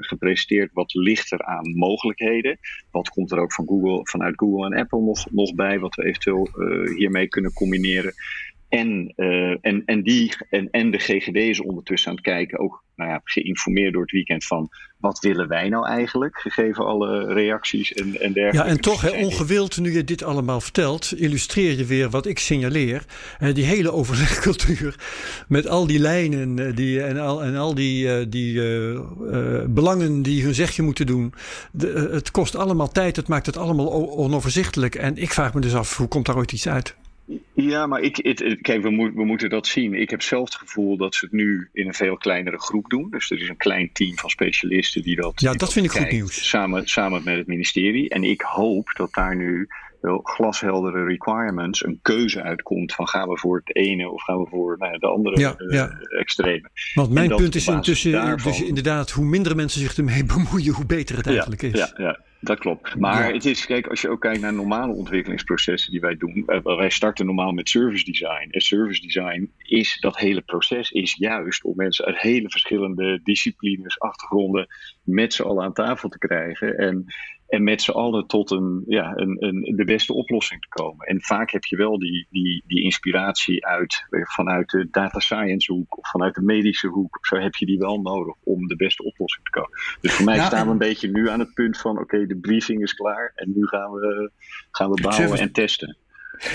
gepresenteerd, 0.00 0.72
wat 0.72 0.94
ligt 0.94 1.32
er 1.32 1.42
aan 1.42 1.76
mogelijkheden, 1.76 2.58
wat 2.90 3.08
komt 3.08 3.30
er 3.30 3.38
ook 3.38 3.52
van 3.52 3.66
Google, 3.66 4.00
vanuit 4.02 4.38
Google 4.38 4.66
en 4.66 4.80
Apple 4.80 5.02
nog, 5.02 5.30
nog 5.30 5.54
bij, 5.54 5.78
wat 5.78 5.94
we 5.94 6.04
eventueel 6.04 6.48
uh, 6.54 6.96
hiermee 6.96 7.28
kunnen 7.28 7.52
combineren. 7.52 8.14
En, 8.68 9.12
en, 9.60 9.82
en, 9.84 10.02
die, 10.02 10.34
en, 10.50 10.70
en 10.70 10.90
de 10.90 10.98
GGD 10.98 11.36
is 11.36 11.60
ondertussen 11.60 12.10
aan 12.10 12.16
het 12.16 12.24
kijken, 12.24 12.58
ook 12.58 12.84
nou 12.96 13.10
ja, 13.10 13.20
geïnformeerd 13.24 13.92
door 13.92 14.02
het 14.02 14.10
weekend 14.10 14.44
van 14.44 14.68
wat 14.96 15.18
willen 15.18 15.48
wij 15.48 15.68
nou 15.68 15.86
eigenlijk, 15.86 16.38
gegeven 16.38 16.86
alle 16.86 17.32
reacties 17.32 17.92
en, 17.92 18.20
en 18.20 18.32
dergelijke. 18.32 18.68
Ja, 18.68 18.74
en 18.74 18.80
toch, 18.80 19.00
hè, 19.00 19.10
ongewild, 19.10 19.80
nu 19.80 19.92
je 19.92 20.04
dit 20.04 20.22
allemaal 20.22 20.60
vertelt, 20.60 21.12
illustreer 21.16 21.78
je 21.78 21.84
weer 21.84 22.10
wat 22.10 22.26
ik 22.26 22.38
signaleer. 22.38 23.04
Die 23.52 23.64
hele 23.64 23.92
overlegcultuur 23.92 24.94
met 25.48 25.68
al 25.68 25.86
die 25.86 25.98
lijnen 25.98 26.74
die, 26.74 27.02
en, 27.02 27.18
al, 27.18 27.42
en 27.42 27.56
al 27.56 27.74
die, 27.74 28.06
uh, 28.06 28.24
die 28.28 28.54
uh, 28.54 29.00
belangen 29.68 30.22
die 30.22 30.42
hun 30.42 30.54
zegje 30.54 30.82
moeten 30.82 31.06
doen. 31.06 31.34
De, 31.72 32.08
het 32.12 32.30
kost 32.30 32.56
allemaal 32.56 32.88
tijd, 32.88 33.16
het 33.16 33.28
maakt 33.28 33.46
het 33.46 33.56
allemaal 33.56 34.16
onoverzichtelijk. 34.16 34.94
En 34.94 35.16
ik 35.16 35.32
vraag 35.32 35.54
me 35.54 35.60
dus 35.60 35.74
af, 35.74 35.96
hoe 35.96 36.08
komt 36.08 36.26
daar 36.26 36.36
ooit 36.36 36.52
iets 36.52 36.68
uit? 36.68 36.96
Ja, 37.54 37.86
maar 37.86 38.00
ik, 38.00 38.16
het, 38.16 38.58
kijk, 38.60 38.82
we, 38.82 38.90
moet, 38.90 39.14
we, 39.14 39.24
moeten 39.24 39.50
dat 39.50 39.66
zien. 39.66 39.94
Ik 39.94 40.10
heb 40.10 40.22
zelf 40.22 40.44
het 40.44 40.54
gevoel 40.54 40.96
dat 40.96 41.14
ze 41.14 41.24
het 41.24 41.34
nu 41.34 41.68
in 41.72 41.86
een 41.86 41.94
veel 41.94 42.16
kleinere 42.16 42.58
groep 42.58 42.90
doen. 42.90 43.10
Dus 43.10 43.30
er 43.30 43.40
is 43.40 43.48
een 43.48 43.56
klein 43.56 43.92
team 43.92 44.16
van 44.16 44.30
specialisten 44.30 45.02
die 45.02 45.16
dat. 45.16 45.40
Ja, 45.40 45.52
dat 45.52 45.72
vind 45.72 45.86
ik 45.86 45.92
goed 45.92 46.10
nieuws. 46.10 46.48
Samen, 46.48 46.88
samen 46.88 47.24
met 47.24 47.36
het 47.36 47.46
ministerie. 47.46 48.08
En 48.08 48.24
ik 48.24 48.40
hoop 48.40 48.92
dat 48.96 49.12
daar 49.12 49.36
nu 49.36 49.68
wel 50.00 50.20
glasheldere 50.22 51.04
requirements, 51.04 51.84
een 51.84 51.98
keuze 52.02 52.42
uitkomt 52.42 52.94
van 52.94 53.08
gaan 53.08 53.28
we 53.28 53.38
voor 53.38 53.62
het 53.64 53.76
ene 53.76 54.10
of 54.10 54.22
gaan 54.22 54.38
we 54.38 54.46
voor 54.50 54.76
nou 54.78 54.98
de 54.98 55.06
andere 55.06 55.40
ja, 55.40 55.54
uh, 55.58 55.72
ja. 55.72 55.98
extreme. 56.18 56.70
Want 56.94 57.10
mijn 57.10 57.36
punt 57.36 57.54
is 57.54 57.66
intussen 57.66 58.12
daarvan... 58.12 58.52
dus 58.52 58.62
inderdaad, 58.62 59.10
hoe 59.10 59.24
minder 59.24 59.56
mensen 59.56 59.80
zich 59.80 59.96
ermee 59.96 60.24
bemoeien, 60.34 60.74
hoe 60.74 60.86
beter 60.86 61.16
het 61.16 61.26
eigenlijk 61.26 61.62
ja, 61.62 61.68
is. 61.68 61.78
Ja, 61.78 61.92
ja, 61.96 62.20
dat 62.40 62.58
klopt. 62.58 62.96
Maar 62.96 63.32
het 63.32 63.44
is, 63.44 63.66
kijk, 63.66 63.86
als 63.86 64.00
je 64.00 64.08
ook 64.08 64.20
kijkt 64.20 64.40
naar 64.40 64.52
normale 64.52 64.92
ontwikkelingsprocessen 64.92 65.90
die 65.90 66.00
wij 66.00 66.16
doen. 66.16 66.44
Uh, 66.46 66.76
wij 66.76 66.90
starten 66.90 67.26
normaal 67.26 67.52
met 67.52 67.68
service 67.68 68.04
design. 68.04 68.48
En 68.50 68.60
service 68.60 69.00
design 69.00 69.52
is, 69.58 69.96
dat 70.00 70.16
hele 70.18 70.40
proces 70.40 70.90
is 70.90 71.14
juist 71.18 71.64
om 71.64 71.76
mensen 71.76 72.04
uit 72.04 72.18
hele 72.18 72.50
verschillende 72.50 73.20
disciplines, 73.22 74.00
achtergronden 74.00 74.66
met 75.02 75.34
z'n 75.34 75.42
allen 75.42 75.64
aan 75.64 75.72
tafel 75.72 76.08
te 76.08 76.18
krijgen. 76.18 76.78
En 76.78 77.06
en 77.46 77.62
met 77.62 77.82
z'n 77.82 77.90
allen 77.90 78.26
tot 78.26 78.50
een, 78.50 78.84
ja, 78.86 79.12
een, 79.16 79.44
een, 79.44 79.76
de 79.76 79.84
beste 79.84 80.12
oplossing 80.12 80.60
te 80.60 80.68
komen. 80.68 81.06
En 81.06 81.22
vaak 81.22 81.50
heb 81.50 81.64
je 81.64 81.76
wel 81.76 81.98
die, 81.98 82.26
die, 82.30 82.62
die 82.66 82.82
inspiratie 82.82 83.66
uit, 83.66 84.06
vanuit 84.08 84.70
de 84.70 84.88
data 84.90 85.18
science 85.18 85.72
hoek 85.72 85.98
of 85.98 86.10
vanuit 86.10 86.34
de 86.34 86.42
medische 86.42 86.88
hoek. 86.88 87.18
Zo 87.20 87.36
heb 87.36 87.54
je 87.54 87.66
die 87.66 87.78
wel 87.78 88.00
nodig 88.00 88.34
om 88.44 88.66
de 88.66 88.76
beste 88.76 89.04
oplossing 89.04 89.44
te 89.44 89.50
komen. 89.50 89.78
Dus 90.00 90.12
voor 90.12 90.24
mij 90.24 90.38
staan 90.38 90.66
we 90.66 90.72
een 90.72 90.78
beetje 90.78 91.10
nu 91.10 91.28
aan 91.28 91.40
het 91.40 91.54
punt 91.54 91.78
van: 91.78 91.98
oké, 91.98 92.26
de 92.26 92.36
briefing 92.36 92.82
is 92.82 92.94
klaar 92.94 93.32
en 93.34 93.52
nu 93.54 93.66
gaan 93.66 93.92
we, 93.92 94.30
gaan 94.70 94.90
we 94.90 95.02
bouwen 95.02 95.38
en 95.38 95.52
testen. 95.52 95.96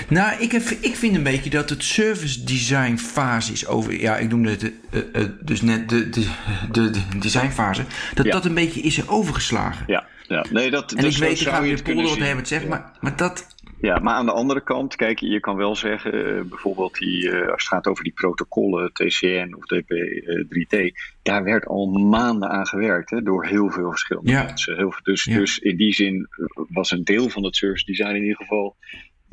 Nou, 0.08 0.40
ik, 0.40 0.52
heb, 0.52 0.62
ik 0.62 0.96
vind 0.96 1.16
een 1.16 1.22
beetje 1.22 1.50
dat 1.50 1.70
het 1.70 1.84
service 1.84 2.44
design 2.44 2.96
fase 2.96 3.52
is 3.52 3.66
over. 3.66 4.00
Ja, 4.00 4.16
ik 4.16 4.28
noemde 4.28 4.50
het 4.50 4.62
uh, 4.62 4.70
uh, 5.12 5.28
dus 5.40 5.62
net 5.62 5.88
de, 5.88 6.08
de, 6.08 6.30
de, 6.72 6.90
de 6.90 7.18
designfase. 7.18 7.84
Dat 8.14 8.26
ja. 8.26 8.32
dat 8.32 8.44
een 8.44 8.54
beetje 8.54 8.80
is 8.80 9.08
overgeslagen. 9.08 9.84
Ja, 9.86 10.06
ja. 10.28 10.44
Nee, 10.50 10.70
dat, 10.70 10.92
en 10.92 11.02
dus 11.02 11.14
ik 11.14 11.20
weet, 11.20 11.40
ik 11.40 11.48
ga 11.48 11.62
weer 11.62 11.82
polder 11.82 12.04
wat 12.04 12.18
hebben 12.18 12.36
het 12.36 12.48
zegt, 12.48 12.68
maar, 12.68 12.92
maar 13.00 13.16
dat. 13.16 13.46
Ja, 13.80 13.98
maar 13.98 14.14
aan 14.14 14.26
de 14.26 14.32
andere 14.32 14.62
kant, 14.62 14.96
kijk, 14.96 15.18
je 15.18 15.40
kan 15.40 15.56
wel 15.56 15.76
zeggen, 15.76 16.14
uh, 16.14 16.42
bijvoorbeeld 16.42 16.94
die, 16.94 17.32
als 17.32 17.50
het 17.50 17.62
gaat 17.62 17.86
over 17.86 18.04
die 18.04 18.12
protocollen, 18.12 18.92
TCN 18.92 19.54
of 19.56 19.64
DP3T, 19.74 20.78
uh, 20.78 20.92
daar 21.22 21.44
werd 21.44 21.66
al 21.66 21.86
maanden 21.86 22.48
aan 22.48 22.66
gewerkt 22.66 23.10
hè, 23.10 23.22
door 23.22 23.46
heel 23.46 23.70
veel 23.70 23.90
verschillende 23.90 24.30
ja. 24.30 24.44
mensen. 24.44 24.76
Heel, 24.76 24.94
dus, 25.02 25.24
dus 25.24 25.58
in 25.58 25.76
die 25.76 25.92
zin 25.92 26.28
was 26.68 26.90
een 26.90 27.04
deel 27.04 27.28
van 27.28 27.44
het 27.44 27.56
service 27.56 27.84
design 27.84 28.14
in 28.14 28.22
ieder 28.22 28.36
geval 28.36 28.76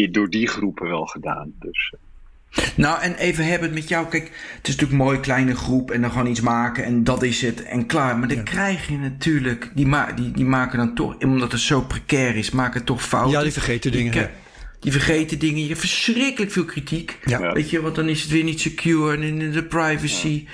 door 0.07 0.29
die 0.29 0.47
groepen 0.47 0.87
wel 0.87 1.05
gedaan. 1.05 1.53
Dus. 1.59 1.93
Nou, 2.75 3.01
en 3.01 3.15
even 3.15 3.45
hebben 3.45 3.67
het 3.67 3.77
met 3.77 3.89
jou. 3.89 4.07
Kijk, 4.07 4.23
het 4.23 4.67
is 4.67 4.75
natuurlijk 4.75 4.91
een 4.91 5.05
mooie 5.05 5.19
kleine 5.19 5.55
groep 5.55 5.91
en 5.91 6.01
dan 6.01 6.11
gewoon 6.11 6.27
iets 6.27 6.41
maken 6.41 6.83
en 6.83 7.03
dat 7.03 7.23
is 7.23 7.41
het 7.41 7.63
en 7.63 7.85
klaar. 7.85 8.17
Maar 8.17 8.27
dan 8.27 8.37
ja. 8.37 8.43
krijg 8.43 8.87
je 8.87 8.97
natuurlijk, 8.97 9.71
die, 9.75 9.87
ma 9.87 10.11
die, 10.11 10.31
die 10.31 10.45
maken 10.45 10.77
dan 10.77 10.95
toch, 10.95 11.17
omdat 11.17 11.51
het 11.51 11.61
zo 11.61 11.81
precair 11.81 12.35
is, 12.35 12.51
maken 12.51 12.83
toch 12.83 13.03
fouten. 13.03 13.31
Ja, 13.31 13.43
die 13.43 13.51
vergeten 13.51 13.91
dingen. 13.91 14.11
Die, 14.11 14.27
die 14.79 14.91
vergeten 14.91 15.39
dingen. 15.39 15.61
Je 15.61 15.67
hebt 15.67 15.79
verschrikkelijk 15.79 16.51
veel 16.51 16.65
kritiek. 16.65 17.19
Ja. 17.25 17.53
Weet 17.53 17.69
je, 17.69 17.81
want 17.81 17.95
dan 17.95 18.07
is 18.07 18.21
het 18.21 18.31
weer 18.31 18.43
niet 18.43 18.59
secure 18.59 19.17
en 19.17 19.51
de 19.51 19.63
privacy. 19.63 20.45
Ja. 20.45 20.51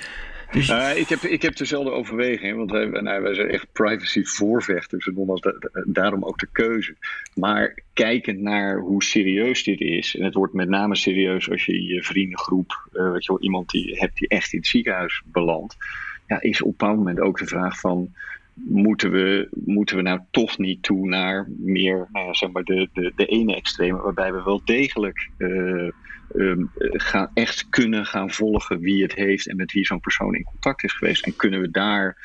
Dus... 0.50 0.68
Uh, 0.68 0.96
ik, 0.96 1.08
heb, 1.08 1.20
ik 1.20 1.42
heb 1.42 1.56
dezelfde 1.56 1.90
overweging, 1.90 2.56
want 2.56 2.70
wij, 2.70 2.90
wij 2.90 3.34
zijn 3.34 3.48
echt 3.48 3.72
privacy 3.72 4.24
voorvechters 4.24 5.06
en 5.06 5.52
daarom 5.86 6.24
ook 6.24 6.38
de 6.38 6.48
keuze. 6.52 6.94
Maar 7.34 7.78
kijkend 7.92 8.40
naar 8.40 8.78
hoe 8.78 9.02
serieus 9.02 9.64
dit 9.64 9.80
is, 9.80 10.16
en 10.16 10.24
het 10.24 10.34
wordt 10.34 10.52
met 10.52 10.68
name 10.68 10.96
serieus 10.96 11.50
als 11.50 11.64
je 11.64 11.82
je 11.82 12.02
vriendengroep, 12.02 12.88
uh, 12.92 13.14
je 13.18 13.36
iemand 13.40 13.70
die 13.70 13.98
hebt 13.98 14.16
die 14.16 14.28
echt 14.28 14.52
in 14.52 14.58
het 14.58 14.68
ziekenhuis 14.68 15.22
belandt, 15.24 15.76
ja, 16.26 16.40
is 16.40 16.62
op 16.62 16.66
een 16.66 16.74
bepaald 16.76 16.96
moment 16.96 17.20
ook 17.20 17.38
de 17.38 17.46
vraag 17.46 17.80
van 17.80 18.14
moeten 18.54 19.10
we, 19.10 19.48
moeten 19.64 19.96
we 19.96 20.02
nou 20.02 20.20
toch 20.30 20.58
niet 20.58 20.82
toe 20.82 21.08
naar 21.08 21.48
meer, 21.58 22.08
nou 22.12 22.26
ja, 22.26 22.34
zeg 22.34 22.50
maar, 22.50 22.64
de, 22.64 22.88
de, 22.92 23.12
de 23.16 23.26
ene 23.26 23.54
extreme, 23.54 24.02
waarbij 24.02 24.32
we 24.32 24.42
wel 24.42 24.60
degelijk 24.64 25.30
um, 26.34 26.70
gaan, 26.80 27.30
echt 27.34 27.68
kunnen 27.68 28.06
gaan 28.06 28.30
volgen 28.30 28.80
wie 28.80 29.02
het 29.02 29.14
heeft 29.14 29.48
en 29.48 29.56
met 29.56 29.72
wie 29.72 29.86
zo'n 29.86 30.00
persoon 30.00 30.34
in 30.34 30.44
contact 30.44 30.84
is 30.84 30.92
geweest. 30.92 31.24
En 31.24 31.36
kunnen 31.36 31.60
we 31.60 31.70
daar 31.70 32.16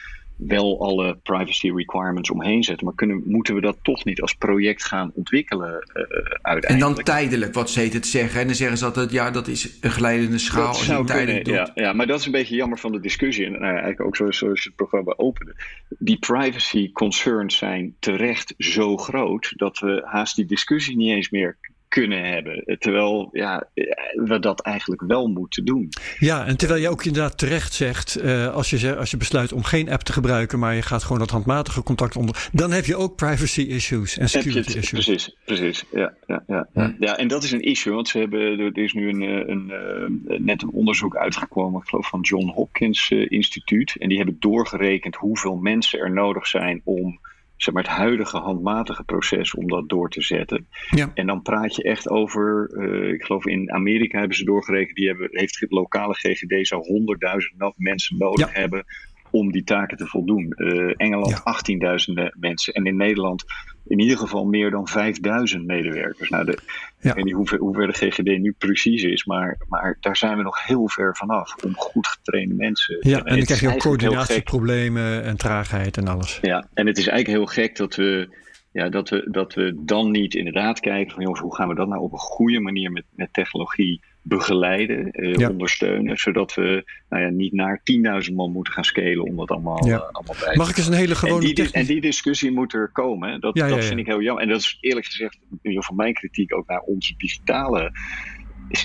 wel 0.48 0.82
alle 0.82 1.18
privacy 1.24 1.72
requirements 1.72 2.30
omheen 2.30 2.64
zetten. 2.64 2.86
Maar 2.86 2.96
kunnen, 2.96 3.24
moeten 3.26 3.56
we 3.56 3.62
dat 3.62 3.78
toch 3.82 4.06
niet 4.06 4.22
als 4.22 4.34
project 4.34 4.86
gaan 4.86 5.12
ontwikkelen 5.14 5.72
uh, 5.72 6.04
uiteindelijk? 6.42 6.66
En 6.66 6.80
dan 6.80 6.96
tijdelijk, 6.96 7.54
wat 7.54 7.70
ze 7.70 7.80
het 7.80 8.08
zeggen. 8.08 8.40
En 8.40 8.48
dan 8.48 8.56
zeggen 8.56 8.78
ze 8.78 8.86
altijd, 8.86 9.12
ja, 9.12 9.32
dat 9.32 9.48
is 9.48 9.78
een 9.82 9.92
glijdende 9.92 10.38
schaal. 10.38 10.66
Dat 10.66 10.76
als 10.76 10.86
zou 10.86 11.02
je 11.02 11.08
tijdelijk 11.08 11.44
kunnen, 11.44 11.72
ja, 11.76 11.84
ja, 11.84 11.94
maar 11.94 12.08
dat 12.08 12.20
is 12.20 12.26
een 12.26 12.32
beetje 12.32 12.56
jammer 12.56 12.78
van 12.78 12.92
de 12.92 13.00
discussie. 13.00 13.46
En 13.46 13.52
nou, 13.52 13.64
eigenlijk 13.64 14.02
ook 14.02 14.16
zoals, 14.16 14.38
zoals 14.38 14.64
je 14.64 14.68
het 14.68 14.78
programma 14.78 15.14
opende. 15.18 15.56
Die 16.00 16.20
privacy 16.20 16.92
concerns 16.92 17.58
zijn 17.58 17.96
terecht 18.00 18.54
zo 18.58 18.98
groot... 18.98 19.54
dat 19.56 19.80
we 19.80 20.02
haast 20.06 20.36
die 20.36 20.46
discussie 20.46 20.98
niet 20.98 21.12
eens 21.12 21.30
meer 21.30 21.58
kunnen 21.92 22.24
hebben. 22.34 22.78
Terwijl 22.80 23.30
ja, 23.32 23.70
we 24.14 24.40
dat 24.40 24.62
eigenlijk 24.62 25.02
wel 25.02 25.28
moeten 25.28 25.66
doen. 25.66 25.90
Ja, 26.20 26.46
en 26.46 26.58
terwijl 26.58 26.82
je 26.82 26.90
ook 26.90 27.06
inderdaad 27.06 27.38
terecht 27.38 27.74
zegt, 27.74 28.24
uh, 28.24 28.54
als, 28.54 28.70
je, 28.70 28.96
als 28.96 29.12
je 29.12 29.18
besluit 29.18 29.54
om 29.54 29.64
geen 29.64 29.90
app 29.90 30.02
te 30.02 30.14
gebruiken, 30.14 30.60
maar 30.60 30.76
je 30.76 30.82
gaat 30.82 31.04
gewoon 31.04 31.20
dat 31.20 31.30
handmatige 31.30 31.84
contact 31.84 32.16
onder, 32.16 32.50
dan 32.52 32.72
heb 32.72 32.86
je 32.86 32.96
ook 32.96 33.16
privacy 33.16 33.62
issues 33.62 34.18
en 34.18 34.30
security 34.30 34.58
het, 34.58 34.76
issues. 34.76 35.06
Precies, 35.06 35.36
precies. 35.46 35.84
Ja, 35.92 36.14
ja, 36.28 36.44
ja, 36.48 36.68
ja. 36.74 36.96
ja, 37.00 37.18
en 37.18 37.28
dat 37.28 37.44
is 37.44 37.52
een 37.52 37.62
issue, 37.62 37.94
want 37.94 38.08
ze 38.08 38.18
hebben, 38.18 38.60
er 38.60 38.78
is 38.78 38.94
nu 38.94 39.10
een, 39.10 39.22
een, 39.22 39.70
een, 39.70 40.46
net 40.46 40.62
een 40.62 40.72
onderzoek 40.72 41.16
uitgekomen, 41.16 41.82
ik 41.82 41.88
geloof 41.88 42.08
van 42.08 42.22
John 42.22 42.48
Hopkins 42.48 43.10
uh, 43.10 43.26
Instituut. 43.30 43.96
En 44.00 44.10
die 44.10 44.18
hebben 44.18 44.38
doorgerekend 44.40 45.16
hoeveel 45.16 45.56
mensen 45.56 46.00
er 46.00 46.12
nodig 46.12 46.48
zijn 46.48 46.82
om 46.84 47.20
zeg 47.64 47.74
maar, 47.74 47.84
het 47.84 47.92
huidige 47.92 48.38
handmatige 48.38 49.04
proces 49.04 49.56
om 49.56 49.68
dat 49.68 49.90
door 49.90 50.10
te 50.10 50.22
zetten. 50.22 50.68
Ja. 50.90 51.12
En 51.14 51.28
dan 51.28 51.42
praat 51.42 51.76
je 51.76 51.84
echt 51.84 52.10
over, 52.10 52.70
uh, 52.74 53.14
ik 53.14 53.24
geloof 53.24 53.46
in 53.46 53.72
Amerika 53.72 54.20
hebben 54.20 54.38
ze 54.38 54.44
doorgerekend, 54.44 54.96
die 54.96 55.08
hebben, 55.08 55.28
heeft 55.32 55.60
het 55.60 55.72
lokale 55.72 56.14
GGD 56.14 56.68
zou 56.68 56.84
100.000 57.62 57.76
mensen 57.76 58.18
nodig 58.18 58.54
ja. 58.54 58.60
hebben 58.60 58.86
om 59.32 59.52
die 59.52 59.64
taken 59.64 59.98
te 59.98 60.08
voldoen. 60.08 60.54
Uh, 60.56 60.94
Engeland 60.98 61.42
ja. 61.44 61.96
18.000 62.32 62.40
mensen 62.40 62.74
en 62.74 62.86
in 62.86 62.96
Nederland 62.96 63.46
in 63.88 64.00
ieder 64.00 64.18
geval 64.18 64.46
meer 64.46 64.72
dan 64.72 64.88
5000 64.88 65.66
medewerkers. 65.66 66.30
Nou, 66.30 66.46
de, 66.46 66.58
ja. 67.00 67.10
Ik 67.10 67.16
weet 67.16 67.26
niet 67.26 67.34
hoe 67.34 67.48
ver, 67.48 67.60
hoe 67.60 67.76
ver 67.76 67.88
de 67.88 67.94
GGD 67.94 68.40
nu 68.40 68.56
precies 68.58 69.04
is, 69.04 69.26
maar, 69.26 69.58
maar 69.70 69.98
daar 70.00 70.18
zijn 70.18 70.38
we 70.38 70.44
nog 70.44 70.66
heel 70.66 70.90
ver 70.90 71.16
vanaf 71.16 71.56
om 71.64 71.76
goed 71.76 72.08
getrainde 72.08 72.54
mensen. 72.54 72.98
Ja, 73.00 73.18
en, 73.18 73.26
en 73.26 73.36
dan 73.36 73.46
krijg 73.46 73.60
je 73.60 73.70
ook 73.70 73.80
coördinatieproblemen 73.80 75.24
en 75.24 75.38
traagheid 75.38 75.98
en 75.98 76.08
alles. 76.08 76.40
Ja, 76.42 76.68
en 76.74 76.88
het 76.88 76.98
is 76.98 77.08
eigenlijk 77.08 77.38
heel 77.38 77.64
gek 77.64 77.78
dat 77.78 77.96
we, 77.96 78.38
ja, 78.72 78.90
dat 78.90 79.10
we, 79.10 79.28
dat 79.32 79.54
we 79.54 79.82
dan 79.86 80.12
niet 80.12 80.36
inderdaad 80.36 80.80
kijken 80.80 81.14
van 81.14 81.24
jongens, 81.24 81.42
hoe 81.42 81.56
gaan 81.56 81.68
we 81.68 81.76
dat 81.76 81.88
nou 81.88 82.02
op 82.02 82.12
een 82.12 82.20
goede 82.20 82.60
manier 82.60 82.92
met, 82.92 83.06
met 83.16 83.34
technologie 83.34 84.02
begeleiden, 84.22 85.12
eh, 85.12 85.34
ja. 85.34 85.50
ondersteunen, 85.50 86.18
zodat 86.18 86.54
we 86.54 86.92
nou 87.10 87.24
ja, 87.24 87.30
niet 87.30 87.54
naar 87.54 87.82
10.000 88.28 88.34
man 88.36 88.52
moeten 88.52 88.74
gaan 88.74 88.84
scalen 88.84 89.24
om 89.24 89.36
dat 89.36 89.50
allemaal, 89.50 89.88
ja. 89.88 89.96
uh, 89.96 90.02
allemaal 90.12 90.36
bij 90.40 90.52
te 90.52 90.58
Mag 90.58 90.70
ik 90.70 90.78
eens 90.78 90.88
een 90.88 90.94
hele 90.94 91.16
gewone 91.16 91.48
en 91.48 91.54
die, 91.54 91.72
en 91.72 91.86
die 91.86 92.02
discussie 92.02 92.52
moet 92.52 92.74
er 92.74 92.90
komen. 92.92 93.42
Dat, 93.42 93.58
ja, 93.58 93.68
dat 93.68 93.86
vind 93.86 94.00
ik 94.00 94.06
heel 94.06 94.22
jammer. 94.22 94.44
En 94.44 94.50
dat 94.50 94.60
is 94.60 94.78
eerlijk 94.82 95.06
gezegd 95.06 95.38
van 95.64 95.96
mijn 95.96 96.14
kritiek 96.14 96.56
ook 96.56 96.68
naar 96.68 96.82
onze 96.82 97.14
digitale 97.18 97.92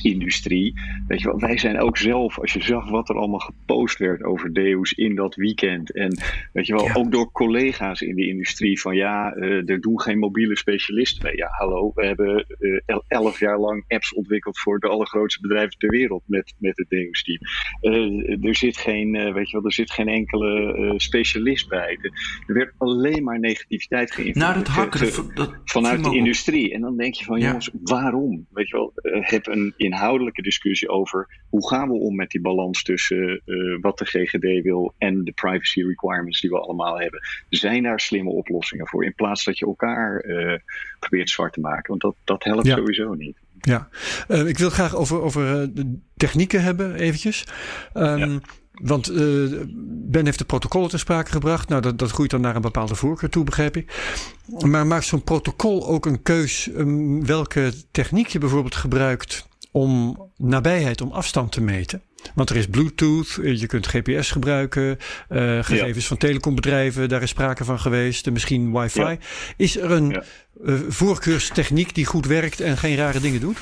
industrie. 0.02 0.74
Weet 1.08 1.20
je 1.20 1.26
wel, 1.26 1.38
wij 1.38 1.58
zijn 1.58 1.80
ook 1.80 1.96
zelf, 1.96 2.38
als 2.38 2.52
je 2.52 2.62
zag 2.62 2.90
wat 2.90 3.08
er 3.08 3.16
allemaal 3.16 3.38
gepost 3.38 3.98
werd 3.98 4.22
over 4.22 4.52
Deus 4.52 4.92
in 4.92 5.14
dat 5.14 5.34
weekend. 5.34 5.92
En 5.92 6.18
weet 6.52 6.66
je 6.66 6.74
wel, 6.74 6.84
ja. 6.84 6.94
ook 6.94 7.12
door 7.12 7.32
collega's 7.32 8.00
in 8.00 8.14
de 8.14 8.26
industrie 8.26 8.80
van 8.80 8.96
ja, 8.96 9.36
uh, 9.36 9.68
er 9.68 9.80
doen 9.80 10.00
geen 10.00 10.18
mobiele 10.18 10.56
specialisten 10.56 11.24
mee. 11.24 11.36
Ja, 11.36 11.48
hallo, 11.50 11.92
we 11.94 12.06
hebben 12.06 12.46
uh, 12.58 12.98
elf 13.06 13.40
jaar 13.40 13.58
lang 13.58 13.84
apps 13.88 14.14
ontwikkeld 14.14 14.58
voor 14.58 14.78
de 14.78 14.88
allergrootste 14.88 15.40
bedrijven 15.40 15.78
ter 15.78 15.90
wereld 15.90 16.22
met, 16.26 16.54
met 16.58 16.76
het 16.76 16.88
Deus 16.88 17.22
team. 17.22 17.38
Uh, 17.80 18.44
er 18.48 18.56
zit 18.56 18.76
geen, 18.76 19.32
weet 19.32 19.50
je 19.50 19.56
wel, 19.56 19.66
er 19.66 19.72
zit 19.72 19.90
geen 19.90 20.08
enkele 20.08 20.94
specialist 20.96 21.68
bij. 21.68 21.98
Er 22.46 22.54
werd 22.54 22.72
alleen 22.78 23.24
maar 23.24 23.40
negativiteit 23.40 24.12
geïnvloed. 24.12 24.42
Nou, 24.42 24.54
dat 24.54 24.68
hakken, 24.68 25.34
dat, 25.34 25.54
vanuit 25.64 26.04
de 26.04 26.16
industrie. 26.16 26.72
En 26.72 26.80
dan 26.80 26.96
denk 26.96 27.14
je 27.14 27.24
van, 27.24 27.40
jongens, 27.40 27.70
ja. 27.72 27.78
waarom? 27.82 28.46
Weet 28.50 28.68
je 28.68 28.76
wel, 28.76 28.92
heb 29.20 29.46
een 29.46 29.74
inhoudelijke 29.76 30.42
discussie 30.42 30.88
over 30.88 31.40
hoe 31.48 31.68
gaan 31.68 31.88
we 31.88 31.94
om 31.94 32.16
met 32.16 32.30
die 32.30 32.40
balans 32.40 32.82
tussen 32.82 33.42
wat 33.80 33.98
de 33.98 34.04
GGD 34.04 34.62
wil 34.62 34.94
en 34.98 35.24
de 35.24 35.32
privacy 35.32 35.82
requirements 35.82 36.40
die 36.40 36.50
we 36.50 36.60
allemaal 36.60 37.00
hebben. 37.00 37.20
Zijn 37.48 37.82
daar 37.82 38.00
slimme 38.00 38.30
oplossingen 38.30 38.86
voor 38.86 39.04
in 39.04 39.14
plaats 39.14 39.44
dat 39.44 39.58
je 39.58 39.66
elkaar 39.66 40.24
probeert 41.00 41.30
zwart 41.30 41.52
te 41.52 41.60
maken? 41.60 41.88
Want 41.88 42.00
dat, 42.00 42.14
dat 42.24 42.44
helpt 42.44 42.66
sowieso 42.66 43.14
niet. 43.14 43.36
Ja, 43.60 43.88
ik 44.28 44.58
wil 44.58 44.70
graag 44.70 44.94
over, 44.94 45.20
over 45.20 45.74
de 45.74 45.98
technieken 46.16 46.62
hebben 46.62 46.94
eventjes. 46.94 47.46
Um, 47.94 48.40
want 48.82 49.10
uh, 49.10 49.60
Ben 49.86 50.24
heeft 50.24 50.38
de 50.38 50.44
protocollen 50.44 50.88
ter 50.88 50.98
sprake 50.98 51.30
gebracht. 51.30 51.68
Nou, 51.68 51.82
dat, 51.82 51.98
dat 51.98 52.10
groeit 52.10 52.30
dan 52.30 52.40
naar 52.40 52.56
een 52.56 52.60
bepaalde 52.60 52.94
voorkeur 52.94 53.28
toe, 53.28 53.44
begrijp 53.44 53.76
ik. 53.76 54.12
Maar 54.66 54.86
maakt 54.86 55.04
zo'n 55.04 55.22
protocol 55.22 55.86
ook 55.86 56.06
een 56.06 56.22
keus 56.22 56.68
um, 56.76 57.26
welke 57.26 57.72
techniek 57.90 58.26
je 58.26 58.38
bijvoorbeeld 58.38 58.74
gebruikt 58.74 59.48
om 59.76 60.16
nabijheid, 60.36 61.00
om 61.00 61.10
afstand 61.10 61.52
te 61.52 61.60
meten? 61.60 62.02
Want 62.34 62.50
er 62.50 62.56
is 62.56 62.66
Bluetooth, 62.66 63.38
eh, 63.42 63.60
je 63.60 63.66
kunt 63.66 63.86
GPS 63.86 64.30
gebruiken, 64.30 64.98
uh, 65.30 65.64
gegevens 65.64 66.02
ja. 66.02 66.08
van 66.08 66.16
telecombedrijven, 66.16 67.08
daar 67.08 67.22
is 67.22 67.30
sprake 67.30 67.64
van 67.64 67.78
geweest, 67.78 68.30
misschien 68.30 68.72
wifi. 68.72 69.00
Ja. 69.00 69.16
Is 69.56 69.76
er 69.76 69.90
een 69.90 70.08
ja. 70.08 70.22
uh, 70.64 70.74
voorkeurstechniek 70.88 71.94
die 71.94 72.04
goed 72.04 72.26
werkt 72.26 72.60
en 72.60 72.76
geen 72.76 72.96
rare 72.96 73.20
dingen 73.20 73.40
doet? 73.40 73.58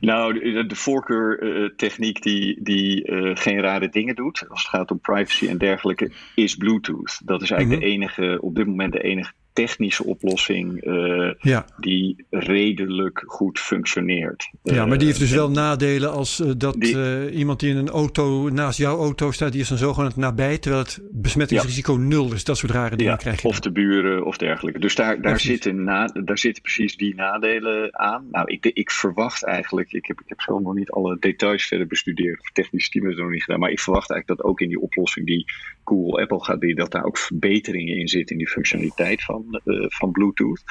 Nou, 0.00 0.52
de, 0.52 0.66
de 0.66 0.74
voorkeurtechniek 0.74 2.22
die, 2.22 2.62
die 2.62 3.10
uh, 3.10 3.36
geen 3.36 3.60
rare 3.60 3.88
dingen 3.88 4.14
doet, 4.14 4.44
als 4.48 4.62
het 4.62 4.70
gaat 4.70 4.90
om 4.90 5.00
privacy 5.00 5.48
en 5.48 5.58
dergelijke, 5.58 6.10
is 6.34 6.54
Bluetooth. 6.54 7.20
Dat 7.24 7.42
is 7.42 7.50
eigenlijk 7.50 7.82
mm 7.82 7.88
-hmm. 7.88 7.98
de 7.98 8.04
enige, 8.04 8.42
op 8.42 8.54
dit 8.54 8.66
moment 8.66 8.92
de 8.92 9.02
enige 9.02 9.32
technische 9.56 10.04
oplossing 10.04 10.86
uh, 10.86 11.32
ja. 11.38 11.66
die 11.78 12.24
redelijk 12.30 13.22
goed 13.26 13.58
functioneert. 13.58 14.50
Ja, 14.62 14.86
maar 14.86 14.98
die 14.98 15.06
heeft 15.06 15.18
dus 15.18 15.30
wel 15.30 15.50
nadelen 15.50 16.12
als 16.12 16.40
uh, 16.40 16.50
dat 16.56 16.74
die, 16.80 17.30
iemand 17.30 17.60
die 17.60 17.70
in 17.70 17.76
een 17.76 17.88
auto 17.88 18.48
naast 18.48 18.78
jouw 18.78 18.98
auto 18.98 19.30
staat, 19.30 19.52
die 19.52 19.60
is 19.60 19.68
dan 19.68 19.78
zogenaamd 19.78 20.16
nabij, 20.16 20.58
terwijl 20.58 20.82
het 20.82 21.00
besmettingsrisico 21.10 21.92
ja. 21.92 21.98
nul 21.98 22.32
is. 22.32 22.44
Dat 22.44 22.56
soort 22.58 22.72
rare 22.72 22.96
dingen 22.96 23.12
ja, 23.12 23.18
krijg 23.18 23.42
je. 23.42 23.48
Of 23.48 23.60
de 23.60 23.72
buren 23.72 24.24
of 24.24 24.36
dergelijke. 24.36 24.80
Dus 24.80 24.94
daar, 24.94 25.20
daar, 25.20 25.40
zitten, 25.40 25.84
na, 25.84 26.06
daar 26.24 26.38
zitten 26.38 26.62
precies 26.62 26.96
die 26.96 27.14
nadelen 27.14 27.98
aan. 27.98 28.28
Nou, 28.30 28.50
ik, 28.50 28.64
ik 28.66 28.90
verwacht 28.90 29.44
eigenlijk, 29.44 29.92
ik 29.92 30.06
heb, 30.06 30.20
ik 30.20 30.28
heb 30.28 30.40
zelf 30.40 30.60
nog 30.60 30.74
niet 30.74 30.90
alle 30.90 31.16
details 31.20 31.66
verder 31.66 31.86
bestudeerd, 31.86 32.40
of 32.40 32.50
technisch 32.52 32.88
team 32.88 33.04
heeft 33.04 33.16
het 33.16 33.24
nog 33.24 33.34
niet 33.34 33.44
gedaan, 33.44 33.60
maar 33.60 33.70
ik 33.70 33.80
verwacht 33.80 34.10
eigenlijk 34.10 34.40
dat 34.40 34.50
ook 34.50 34.60
in 34.60 34.68
die 34.68 34.80
oplossing 34.80 35.26
die 35.26 35.44
Google 35.84 36.22
Apple 36.22 36.44
gaat 36.44 36.58
bieden, 36.58 36.78
dat 36.78 36.92
daar 36.92 37.04
ook 37.04 37.18
verbeteringen 37.18 37.96
in 37.96 38.08
zitten 38.08 38.36
in 38.36 38.38
die 38.38 38.52
functionaliteit 38.52 39.24
van 39.24 39.45
uh, 39.64 39.86
van 39.88 40.10
Bluetooth. 40.10 40.62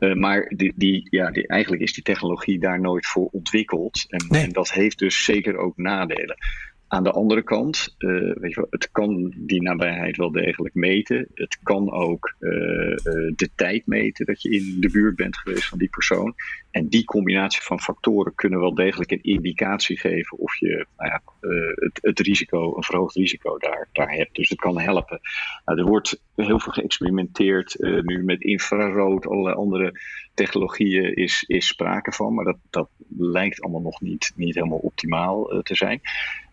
Uh, 0.00 0.14
maar 0.14 0.52
die, 0.56 0.72
die, 0.76 1.06
ja, 1.10 1.30
die, 1.30 1.46
eigenlijk 1.46 1.82
is 1.82 1.92
die 1.92 2.02
technologie 2.02 2.58
daar 2.58 2.80
nooit 2.80 3.06
voor 3.06 3.28
ontwikkeld. 3.32 4.04
En, 4.08 4.26
nee. 4.28 4.42
en 4.42 4.52
dat 4.52 4.72
heeft 4.72 4.98
dus 4.98 5.24
zeker 5.24 5.56
ook 5.56 5.76
nadelen. 5.76 6.36
Aan 6.92 7.04
de 7.04 7.10
andere 7.10 7.42
kant, 7.42 7.94
uh, 7.98 8.34
weet 8.34 8.54
je 8.54 8.60
wel, 8.60 8.66
het 8.70 8.90
kan 8.90 9.32
die 9.36 9.62
nabijheid 9.62 10.16
wel 10.16 10.30
degelijk 10.30 10.74
meten. 10.74 11.26
Het 11.34 11.58
kan 11.62 11.92
ook 11.92 12.34
uh, 12.40 12.50
uh, 12.50 12.96
de 13.36 13.48
tijd 13.54 13.86
meten 13.86 14.26
dat 14.26 14.42
je 14.42 14.50
in 14.50 14.76
de 14.80 14.90
buurt 14.90 15.16
bent 15.16 15.36
geweest 15.36 15.68
van 15.68 15.78
die 15.78 15.88
persoon. 15.88 16.34
En 16.70 16.88
die 16.88 17.04
combinatie 17.04 17.62
van 17.62 17.80
factoren 17.80 18.34
kunnen 18.34 18.60
wel 18.60 18.74
degelijk 18.74 19.10
een 19.10 19.22
indicatie 19.22 19.98
geven 19.98 20.38
of 20.38 20.56
je 20.58 20.86
nou 20.96 21.10
ja, 21.10 21.22
het, 21.74 21.98
het, 22.02 22.20
risico, 22.20 22.76
een 22.76 22.84
verhoogd 22.84 23.16
risico 23.16 23.58
daar, 23.58 23.88
daar 23.92 24.10
hebt. 24.10 24.34
Dus 24.34 24.48
het 24.48 24.60
kan 24.60 24.80
helpen. 24.80 25.20
Nou, 25.64 25.78
er 25.78 25.86
wordt 25.86 26.22
heel 26.34 26.60
veel 26.60 26.72
geëxperimenteerd 26.72 27.76
nu 28.02 28.24
met 28.24 28.42
infrarood, 28.42 29.26
allerlei 29.26 29.56
andere 29.56 30.00
technologieën 30.34 31.14
is, 31.14 31.44
is 31.46 31.66
sprake 31.66 32.12
van. 32.12 32.34
Maar 32.34 32.44
dat, 32.44 32.58
dat 32.70 32.88
lijkt 33.18 33.60
allemaal 33.60 33.80
nog 33.80 34.00
niet, 34.00 34.32
niet 34.36 34.54
helemaal 34.54 34.78
optimaal 34.78 35.60
te 35.62 35.74
zijn. 35.74 36.00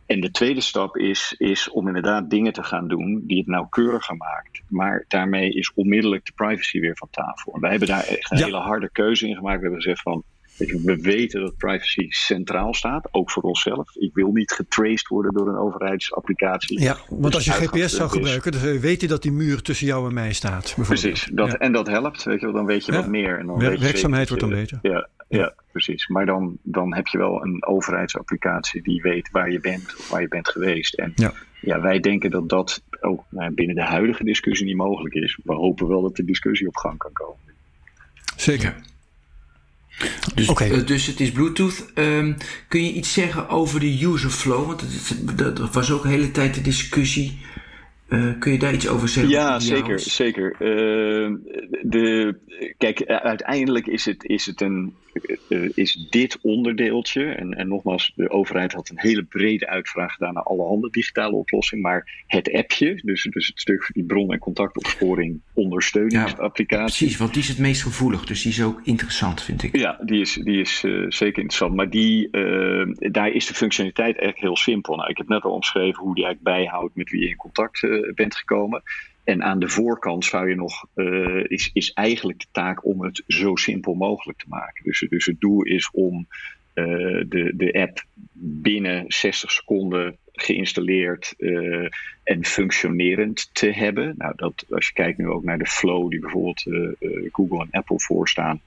En 0.08 0.20
de 0.20 0.32
tweede 0.32 0.62
stap 0.62 0.98
is, 0.98 1.36
is 1.38 1.70
om 1.70 1.88
inderdaad 1.88 2.30
dingen 2.30 2.54
te 2.54 2.64
gaan 2.64 2.88
doen 2.88 3.24
die 3.26 3.38
het 3.38 3.48
nauwkeuriger 3.48 4.16
maakt. 4.16 4.62
Maar 4.68 5.06
daarmee 5.08 5.54
is 5.54 5.74
onmiddellijk 5.74 6.26
de 6.26 6.32
privacy 6.36 6.80
weer 6.80 6.98
van 6.98 7.10
tafel. 7.12 7.54
En 7.54 7.62
wij 7.62 7.70
hebben 7.70 7.88
daar 7.88 8.04
echt 8.04 8.32
een 8.32 8.38
ja. 8.38 8.46
hele 8.46 8.58
harde 8.58 8.90
keuze 8.92 9.28
in 9.28 9.36
gemaakt. 9.36 9.56
We 9.56 9.62
hebben 9.62 9.82
gezegd 9.82 10.02
van, 10.02 10.24
we 10.58 10.98
weten 11.02 11.42
dat 11.42 11.58
privacy 11.58 12.06
centraal 12.10 12.74
staat, 12.74 13.08
ook 13.12 13.32
voor 13.32 13.44
onszelf. 13.44 13.96
Ik 13.96 14.14
wil 14.14 14.32
niet 14.32 14.52
getraced 14.52 15.08
worden 15.08 15.34
door 15.34 15.48
een 15.48 15.58
overheidsapplicatie. 15.58 16.82
Ja, 16.82 16.98
want 17.10 17.34
dus 17.34 17.36
als 17.36 17.46
je 17.46 17.68
GPS 17.68 17.96
zou 17.96 18.10
gebruiken, 18.10 18.52
dan 18.52 18.80
weet 18.80 19.02
je 19.02 19.08
dat 19.08 19.22
die 19.22 19.32
muur 19.32 19.62
tussen 19.62 19.88
jou 19.88 20.08
en 20.08 20.14
mij 20.14 20.34
staat. 20.34 20.76
Precies, 20.76 21.30
dat, 21.34 21.52
ja. 21.52 21.58
en 21.58 21.72
dat 21.72 21.88
helpt. 21.88 22.24
Weet 22.24 22.40
je 22.40 22.46
wel, 22.46 22.56
dan 22.56 22.66
weet 22.66 22.86
je 22.86 22.92
ja. 22.92 22.98
wat 22.98 23.08
meer. 23.08 23.40
En 23.40 23.46
dan 23.46 23.58
Wer 23.58 23.80
werkzaamheid 23.80 24.28
wordt 24.28 24.44
dan 24.44 24.54
beter. 24.54 24.80
Ja, 24.82 25.10
ja, 25.28 25.54
precies. 25.72 26.08
Maar 26.08 26.26
dan, 26.26 26.58
dan 26.62 26.96
heb 26.96 27.08
je 27.08 27.18
wel 27.18 27.44
een 27.44 27.66
overheidsapplicatie 27.66 28.82
die 28.82 29.02
weet 29.02 29.32
waar 29.32 29.52
je 29.52 29.60
bent 29.60 29.96
of 29.98 30.10
waar 30.10 30.22
je 30.22 30.28
bent 30.28 30.50
geweest. 30.50 30.94
En 30.94 31.12
ja, 31.16 31.34
ja 31.62 31.82
wij 31.82 32.00
denken 32.00 32.32
dat 32.32 32.50
dat 32.50 32.84
ook 33.02 33.24
nou, 33.30 33.54
binnen 33.54 33.76
de 33.76 33.84
huidige 33.84 34.24
discussie 34.24 34.66
niet 34.66 34.76
mogelijk 34.76 35.16
is. 35.16 35.40
We 35.44 35.54
hopen 35.54 35.88
wel 35.88 36.02
dat 36.02 36.16
de 36.16 36.26
discussie 36.26 36.68
op 36.68 36.76
gang 36.76 36.98
kan 36.98 37.12
komen. 37.14 37.38
Zeker. 38.36 38.76
Dus, 40.36 40.50
okay. 40.50 40.70
uh, 40.70 40.86
dus 40.86 41.06
het 41.06 41.20
is 41.20 41.32
Bluetooth. 41.32 41.92
Um, 41.96 42.38
kun 42.68 42.84
je 42.84 42.94
iets 42.94 43.14
zeggen 43.14 43.50
over 43.50 43.80
de 43.80 44.06
user 44.06 44.30
flow? 44.30 44.66
Want 44.66 44.84
dat, 45.38 45.58
dat 45.58 45.74
was 45.74 45.92
ook 45.92 46.02
de 46.02 46.08
hele 46.08 46.32
tijd 46.32 46.54
de 46.54 46.62
discussie. 46.62 47.38
Uh, 48.10 48.40
kun 48.40 48.52
je 48.52 48.60
daar 48.60 48.74
iets 48.74 48.88
over 48.88 49.08
zeggen? 49.08 49.34
Ja, 49.34 49.60
zeker. 49.60 50.00
zeker. 50.00 50.56
Uh, 50.60 51.36
de, 51.82 52.36
kijk, 52.78 53.06
uiteindelijk 53.06 53.88
is 53.88 54.06
het, 54.06 54.24
is 54.24 54.46
het 54.46 54.62
een 54.62 54.94
is 55.74 56.08
dit 56.10 56.38
onderdeeltje, 56.42 57.26
en, 57.26 57.54
en 57.54 57.68
nogmaals, 57.68 58.12
de 58.16 58.30
overheid 58.30 58.74
had 58.74 58.90
een 58.90 59.00
hele 59.00 59.24
brede 59.24 59.68
uitvraag 59.68 60.14
gedaan 60.14 60.34
naar 60.34 60.44
alle 60.44 60.64
handen 60.64 60.92
digitale 60.92 61.36
oplossingen, 61.36 61.84
maar 61.84 62.24
het 62.28 62.52
appje, 62.52 63.02
dus, 63.04 63.24
dus 63.24 63.48
het 63.48 63.60
stuk 63.60 63.84
van 63.84 63.92
die 63.94 64.06
bron- 64.06 64.32
en 64.32 64.40
contactopsporing 64.40 65.42
ondersteuningsapplicatie. 65.54 66.78
Ja, 66.78 66.86
precies, 66.86 67.18
want 67.18 67.34
die 67.34 67.42
is 67.42 67.48
het 67.48 67.60
meest 67.60 67.82
gevoelig, 67.82 68.26
dus 68.26 68.42
die 68.42 68.52
is 68.52 68.64
ook 68.64 68.82
interessant, 68.84 69.42
vind 69.42 69.64
ik. 69.64 69.78
Ja, 69.78 70.00
die 70.06 70.22
is, 70.22 70.34
die 70.34 70.60
is 70.60 70.84
uh, 70.84 71.06
zeker 71.10 71.42
interessant, 71.42 71.76
maar 71.76 71.90
die, 71.90 72.28
uh, 72.32 72.94
daar 73.12 73.32
is 73.32 73.46
de 73.46 73.54
functionaliteit 73.54 74.18
eigenlijk 74.18 74.40
heel 74.40 74.58
simpel. 74.58 74.96
Nou, 74.96 75.10
ik 75.10 75.18
heb 75.18 75.28
net 75.28 75.44
al 75.44 75.52
omschreven 75.52 76.04
hoe 76.04 76.16
die 76.16 76.26
eigenlijk 76.26 76.58
bijhoudt 76.58 76.96
met 76.96 77.10
wie 77.10 77.22
je 77.22 77.30
in 77.30 77.36
contact 77.36 77.88
bent 78.16 78.36
gekomen. 78.36 78.84
En 79.28 79.44
aan 79.44 79.60
de 79.60 79.70
voorkant 79.70 80.26
zou 80.26 80.50
je 80.50 80.56
nog, 80.56 80.86
uh, 80.96 81.44
is, 81.48 81.70
is 81.74 81.94
eigenlijk 81.94 82.40
de 82.40 82.48
taak 82.52 82.86
om 82.86 83.02
het 83.02 83.24
zo 83.28 83.56
simpel 83.56 83.94
mogelijk 83.94 84.40
te 84.40 84.46
maken. 84.48 84.84
Dus, 84.84 85.06
dus 85.10 85.26
het 85.26 85.40
doel 85.40 85.64
is 85.64 85.90
om 85.92 86.28
uh, 86.74 86.86
de, 87.28 87.54
de 87.56 87.74
app 87.74 88.04
binnen 88.62 89.06
60 89.08 89.52
seconden 89.52 90.18
geïnstalleerd 90.32 91.34
uh, 91.38 91.88
en 92.24 92.46
functionerend 92.46 93.50
te 93.54 93.72
hebben. 93.72 94.16
Nou, 94.18 94.34
dat, 94.36 94.66
als 94.70 94.88
je 94.88 94.94
kijkt 94.94 95.18
nu 95.18 95.28
ook 95.28 95.44
naar 95.44 95.58
de 95.58 95.66
flow 95.66 96.10
die 96.10 96.20
bijvoorbeeld 96.20 96.64
Google 97.32 97.62
en 97.62 97.72
Apple 97.72 98.00
voorstaan. 98.00 98.62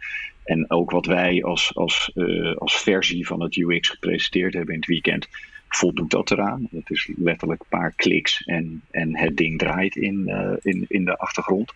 En 0.45 0.71
ook 0.71 0.91
wat 0.91 1.07
wij 1.07 1.43
als, 1.43 1.75
als, 1.75 2.13
als 2.59 2.83
versie 2.83 3.27
van 3.27 3.43
het 3.43 3.57
UX 3.57 3.89
gepresenteerd 3.89 4.55
hebben 4.55 4.75
in 4.75 4.81
het 4.81 4.89
weekend 4.89 5.29
voldoet 5.75 6.11
dat 6.11 6.31
eraan. 6.31 6.69
Het 6.71 6.91
is 6.91 7.11
letterlijk 7.17 7.61
een 7.61 7.79
paar 7.79 7.93
kliks 7.97 8.43
en, 8.43 8.83
en 8.91 9.17
het 9.17 9.37
ding 9.37 9.59
draait 9.59 9.97
in, 9.97 10.23
uh, 10.27 10.57
in, 10.63 10.85
in 10.89 11.05
de 11.05 11.17
achtergrond. 11.17 11.73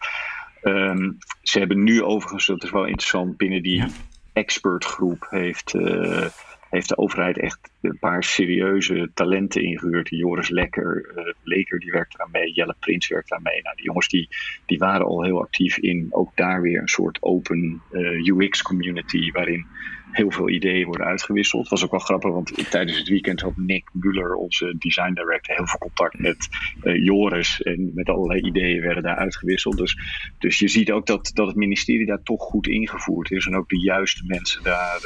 Um, 0.62 1.18
ze 1.42 1.59
hebben 1.59 1.82
nu 1.82 2.03
overigens, 2.03 2.47
dat 2.47 2.62
is 2.62 2.70
wel 2.70 2.84
interessant, 2.84 3.36
binnen 3.36 3.62
die 3.62 3.84
expertgroep 4.32 5.26
heeft, 5.30 5.74
uh, 5.74 6.26
heeft 6.70 6.88
de 6.88 6.99
overheid 6.99 7.38
echt 7.38 7.59
een 7.85 7.99
paar 7.99 8.24
serieuze 8.24 9.11
talenten 9.14 9.62
ingehuurd. 9.62 10.09
Joris 10.09 10.49
Lekker, 10.49 11.12
uh, 11.16 11.32
Leker 11.43 11.78
die 11.78 11.91
werkt 11.91 12.14
eraan 12.14 12.30
mee, 12.32 12.53
Jelle 12.53 12.74
Prins 12.78 13.09
werkt 13.09 13.30
eraan 13.30 13.43
mee. 13.43 13.62
Nou, 13.62 13.76
die 13.76 13.85
jongens 13.85 14.09
die, 14.09 14.28
die 14.66 14.78
waren 14.78 15.07
al 15.07 15.24
heel 15.24 15.41
actief 15.41 15.78
in 15.78 16.07
ook 16.11 16.37
daar 16.37 16.61
weer 16.61 16.80
een 16.80 16.89
soort 16.89 17.22
open 17.22 17.82
UX 18.24 18.62
community 18.62 19.30
waarin 19.30 19.66
heel 20.14 20.30
veel 20.30 20.49
ideeën 20.49 20.87
worden 20.87 21.07
uitgewisseld. 21.07 21.68
Was 21.68 21.85
ook 21.85 21.91
wel 21.91 22.01
grappig, 22.01 22.30
want 22.30 22.70
tijdens 22.70 22.99
het 22.99 23.09
weekend 23.09 23.41
had 23.41 23.57
Nick 23.57 23.89
Muller, 23.93 24.35
onze 24.35 24.74
design 24.78 25.12
director, 25.12 25.57
heel 25.57 25.66
veel 25.66 25.78
contact 25.78 26.18
met 26.18 26.49
uh, 26.82 27.05
Joris. 27.05 27.62
En 27.62 27.91
met 27.95 28.09
allerlei 28.09 28.41
ideeën 28.41 28.80
werden 28.80 29.03
daar 29.03 29.16
uitgewisseld. 29.16 29.76
Dus, 29.76 29.99
dus 30.39 30.59
je 30.59 30.68
ziet 30.68 30.93
ook 30.93 31.07
dat, 31.07 31.30
dat 31.35 31.47
het 31.47 31.57
ministerie 31.57 32.07
daar 32.07 32.22
toch 32.22 32.43
goed 32.43 32.66
ingevoerd 32.66 33.30
is. 33.30 33.47
En 33.47 33.57
ook 33.57 33.68
de 33.68 33.80
juiste 33.80 34.22
mensen 34.26 34.62
daar, 34.62 35.01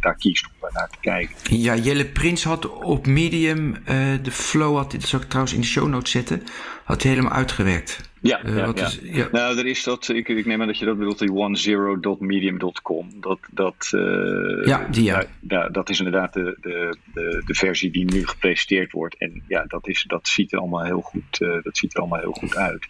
daar 0.00 0.16
kiest 0.16 0.48
om 0.60 0.68
naar 0.72 0.88
te 0.88 1.00
kijken. 1.00 1.36
Ja, 1.56 1.74
Jelle 1.86 2.06
Prins 2.06 2.44
had 2.44 2.68
op 2.68 3.06
Medium 3.06 3.76
de 4.22 4.30
flow, 4.30 4.76
had, 4.76 4.92
dat 4.92 5.02
zal 5.02 5.20
ik 5.20 5.26
trouwens 5.26 5.54
in 5.54 5.60
de 5.60 5.66
show 5.66 5.88
notes 5.88 6.10
zetten, 6.10 6.42
had 6.84 7.02
hij 7.02 7.10
helemaal 7.10 7.32
uitgewerkt. 7.32 8.10
Ja, 8.20 8.44
uh, 8.44 8.56
ja, 8.56 8.72
ja. 8.74 8.86
Is, 8.86 9.00
ja, 9.02 9.28
Nou, 9.32 9.58
er 9.58 9.66
is 9.66 9.82
dat, 9.82 10.08
ik, 10.08 10.28
ik 10.28 10.46
neem 10.46 10.60
aan 10.60 10.66
dat 10.66 10.78
je 10.78 10.84
dat 10.84 10.98
bedoelt, 10.98 11.18
die 11.18 11.32
onezero.medium.com. 11.32 13.08
Dat, 13.20 13.38
dat, 13.50 13.90
uh, 13.94 14.66
ja, 14.66 14.86
die 14.90 15.04
ja. 15.04 15.24
Da, 15.40 15.68
dat 15.68 15.88
is 15.88 15.98
inderdaad 15.98 16.32
de, 16.32 16.56
de, 16.60 16.96
de, 17.14 17.42
de, 17.46 17.54
versie 17.54 17.90
die 17.90 18.12
nu 18.12 18.26
gepresenteerd 18.26 18.92
wordt. 18.92 19.18
En 19.18 19.42
ja, 19.48 19.64
dat, 19.64 19.88
is, 19.88 20.04
dat, 20.08 20.28
ziet 20.28 20.52
er 20.52 20.58
allemaal 20.58 20.84
heel 20.84 21.00
goed, 21.00 21.40
uh, 21.40 21.62
dat 21.62 21.76
ziet 21.76 21.94
er 21.94 22.00
allemaal 22.00 22.20
heel 22.20 22.32
goed 22.32 22.56
uit. 22.56 22.86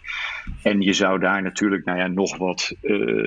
En 0.61 0.81
je 0.81 0.93
zou 0.93 1.19
daar 1.19 1.41
natuurlijk 1.41 1.85
nou 1.85 1.97
ja, 1.97 2.07
nog 2.07 2.37
wat 2.37 2.75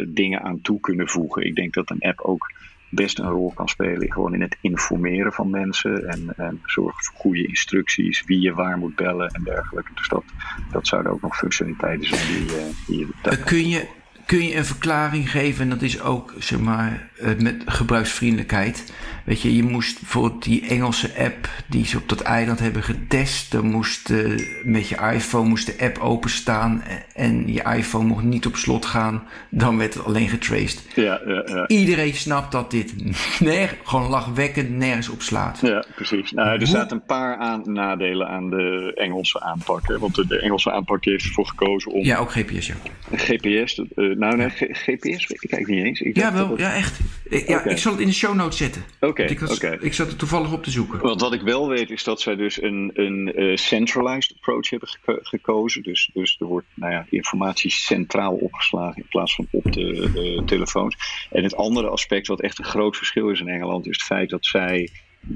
dingen 0.08 0.42
aan 0.42 0.60
toe 0.60 0.80
kunnen 0.80 1.08
voegen. 1.08 1.46
Ik 1.46 1.54
denk 1.54 1.74
dat 1.74 1.90
een 1.90 2.00
app 2.00 2.20
ook 2.20 2.50
best 2.90 3.18
een 3.18 3.30
rol 3.30 3.52
kan 3.54 3.68
spelen. 3.68 4.12
Gewoon 4.12 4.34
in 4.34 4.40
het 4.40 4.56
informeren 4.60 5.32
van 5.32 5.50
mensen 5.50 6.08
en, 6.08 6.32
en 6.36 6.60
zorgen 6.64 7.04
voor 7.04 7.14
goede 7.16 7.46
instructies, 7.46 8.24
wie 8.26 8.40
je 8.40 8.54
waar 8.54 8.78
moet 8.78 8.96
bellen 8.96 9.28
en 9.28 9.42
dergelijke. 9.44 9.90
Dus 9.94 10.08
dat, 10.08 10.24
dat 10.70 10.86
zouden 10.86 11.12
ook 11.12 11.22
nog 11.22 11.36
functionaliteiten 11.36 12.06
zijn 12.08 12.26
die, 12.26 12.44
uh, 12.46 12.62
die 12.86 12.98
je. 12.98 13.36
Kun 13.44 13.68
je 13.68 13.88
kun 14.30 14.46
je 14.46 14.56
een 14.56 14.64
verklaring 14.64 15.30
geven, 15.30 15.62
en 15.62 15.68
dat 15.68 15.82
is 15.82 16.00
ook 16.00 16.34
zeg 16.38 16.60
maar 16.60 17.10
eh, 17.18 17.36
met 17.38 17.62
gebruiksvriendelijkheid. 17.66 18.92
Weet 19.30 19.42
je, 19.42 19.56
je 19.56 19.62
moest 19.62 20.00
bijvoorbeeld 20.00 20.42
die 20.42 20.66
Engelse 20.68 21.10
app 21.18 21.48
die 21.66 21.86
ze 21.86 21.96
op 21.96 22.08
dat 22.08 22.20
eiland 22.20 22.58
hebben 22.58 22.82
getest, 22.82 23.52
dan 23.52 23.66
moest 23.66 24.10
uh, 24.10 24.38
met 24.64 24.88
je 24.88 24.96
iPhone 25.12 25.48
moest 25.48 25.66
de 25.66 25.84
app 25.84 25.98
openstaan 25.98 26.82
en 27.14 27.52
je 27.52 27.62
iPhone 27.76 28.04
mocht 28.04 28.22
niet 28.22 28.46
op 28.46 28.56
slot 28.56 28.86
gaan, 28.86 29.22
dan 29.50 29.78
werd 29.78 29.94
het 29.94 30.04
alleen 30.04 30.28
getraced. 30.28 30.82
Ja, 30.94 31.20
ja, 31.26 31.42
ja. 31.46 31.68
Iedereen 31.68 32.14
snapt 32.14 32.52
dat 32.52 32.70
dit 32.70 32.94
gewoon 33.84 34.10
lachwekkend 34.10 34.70
nergens 34.70 35.08
op 35.08 35.22
slaat. 35.22 35.58
Ja, 35.62 35.84
precies. 35.94 36.32
Nou, 36.32 36.60
er 36.60 36.66
zaten 36.66 36.96
een 36.96 37.04
paar 37.04 37.36
aan, 37.36 37.62
nadelen 37.64 38.28
aan 38.28 38.50
de 38.50 38.92
Engelse 38.94 39.40
aanpak. 39.40 39.88
Hè, 39.88 39.98
want 39.98 40.14
de, 40.14 40.26
de, 40.26 40.38
Engelse 40.40 40.72
aanpak 40.72 41.04
heeft 41.04 41.24
ervoor 41.24 41.46
gekozen 41.46 41.92
om. 41.92 42.04
Ja, 42.04 42.18
ook 42.18 42.32
GPS, 42.32 42.66
ja. 42.66 42.74
GPS, 43.10 43.78
uh, 43.78 44.16
nou 44.16 44.36
nee, 44.36 44.48
GPS 44.48 45.26
weet 45.26 45.42
ik 45.44 45.52
eigenlijk 45.52 45.68
niet 45.68 45.84
eens. 45.84 46.00
Ik 46.00 46.16
ja, 46.16 46.32
wel, 46.32 46.58
ja, 46.58 46.74
echt. 46.74 47.00
Ja, 47.30 47.58
okay. 47.58 47.72
ik 47.72 47.78
zal 47.78 47.92
het 47.92 48.00
in 48.00 48.06
de 48.06 48.14
show 48.14 48.34
notes 48.34 48.56
zetten. 48.56 48.82
Oké, 49.00 49.19
ik, 49.28 49.50
okay. 49.50 49.78
ik 49.80 49.94
zat 49.94 50.08
er 50.08 50.16
toevallig 50.16 50.52
op 50.52 50.62
te 50.62 50.70
zoeken. 50.70 51.00
Want 51.00 51.20
wat 51.20 51.32
ik 51.32 51.40
wel 51.40 51.68
weet 51.68 51.90
is 51.90 52.04
dat 52.04 52.20
zij 52.20 52.36
dus 52.36 52.62
een, 52.62 52.90
een 52.94 53.40
uh, 53.40 53.56
centralized 53.56 54.36
approach 54.36 54.70
hebben 54.70 54.88
geko 54.88 55.18
gekozen. 55.22 55.82
Dus, 55.82 56.10
dus 56.12 56.36
er 56.38 56.46
wordt 56.46 56.66
nou 56.74 56.92
ja, 56.92 57.06
informatie 57.10 57.70
centraal 57.70 58.34
opgeslagen 58.34 59.02
in 59.02 59.08
plaats 59.08 59.34
van 59.34 59.46
op 59.50 59.72
de 59.72 60.10
uh, 60.14 60.44
telefoons. 60.44 60.96
En 61.30 61.42
het 61.42 61.56
andere 61.56 61.88
aspect 61.88 62.26
wat 62.26 62.40
echt 62.40 62.58
een 62.58 62.64
groot 62.64 62.96
verschil 62.96 63.28
is 63.28 63.40
in 63.40 63.48
Engeland 63.48 63.86
is 63.86 63.96
het 63.96 64.06
feit 64.06 64.30
dat 64.30 64.46
zij 64.46 64.90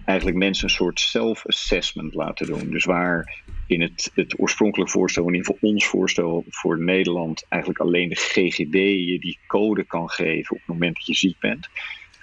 eigenlijk 0.05 0.37
mensen 0.37 0.65
een 0.65 0.75
soort 0.75 1.01
self-assessment 1.01 2.15
laten 2.15 2.47
doen. 2.47 2.71
Dus 2.71 2.85
waar 2.85 3.43
in 3.67 3.81
het, 3.81 4.11
het 4.15 4.41
oorspronkelijk 4.41 4.91
voorstel, 4.91 5.27
in 5.27 5.35
ieder 5.35 5.47
geval 5.47 5.71
ons 5.71 5.87
voorstel 5.87 6.45
voor 6.49 6.83
Nederland, 6.83 7.47
eigenlijk 7.49 7.81
alleen 7.81 8.09
de 8.09 8.15
GGD 8.15 8.73
je 9.09 9.19
die 9.21 9.39
code 9.47 9.85
kan 9.85 10.11
geven 10.11 10.55
op 10.55 10.59
het 10.59 10.69
moment 10.69 10.95
dat 10.95 11.07
je 11.07 11.15
ziek 11.15 11.39
bent. 11.39 11.69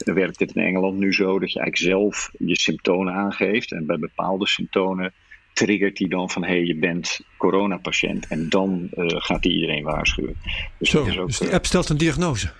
Dan 0.05 0.15
werkt 0.15 0.39
het 0.39 0.55
in 0.55 0.63
Engeland 0.63 0.97
nu 0.97 1.13
zo 1.13 1.39
dat 1.39 1.51
je 1.51 1.59
eigenlijk 1.59 1.91
zelf 1.91 2.31
je 2.37 2.59
symptomen 2.59 3.13
aangeeft. 3.13 3.71
En 3.71 3.85
bij 3.85 3.99
bepaalde 3.99 4.47
symptomen 4.47 5.13
triggert 5.53 5.99
hij 5.99 6.07
dan 6.07 6.29
van 6.29 6.43
hé, 6.43 6.49
hey, 6.49 6.65
je 6.65 6.75
bent 6.75 7.19
coronapatiënt. 7.37 8.27
En 8.27 8.49
dan 8.49 8.89
uh, 8.93 9.05
gaat 9.07 9.43
hij 9.43 9.53
iedereen 9.53 9.83
waarschuwen. 9.83 10.35
Dus, 10.77 10.89
Zo, 10.89 11.03
is 11.03 11.17
ook, 11.17 11.27
dus 11.27 11.37
de 11.37 11.51
app 11.51 11.65
stelt 11.65 11.89
een 11.89 11.97
diagnose? 11.97 12.51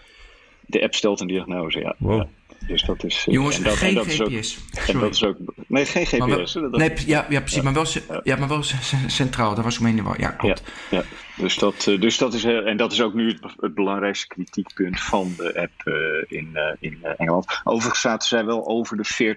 De 0.65 0.81
app 0.81 0.93
stelt 0.93 1.19
een 1.19 1.27
diagnose, 1.27 1.79
ja. 1.79 1.95
Wow. 1.97 2.17
ja. 2.17 2.27
Dus 2.67 2.83
dat 2.83 3.03
is. 3.03 3.25
Jongens, 3.29 3.57
en 3.57 3.63
dat, 3.63 3.73
geen 3.73 3.89
en 3.89 3.95
dat 3.95 4.05
GPS. 4.05 4.19
Is 4.19 4.57
ook, 4.79 4.87
en 4.87 4.99
dat 4.99 5.13
is 5.13 5.23
ook. 5.23 5.37
Nee, 5.67 5.85
geen 5.85 6.05
GPS. 6.05 6.53
Wel, 6.53 6.69
dat 6.69 6.79
nee, 6.79 6.91
ja, 7.05 7.25
ja, 7.29 7.39
precies. 7.39 7.55
Ja. 7.55 7.63
Maar, 7.63 7.73
wel, 7.73 8.21
ja, 8.23 8.35
maar 8.35 8.47
wel 8.47 8.63
centraal. 9.07 9.55
Daar 9.55 9.63
was 9.63 9.75
ik 9.75 9.81
mee 9.81 9.91
in 9.91 9.97
de 9.97 10.03
war. 10.03 10.19
Ja, 10.19 10.29
klopt. 10.29 10.63
Ja, 10.89 10.97
ja. 10.97 11.03
Dus, 11.41 11.57
dat, 11.57 11.83
dus 11.99 12.17
dat 12.17 12.33
is. 12.33 12.43
En 12.43 12.77
dat 12.77 12.91
is 12.91 13.01
ook 13.01 13.13
nu 13.13 13.27
het, 13.27 13.39
het 13.59 13.73
belangrijkste 13.73 14.27
kritiekpunt 14.27 14.99
van 14.99 15.33
de 15.37 15.59
app 15.59 15.71
uh, 15.85 15.95
in, 16.27 16.49
uh, 16.53 16.71
in 16.79 16.97
Engeland. 17.17 17.61
Overigens 17.63 18.01
zaten 18.01 18.27
zij 18.27 18.45
wel 18.45 18.67
over 18.67 18.97
de 18.97 19.35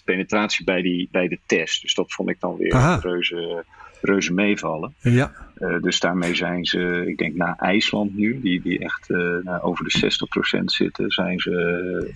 40% 0.00 0.04
penetratie 0.04 0.64
bij, 0.64 0.82
die, 0.82 1.08
bij 1.12 1.28
de 1.28 1.38
test. 1.46 1.82
Dus 1.82 1.94
dat 1.94 2.12
vond 2.12 2.28
ik 2.28 2.40
dan 2.40 2.56
weer 2.56 2.74
Aha. 2.74 2.94
een 2.94 3.00
reuze 3.00 3.64
reuze 4.00 4.32
meevallen. 4.32 4.94
Ja. 4.98 5.32
Uh, 5.58 5.82
dus 5.82 6.00
daarmee 6.00 6.34
zijn 6.34 6.64
ze, 6.64 7.04
ik 7.06 7.18
denk 7.18 7.34
na 7.34 7.56
IJsland 7.56 8.16
nu, 8.16 8.40
die, 8.40 8.62
die 8.62 8.78
echt 8.78 9.08
nou, 9.42 9.62
over 9.62 9.84
de 9.84 10.16
60% 10.60 10.64
zitten, 10.64 11.10
zijn 11.10 11.38
ze, 11.38 12.10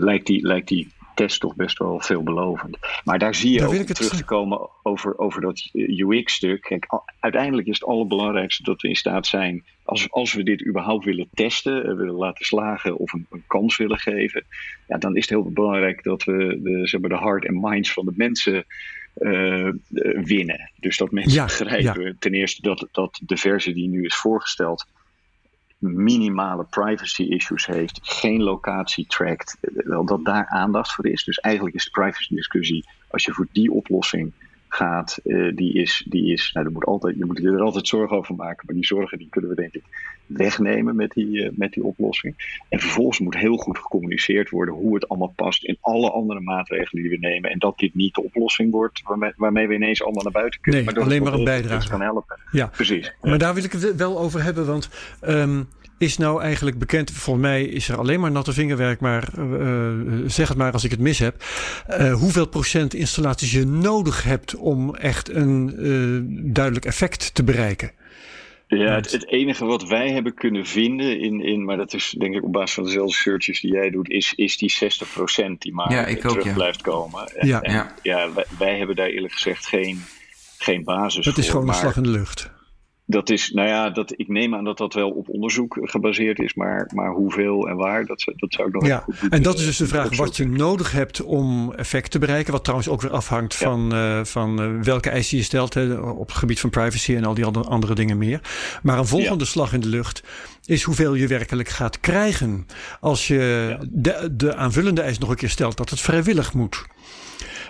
lijkt, 0.00 0.26
die, 0.26 0.46
lijkt 0.46 0.68
die 0.68 0.88
test 1.14 1.40
toch 1.40 1.54
best 1.54 1.78
wel 1.78 2.00
veelbelovend. 2.00 2.78
Maar 3.04 3.18
daar 3.18 3.34
zie 3.34 3.52
je 3.52 3.58
Daar 3.58 3.68
ook 3.68 3.86
terug 3.86 4.16
te 4.16 4.24
komen 4.24 4.68
over, 4.82 5.18
over 5.18 5.40
dat 5.40 5.68
UX-stuk. 5.72 6.60
Kijk, 6.60 6.86
uiteindelijk 7.20 7.68
is 7.68 7.74
het 7.74 7.88
allerbelangrijkste 7.88 8.62
dat 8.62 8.82
we 8.82 8.88
in 8.88 8.96
staat 8.96 9.26
zijn, 9.26 9.64
als, 9.84 10.10
als 10.10 10.32
we 10.32 10.42
dit 10.42 10.66
überhaupt 10.66 11.04
willen 11.04 11.28
testen, 11.34 11.84
eh, 11.84 11.96
willen 11.96 12.14
laten 12.14 12.44
slagen 12.44 12.96
of 12.96 13.12
een, 13.12 13.26
een 13.30 13.44
kans 13.46 13.76
willen 13.76 13.98
geven, 13.98 14.44
ja, 14.88 14.98
dan 14.98 15.16
is 15.16 15.20
het 15.20 15.30
heel 15.30 15.50
belangrijk 15.50 16.02
dat 16.02 16.24
we 16.24 16.60
de, 16.62 16.86
zeg 16.86 17.00
maar, 17.00 17.10
de 17.10 17.18
heart 17.18 17.46
en 17.46 17.60
minds 17.60 17.92
van 17.92 18.04
de 18.04 18.12
mensen 18.14 18.64
eh, 19.14 19.68
winnen. 20.22 20.70
Dus 20.76 20.96
dat 20.96 21.10
mensen 21.10 21.32
Ja, 21.32 21.44
begrijpen 21.44 22.16
ten 22.18 22.34
eerste 22.34 22.62
dat, 22.62 22.88
dat 22.92 23.20
de 23.26 23.36
versie 23.36 23.74
die 23.74 23.88
nu 23.88 24.04
is 24.04 24.16
voorgesteld 24.16 24.86
minimale 25.80 26.64
privacy 26.64 27.22
issues 27.22 27.66
heeft, 27.66 28.00
geen 28.02 28.42
locatie 28.42 29.06
trackt, 29.06 29.56
dat 30.04 30.24
daar 30.24 30.46
aandacht 30.46 30.92
voor 30.92 31.06
is. 31.06 31.24
Dus 31.24 31.38
eigenlijk 31.38 31.76
is 31.76 31.84
de 31.84 31.90
privacy 31.90 32.34
discussie, 32.34 32.88
als 33.08 33.24
je 33.24 33.32
voor 33.32 33.46
die 33.52 33.72
oplossing 33.72 34.32
gaat, 34.74 35.20
eh, 35.24 35.56
die 35.56 35.72
is, 35.72 36.06
die 36.08 36.32
is 36.32 36.52
nou, 36.52 36.66
er 36.66 36.72
moet 36.72 36.84
altijd, 36.84 37.16
je 37.16 37.24
moet 37.24 37.38
je 37.38 37.48
er 37.48 37.60
altijd 37.60 37.88
zorgen 37.88 38.16
over 38.16 38.34
maken, 38.34 38.66
maar 38.66 38.74
die 38.74 38.86
zorgen 38.86 39.18
die 39.18 39.28
kunnen 39.30 39.50
we 39.50 39.56
denk 39.56 39.74
ik 39.74 39.82
wegnemen 40.36 40.96
met 40.96 41.10
die, 41.10 41.44
eh, 41.44 41.50
met 41.52 41.72
die 41.72 41.84
oplossing. 41.84 42.62
En 42.68 42.80
vervolgens 42.80 43.18
moet 43.18 43.36
heel 43.36 43.56
goed 43.56 43.78
gecommuniceerd 43.78 44.50
worden 44.50 44.74
hoe 44.74 44.94
het 44.94 45.08
allemaal 45.08 45.32
past 45.36 45.64
in 45.64 45.76
alle 45.80 46.10
andere 46.10 46.40
maatregelen 46.40 47.02
die 47.02 47.10
we 47.10 47.26
nemen. 47.26 47.50
En 47.50 47.58
dat 47.58 47.78
dit 47.78 47.94
niet 47.94 48.14
de 48.14 48.22
oplossing 48.22 48.72
wordt 48.72 49.02
waarmee, 49.02 49.32
waarmee 49.36 49.68
we 49.68 49.74
ineens 49.74 50.02
allemaal 50.02 50.22
naar 50.22 50.32
buiten 50.32 50.60
kunnen. 50.60 50.84
Nee, 50.84 50.94
dat 50.94 51.04
alleen 51.04 51.22
maar 51.22 51.32
een 51.32 51.44
bijdrage. 51.44 51.88
kan 51.88 52.00
helpen. 52.00 52.38
Ja. 52.50 52.66
Precies. 52.66 53.14
Maar 53.22 53.38
daar 53.38 53.54
wil 53.54 53.64
ik 53.64 53.72
het 53.72 53.96
wel 53.96 54.18
over 54.18 54.42
hebben, 54.42 54.66
want 54.66 54.90
ehm, 55.20 55.62
is 56.00 56.16
nou 56.16 56.42
eigenlijk 56.42 56.78
bekend, 56.78 57.10
volgens 57.10 57.46
mij 57.46 57.64
is 57.64 57.88
er 57.88 57.96
alleen 57.98 58.20
maar 58.20 58.30
natte 58.30 58.52
vingerwerk, 58.52 59.00
maar 59.00 59.28
eh, 59.36 59.90
eh, 59.90 59.94
zeg 60.26 60.48
het 60.48 60.56
maar 60.56 60.72
als 60.72 60.84
ik 60.84 60.90
het 60.90 61.00
mis 61.00 61.18
heb, 61.18 61.44
eh, 61.86 62.14
hoeveel 62.14 62.46
procent 62.48 62.94
installaties 62.94 63.52
je 63.52 63.66
nodig 63.66 64.22
hebt 64.22 64.56
om 64.56 64.94
echt 64.94 65.28
een 65.28 65.74
eh, 65.78 66.52
duidelijk 66.52 66.84
effect 66.84 67.34
te 67.34 67.44
bereiken. 67.44 67.90
Ja, 68.66 68.94
het, 68.94 69.12
het 69.12 69.26
enige 69.28 69.64
wat 69.64 69.88
wij 69.88 70.10
hebben 70.10 70.34
kunnen 70.34 70.66
vinden, 70.66 71.20
in, 71.20 71.40
in, 71.40 71.64
maar 71.64 71.76
dat 71.76 71.94
is 71.94 72.14
denk 72.18 72.34
ik 72.34 72.44
op 72.44 72.52
basis 72.52 72.74
van 72.74 72.84
dezelfde 72.84 73.14
searches 73.14 73.60
die 73.60 73.72
jij 73.72 73.90
doet, 73.90 74.08
is, 74.10 74.32
is 74.36 74.56
die 74.56 74.72
60% 74.72 75.58
die 75.58 75.72
maar 75.74 75.92
Ja, 75.92 76.06
ik 76.06 76.24
ook, 76.24 76.30
terug 76.30 76.44
ja. 76.44 76.52
blijft 76.52 76.82
komen. 76.82 77.26
En, 77.34 77.46
Ja. 77.46 77.60
en, 77.62 77.72
Ja. 77.72 77.94
ja, 78.02 78.32
wij, 78.32 78.44
wij 78.58 78.78
hebben 78.78 78.96
daar 78.96 79.08
eerlijk 79.08 79.32
gezegd 79.32 79.66
geen, 79.66 80.04
geen 80.58 80.84
basis 80.84 81.24
Dat 81.24 81.34
voor. 81.34 81.42
is 81.42 81.48
gewoon 81.50 81.68
een 81.68 81.74
slag 81.74 81.96
in 81.96 82.02
de 82.02 82.08
lucht. 82.08 82.50
Dat 83.10 83.30
is, 83.30 83.50
nou 83.50 83.68
ja, 83.68 83.90
dat, 83.90 84.12
ik 84.16 84.28
neem 84.28 84.54
aan 84.54 84.64
dat 84.64 84.78
dat 84.78 84.94
wel 84.94 85.10
op 85.10 85.28
onderzoek 85.28 85.78
gebaseerd 85.80 86.38
is, 86.38 86.54
maar, 86.54 86.90
maar 86.94 87.10
hoeveel 87.12 87.68
en 87.68 87.76
waar, 87.76 88.06
dat, 88.06 88.20
zou- 88.20 88.36
dat 88.38 88.52
zou 88.52 88.68
ik 88.68 88.74
nog 88.74 88.86
Ja, 88.86 88.90
even 88.94 89.02
goed 89.04 89.20
moeten, 89.20 89.30
en 89.38 89.42
dat 89.44 89.58
is 89.58 89.64
dus 89.64 89.76
de 89.76 89.86
vraag 89.86 90.16
wat 90.16 90.36
je 90.36 90.46
nodig 90.46 90.92
hebt 90.92 91.22
om 91.22 91.72
effect 91.76 92.10
te 92.10 92.18
bereiken. 92.18 92.52
Wat 92.52 92.62
trouwens 92.64 92.88
ook 92.90 93.00
weer 93.00 93.10
afhangt 93.10 93.54
Ja. 93.54 93.66
van, 93.70 93.94
eh, 93.94 94.24
van 94.24 94.60
eh, 94.62 94.70
welke 94.82 95.10
eisen 95.10 95.36
je 95.36 95.42
stelt 95.42 95.74
hè, 95.74 95.94
op 95.94 96.28
het 96.28 96.36
gebied 96.36 96.60
van 96.60 96.70
privacy 96.70 97.14
en 97.14 97.24
al 97.24 97.34
die 97.34 97.44
andere, 97.44 97.68
andere 97.68 97.94
dingen 97.94 98.18
meer. 98.18 98.40
Maar 98.82 98.98
een 98.98 99.06
volgende 99.06 99.44
slag 99.44 99.72
in 99.72 99.80
de 99.80 99.88
lucht 99.88 100.22
is 100.64 100.82
hoeveel 100.82 101.14
je 101.14 101.26
werkelijk 101.26 101.68
gaat 101.68 102.00
krijgen. 102.00 102.66
Als 103.00 103.26
je 103.26 103.66
Ja. 103.78 103.86
de, 103.90 104.28
de 104.36 104.54
aanvullende 104.56 105.00
eis 105.00 105.18
nog 105.18 105.30
een 105.30 105.36
keer 105.36 105.48
stelt 105.50 105.76
dat 105.76 105.90
het 105.90 106.00
vrijwillig 106.00 106.54
moet. 106.54 106.86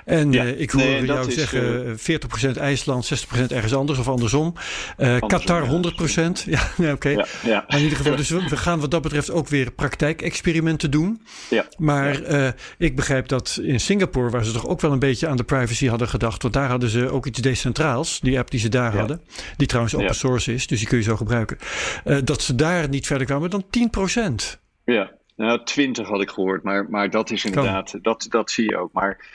En 0.04 0.32
Ja. 0.32 0.44
eh, 0.44 0.60
ik 0.60 0.70
hoor 0.70 0.82
Nee, 0.82 1.04
jou 1.04 1.28
is, 1.28 1.34
zeggen 1.34 1.86
eh, 1.86 1.92
40% 1.96 2.56
IJsland, 2.56 3.04
60% 3.04 3.52
ergens 3.52 3.74
anders 3.74 3.98
of 3.98 4.08
andersom. 4.08 4.54
Eh, 4.96 5.16
Qatar 5.26 5.62
ja. 5.62 5.68
100%. 5.70 6.44
Ja, 6.50 6.68
nee, 6.76 6.92
oké. 6.92 7.08
Ja, 7.08 7.26
ja. 7.42 7.64
Maar 7.68 7.76
in 7.78 7.82
ieder 7.82 7.96
geval, 7.98 8.16
dus 8.16 8.28
we, 8.30 8.48
we 8.48 8.56
gaan 8.56 8.80
wat 8.80 8.90
dat 8.90 9.02
betreft 9.02 9.30
ook 9.30 9.48
weer 9.48 9.70
praktijkexperimenten 9.72 10.90
doen. 10.90 11.22
Ja. 11.50 11.64
Maar 11.78 12.22
eh, 12.22 12.48
ik 12.78 12.96
begrijp 12.96 13.28
dat 13.28 13.58
in 13.62 13.80
Singapore, 13.80 14.30
waar 14.30 14.44
ze 14.44 14.52
toch 14.52 14.66
ook 14.68 14.80
wel 14.80 14.92
een 14.92 14.98
beetje 14.98 15.26
aan 15.28 15.36
de 15.36 15.44
privacy 15.44 15.86
hadden 15.88 16.08
gedacht, 16.08 16.42
want 16.42 16.54
daar 16.54 16.68
hadden 16.68 16.88
ze 16.88 17.08
ook 17.10 17.26
iets 17.26 17.40
decentraals, 17.40 18.20
die 18.20 18.38
app 18.38 18.50
die 18.50 18.60
ze 18.60 18.68
daar 18.68 18.92
Ja. 18.92 18.98
hadden, 18.98 19.20
die 19.56 19.66
trouwens 19.66 19.94
open 19.94 20.06
Ja. 20.06 20.12
source 20.12 20.52
is, 20.54 20.66
dus 20.66 20.78
die 20.78 20.88
kun 20.88 20.98
je 20.98 21.04
zo 21.04 21.16
gebruiken, 21.16 21.58
eh, 22.04 22.16
dat 22.24 22.42
ze 22.42 22.54
daar 22.54 22.88
niet 22.88 23.06
verder 23.06 23.26
kwamen 23.26 23.50
dan 23.50 23.64
10%. 23.70 24.58
Ja, 24.84 25.10
nou 25.36 25.60
20 25.64 26.08
had 26.08 26.20
ik 26.20 26.30
gehoord, 26.30 26.62
maar, 26.62 26.86
maar 26.90 27.10
dat 27.10 27.30
is 27.30 27.44
inderdaad, 27.44 27.98
dat, 28.02 28.26
dat 28.28 28.50
zie 28.50 28.70
je 28.70 28.76
ook. 28.78 28.92
Maar 28.92 29.26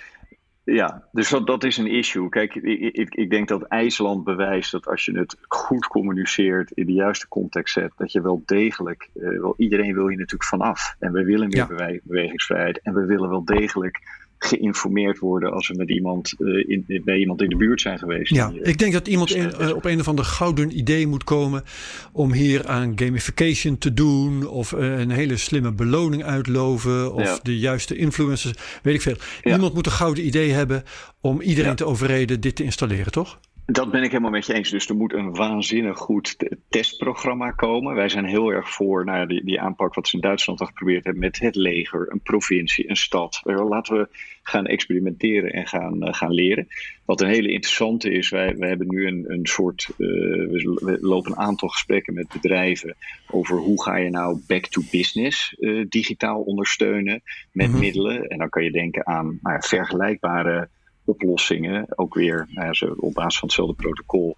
ja, 0.65 1.03
dus 1.11 1.29
dat, 1.29 1.47
dat 1.47 1.63
is 1.63 1.77
een 1.77 1.87
issue. 1.87 2.29
Kijk, 2.29 2.55
ik, 2.55 2.95
ik, 2.95 3.15
ik 3.15 3.29
denk 3.29 3.47
dat 3.47 3.63
IJsland 3.63 4.23
bewijst 4.23 4.71
dat 4.71 4.87
als 4.87 5.05
je 5.05 5.17
het 5.17 5.37
goed 5.47 5.87
communiceert, 5.87 6.71
in 6.71 6.85
de 6.85 6.93
juiste 6.93 7.27
context 7.27 7.73
zet, 7.73 7.91
dat 7.97 8.11
je 8.11 8.21
wel 8.21 8.43
degelijk, 8.45 9.09
eh, 9.13 9.39
wel, 9.39 9.53
iedereen 9.57 9.93
wil 9.93 10.07
hier 10.07 10.17
natuurlijk 10.17 10.49
vanaf. 10.49 10.95
En 10.99 11.11
we 11.11 11.23
willen 11.23 11.47
meer 11.49 11.77
Ja. 11.77 11.99
bewegingsvrijheid 12.03 12.79
en 12.81 12.93
we 12.93 13.05
willen 13.05 13.29
wel 13.29 13.45
degelijk 13.45 14.01
geïnformeerd 14.47 15.19
worden 15.19 15.51
als 15.51 15.67
we 15.67 15.75
met 15.77 15.89
iemand, 15.89 16.33
eh, 16.39 16.47
in, 16.69 17.01
bij 17.03 17.17
iemand 17.17 17.41
in 17.41 17.49
de 17.49 17.55
buurt 17.55 17.81
zijn 17.81 17.99
geweest. 17.99 18.33
Ja, 18.35 18.49
Die, 18.49 18.61
eh, 18.61 18.69
ik 18.71 18.77
denk 18.77 18.93
dat 18.93 19.07
iemand 19.07 19.27
dus, 19.29 19.37
in- 19.37 19.51
eh, 19.53 19.75
op 19.75 19.85
een 19.85 19.99
of 19.99 20.07
ander 20.07 20.25
gouden 20.25 20.77
idee 20.77 21.07
moet 21.07 21.23
komen 21.23 21.63
om 22.11 22.33
hier 22.33 22.67
aan 22.67 22.91
gamification 22.95 23.77
te 23.77 23.93
doen 23.93 24.47
of 24.47 24.71
een 24.71 25.09
hele 25.09 25.37
slimme 25.37 25.71
beloning 25.73 26.23
uitloven 26.23 27.13
of 27.13 27.23
Ja. 27.23 27.39
de 27.43 27.59
juiste 27.59 27.95
influencers, 27.95 28.53
weet 28.83 28.95
ik 28.95 29.01
veel. 29.01 29.15
Ja. 29.41 29.51
Iemand 29.53 29.73
moet 29.73 29.85
een 29.85 29.91
gouden 29.91 30.25
idee 30.25 30.51
hebben 30.51 30.83
om 31.21 31.41
iedereen 31.41 31.69
Ja. 31.69 31.75
te 31.75 31.85
overreden 31.85 32.39
dit 32.39 32.55
te 32.55 32.63
installeren, 32.63 33.11
toch? 33.11 33.39
Dat 33.67 33.91
ben 33.91 34.03
ik 34.03 34.09
helemaal 34.09 34.31
met 34.31 34.45
je 34.45 34.53
eens. 34.53 34.69
Dus 34.69 34.89
er 34.89 34.95
moet 34.95 35.13
een 35.13 35.35
waanzinnig 35.35 35.97
goed 35.97 36.37
testprogramma 36.69 37.51
komen. 37.51 37.95
Wij 37.95 38.09
zijn 38.09 38.25
heel 38.25 38.49
erg 38.49 38.69
voor 38.69 39.05
nou, 39.05 39.27
die, 39.27 39.45
die 39.45 39.61
aanpak 39.61 39.93
wat 39.93 40.07
ze 40.07 40.15
in 40.15 40.21
Duitsland 40.21 40.59
al 40.59 40.65
geprobeerd 40.65 41.03
hebben 41.03 41.23
met 41.23 41.39
het 41.39 41.55
leger, 41.55 42.11
een 42.11 42.21
provincie, 42.21 42.89
een 42.89 42.95
stad. 42.95 43.41
Laten 43.43 43.97
we 43.97 44.07
gaan 44.43 44.65
experimenteren 44.65 45.51
en 45.51 45.67
gaan, 45.67 46.07
uh, 46.07 46.13
gaan 46.13 46.31
leren. 46.31 46.67
Wat 47.05 47.21
een 47.21 47.27
hele 47.27 47.51
interessante 47.51 48.11
is, 48.11 48.29
wij, 48.29 48.57
wij 48.57 48.69
hebben 48.69 48.87
nu 48.87 49.07
een, 49.07 49.25
een 49.27 49.45
soort, 49.45 49.89
uh, 49.97 50.07
we 50.49 50.97
lopen 51.01 51.31
een 51.31 51.37
aantal 51.37 51.69
gesprekken 51.69 52.13
met 52.13 52.27
bedrijven 52.33 52.95
over 53.27 53.57
hoe 53.57 53.83
ga 53.83 53.95
je 53.95 54.09
nou 54.09 54.39
back 54.47 54.67
to 54.67 54.81
business 54.91 55.55
uh, 55.59 55.85
digitaal 55.89 56.41
ondersteunen 56.41 57.21
met 57.51 57.67
mm 57.67 57.73
-hmm. 57.73 57.81
middelen. 57.81 58.27
En 58.27 58.37
dan 58.37 58.49
kan 58.49 58.63
je 58.63 58.71
denken 58.71 59.07
aan 59.07 59.39
nou, 59.41 59.57
vergelijkbare 59.59 60.69
oplossingen, 61.05 61.97
ook 61.97 62.13
weer 62.13 62.47
nou 62.49 62.95
op 62.97 63.13
basis 63.13 63.39
van 63.39 63.47
hetzelfde 63.47 63.75
protocol, 63.75 64.35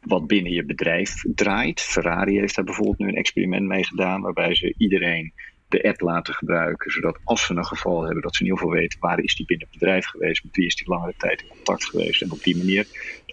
wat 0.00 0.26
binnen 0.26 0.52
je 0.52 0.64
bedrijf 0.64 1.22
draait. 1.34 1.80
Ferrari 1.80 2.38
heeft 2.38 2.54
daar 2.54 2.64
bijvoorbeeld 2.64 2.98
nu 2.98 3.08
een 3.08 3.16
experiment 3.16 3.66
mee 3.66 3.84
gedaan, 3.84 4.20
waarbij 4.20 4.54
ze 4.54 4.74
iedereen 4.78 5.32
de 5.68 5.82
app 5.82 6.00
laten 6.00 6.34
gebruiken, 6.34 6.90
zodat 6.90 7.18
als 7.24 7.46
ze 7.46 7.54
een 7.54 7.66
geval 7.66 8.02
hebben, 8.02 8.22
dat 8.22 8.34
ze 8.34 8.40
in 8.40 8.46
ieder 8.46 8.62
geval 8.62 8.80
weten 8.80 9.00
waar 9.00 9.20
is 9.20 9.34
die 9.34 9.46
binnen 9.46 9.68
het 9.70 9.78
bedrijf 9.78 10.06
geweest, 10.06 10.44
met 10.44 10.56
wie 10.56 10.66
is 10.66 10.76
die 10.76 10.88
langere 10.88 11.14
tijd 11.16 11.40
in 11.40 11.48
contact 11.48 11.84
geweest 11.84 12.22
en 12.22 12.32
op 12.32 12.42
die 12.42 12.56
manier 12.56 12.86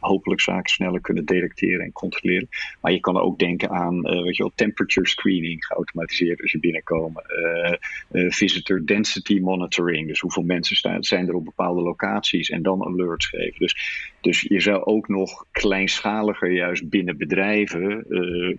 hopelijk 0.03 0.41
zaken 0.41 0.69
sneller 0.69 1.01
kunnen 1.01 1.25
detecteren 1.25 1.85
en 1.85 1.91
controleren. 1.91 2.49
Maar 2.81 2.91
je 2.91 2.99
kan 2.99 3.17
ook 3.17 3.39
denken 3.39 3.69
aan 3.69 3.95
uh, 3.95 4.23
weet 4.23 4.35
je 4.35 4.43
wel, 4.43 4.51
temperature 4.55 5.07
screening 5.07 5.65
geautomatiseerd 5.65 6.41
als 6.41 6.51
je 6.51 6.59
binnenkomen. 6.59 7.23
Uh, 7.27 7.73
uh, 8.11 8.31
visitor 8.31 8.85
density 8.85 9.39
monitoring. 9.39 10.07
Dus 10.07 10.19
hoeveel 10.19 10.43
mensen 10.43 10.75
staan, 10.75 11.03
zijn 11.03 11.27
er 11.27 11.33
op 11.33 11.45
bepaalde 11.45 11.81
locaties 11.81 12.49
en 12.49 12.61
dan 12.61 12.83
alerts 12.83 13.27
geven. 13.27 13.59
Dus, 13.59 13.75
dus 14.21 14.41
je 14.41 14.59
zou 14.59 14.83
ook 14.83 15.07
nog 15.07 15.45
kleinschaliger 15.51 16.51
juist 16.51 16.89
binnen 16.89 17.17
bedrijven 17.17 18.05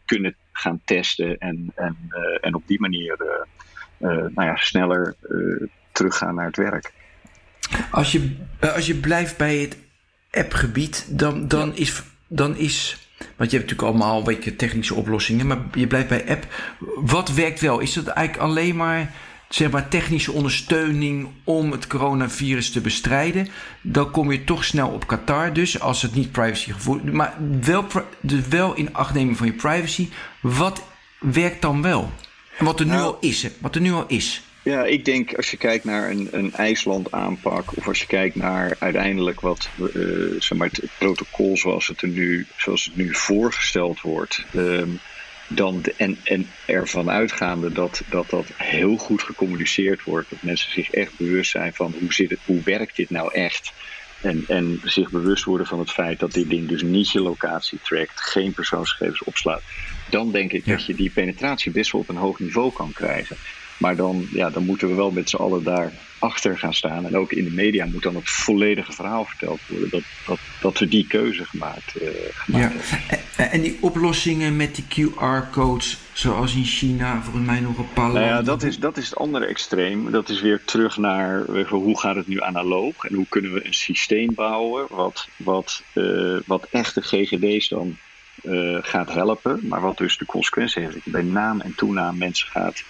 kunnen 0.05 0.37
gaan 0.53 0.81
testen 0.85 1.39
en, 1.39 1.73
en, 1.75 1.97
en 2.41 2.55
op 2.55 2.63
die 2.67 2.81
manier 2.81 3.47
nou 3.99 4.33
ja, 4.35 4.57
sneller 4.57 5.17
teruggaan 5.93 6.35
naar 6.35 6.47
het 6.47 6.57
werk. 6.57 6.93
Als 7.91 8.13
je, 8.13 8.37
als 8.61 8.87
je 8.87 8.95
blijft 8.95 9.37
bij 9.37 9.57
het 9.57 9.84
appgebied, 10.35 11.07
dan, 11.09 11.49
dan, 11.49 11.69
ja. 11.69 11.73
is, 11.75 12.03
dan 12.29 12.57
is. 12.57 12.97
Want 13.19 13.51
je 13.51 13.57
hebt 13.57 13.71
natuurlijk 13.71 13.83
allemaal 13.83 14.19
een 14.19 14.25
beetje 14.25 14.57
technische 14.57 14.95
oplossingen, 14.95 15.47
maar 15.47 15.59
je 15.75 15.87
blijft 15.87 16.09
bij 16.09 16.29
app. 16.29 16.47
Wat 16.97 17.33
werkt 17.33 17.61
wel? 17.61 17.79
Is 17.79 17.93
dat 17.93 18.07
eigenlijk 18.07 18.49
alleen 18.49 18.77
maar 18.77 19.13
zeg 19.49 19.71
maar, 19.71 19.89
technische 19.89 20.33
ondersteuning 20.33 21.29
om 21.45 21.71
het 21.71 21.87
coronavirus 21.87 22.71
te 22.71 22.81
bestrijden? 22.81 23.49
Dan 23.81 24.11
kom 24.11 24.33
je 24.33 24.45
toch 24.45 24.65
snel 24.65 24.89
op 24.89 25.07
Qatar, 25.07 25.53
dus 25.53 25.81
als 25.81 26.03
het 26.03 26.15
niet 26.15 26.33
privacygevoelig 26.33 27.13
maar 27.13 27.35
wel, 27.61 27.87
dus 28.21 28.49
wel 28.49 28.75
in 28.75 28.95
acht 28.95 29.15
nemen 29.15 29.37
van 29.37 29.47
je 29.47 29.53
privacy. 29.53 30.09
Wat 30.41 30.83
werkt 31.21 31.63
dan 31.63 31.83
wel? 31.83 32.13
En 32.59 32.65
wat 32.65 32.81
er 32.81 32.87
nu 32.87 32.93
nou, 32.93 33.05
al 33.05 33.17
is, 33.21 33.49
wat 33.61 33.75
er 33.75 33.81
nu 33.81 33.93
al 33.93 34.05
is. 34.07 34.43
Ja, 34.65 34.85
ik 34.85 35.05
denk 35.05 35.35
als 35.35 35.51
je 35.51 35.57
kijkt 35.57 35.85
naar 35.85 36.11
een, 36.11 36.29
een 36.31 36.53
IJsland 36.53 37.13
aanpak, 37.13 37.77
of 37.77 37.89
als 37.89 38.01
je 38.01 38.07
kijkt 38.07 38.35
naar 38.35 38.77
uiteindelijk 38.79 39.41
wat 39.41 39.69
uh, 39.77 40.41
zeg 40.41 40.59
maar, 40.59 40.69
het 40.69 40.91
protocol 40.99 41.57
zoals 41.57 41.87
het, 41.87 42.03
er 42.03 42.09
nu, 42.09 42.47
zoals 42.57 42.85
het 42.85 42.97
nu 42.97 43.15
voorgesteld 43.15 44.01
wordt. 44.01 44.45
Um, 44.55 45.01
dan 45.49 45.81
de, 45.83 45.95
en, 45.97 46.19
en 46.25 46.51
ervan 46.67 47.11
uitgaande 47.11 47.73
dat, 47.73 48.03
dat 48.09 48.31
dat 48.31 48.47
heel 48.57 48.97
goed 48.97 49.23
gecommuniceerd 49.23 50.03
wordt. 50.03 50.31
Dat 50.31 50.43
mensen 50.43 50.73
zich 50.73 50.91
echt 50.91 51.17
bewust 51.17 51.51
zijn 51.51 51.75
van 51.75 51.95
hoe, 52.01 52.13
zit 52.13 52.31
het, 52.31 52.39
hoe 52.45 52.63
werkt 52.65 52.97
dit 52.97 53.11
nou 53.11 53.33
echt. 53.33 53.73
En, 54.21 54.45
en 54.49 54.81
zich 54.85 55.11
bewust 55.11 55.45
worden 55.45 55.67
van 55.67 55.79
het 55.79 55.91
feit 55.91 56.19
dat 56.19 56.33
dit 56.33 56.49
ding 56.51 56.69
dus 56.69 56.83
niet 56.83 57.11
je 57.11 57.21
locatie 57.21 57.79
trackt, 57.83 58.21
geen 58.21 58.53
persoonsgegevens 58.53 59.25
opslaat. 59.25 59.63
Dan 60.11 60.33
denk 60.33 60.53
ik 60.53 60.65
ja. 60.65 60.73
dat 60.73 60.87
je 60.87 60.95
die 60.95 61.11
penetratie 61.11 61.73
best 61.73 61.93
wel 61.93 62.01
op 62.01 62.09
een 62.09 62.17
hoog 62.17 62.39
niveau 62.39 62.73
kan 62.73 62.93
krijgen. 62.93 63.37
Maar 63.77 63.97
dan, 63.97 64.27
ja, 64.31 64.51
dan 64.51 64.65
moeten 64.65 64.89
we 64.89 64.95
wel 64.95 65.11
met 65.11 65.31
z'n 65.31 65.37
allen 65.37 65.65
daar 65.65 65.93
achter 66.19 66.59
gaan 66.59 66.75
staan. 66.75 67.07
En 67.07 67.17
ook 67.17 67.33
in 67.33 67.45
de 67.45 67.51
media 67.51 67.87
moet 67.87 68.03
dan 68.03 68.15
het 68.15 68.31
volledige 68.31 68.93
verhaal 68.93 69.25
verteld 69.25 69.61
worden. 69.67 69.91
Dat, 69.91 70.03
dat, 70.27 70.39
dat 70.61 70.79
we 70.79 70.89
die 70.89 71.07
keuze 71.07 71.45
gemaakt, 71.45 72.03
uh, 72.03 72.09
gemaakt 72.33 72.73
ja. 72.75 72.97
hebben. 72.97 73.53
En 73.53 73.61
die 73.61 73.79
oplossingen 73.81 74.57
met 74.57 74.75
die 74.75 74.85
QR-codes, 74.85 75.99
zoals 76.13 76.55
in 76.55 76.65
China, 76.65 77.23
volgens 77.23 77.47
mij 77.47 77.61
nog 77.61 77.79
een 77.79 77.93
paar 77.93 78.13
nou 78.13 78.25
ja, 78.25 78.43
dat 78.43 78.63
is, 78.63 78.79
dat 78.79 78.97
is 78.97 79.05
het 79.05 79.17
andere 79.17 79.47
extreem. 79.47 80.11
Dat 80.11 80.29
is 80.29 80.41
weer 80.41 80.63
terug 80.65 80.97
naar 80.97 81.45
hoe 81.69 82.01
gaat 82.01 82.17
het 82.17 82.27
nu 82.27 82.41
analoog 82.41 83.05
en 83.05 83.15
hoe 83.15 83.27
kunnen 83.29 83.53
we 83.53 83.67
een 83.67 83.75
systeem 83.75 84.35
bouwen 84.35 84.87
wat, 84.91 85.29
wat, 85.37 85.83
uh, 85.95 86.39
wat 86.47 86.67
echte 86.71 87.03
GGD's 87.03 87.69
dan 87.69 87.97
uh, 88.43 88.79
gaat 88.83 89.13
helpen. 89.13 89.61
Maar 89.63 89.81
wat 89.81 89.99
dus 89.99 90.19
de 90.19 90.27
consequentie 90.27 90.83
heeft 90.83 90.95
dat 90.95 91.05
je 91.05 91.11
bij 91.11 91.23
naam 91.23 91.61
en 91.61 91.75
toenaam 91.75 92.19
mensen 92.19 92.49
gaat 92.49 92.83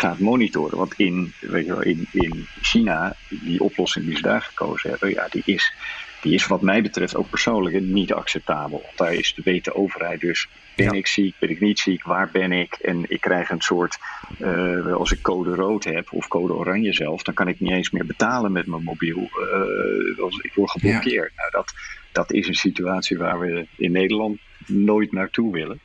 gaat 0.00 0.18
monitoren. 0.18 0.78
Want 0.78 0.94
in, 0.96 1.32
weet 1.40 1.64
je 1.64 1.70
wel, 1.70 1.82
in, 1.82 2.06
in 2.12 2.46
China, 2.60 3.16
die 3.28 3.60
oplossing 3.60 4.04
die 4.04 4.16
ze 4.16 4.22
daar 4.22 4.42
gekozen 4.42 4.90
hebben, 4.90 5.10
ja, 5.10 5.26
die 5.30 5.42
is, 5.44 5.74
die 6.20 6.34
is 6.34 6.46
wat 6.46 6.62
mij 6.62 6.82
betreft 6.82 7.16
ook 7.16 7.30
persoonlijk 7.30 7.80
niet 7.80 8.12
acceptabel. 8.12 8.80
Want 8.84 8.96
daar 8.96 9.14
is 9.14 9.34
de 9.34 9.42
weet 9.44 9.64
de 9.64 9.74
overheid 9.74 10.20
dus, 10.20 10.48
ben 10.76 10.84
ja. 10.86 10.92
ik 10.92 11.06
ziek, 11.06 11.34
ben 11.38 11.50
ik 11.50 11.60
niet 11.60 11.78
ziek, 11.78 12.04
waar 12.04 12.30
ben 12.32 12.52
ik? 12.52 12.74
En 12.74 13.04
ik 13.08 13.20
krijg 13.20 13.50
een 13.50 13.60
soort, 13.60 13.98
uh, 14.38 14.94
als 14.94 15.12
ik 15.12 15.22
code 15.22 15.54
rood 15.54 15.84
heb 15.84 16.12
of 16.12 16.28
code 16.28 16.52
oranje 16.52 16.92
zelf, 16.92 17.22
dan 17.22 17.34
kan 17.34 17.48
ik 17.48 17.60
niet 17.60 17.72
eens 17.72 17.90
meer 17.90 18.06
betalen 18.06 18.52
met 18.52 18.66
mijn 18.66 18.82
mobiel. 18.82 19.18
Uh, 19.18 20.24
als 20.24 20.38
ik 20.38 20.52
word 20.54 20.70
geblokkeerd. 20.70 21.32
Ja. 21.34 21.40
Nou, 21.42 21.50
dat, 21.50 21.72
dat 22.12 22.32
is 22.32 22.48
een 22.48 22.54
situatie 22.54 23.18
waar 23.18 23.40
we 23.40 23.66
in 23.76 23.92
Nederland 23.92 24.38
nooit 24.66 25.12
naartoe 25.12 25.52
willen. 25.52 25.80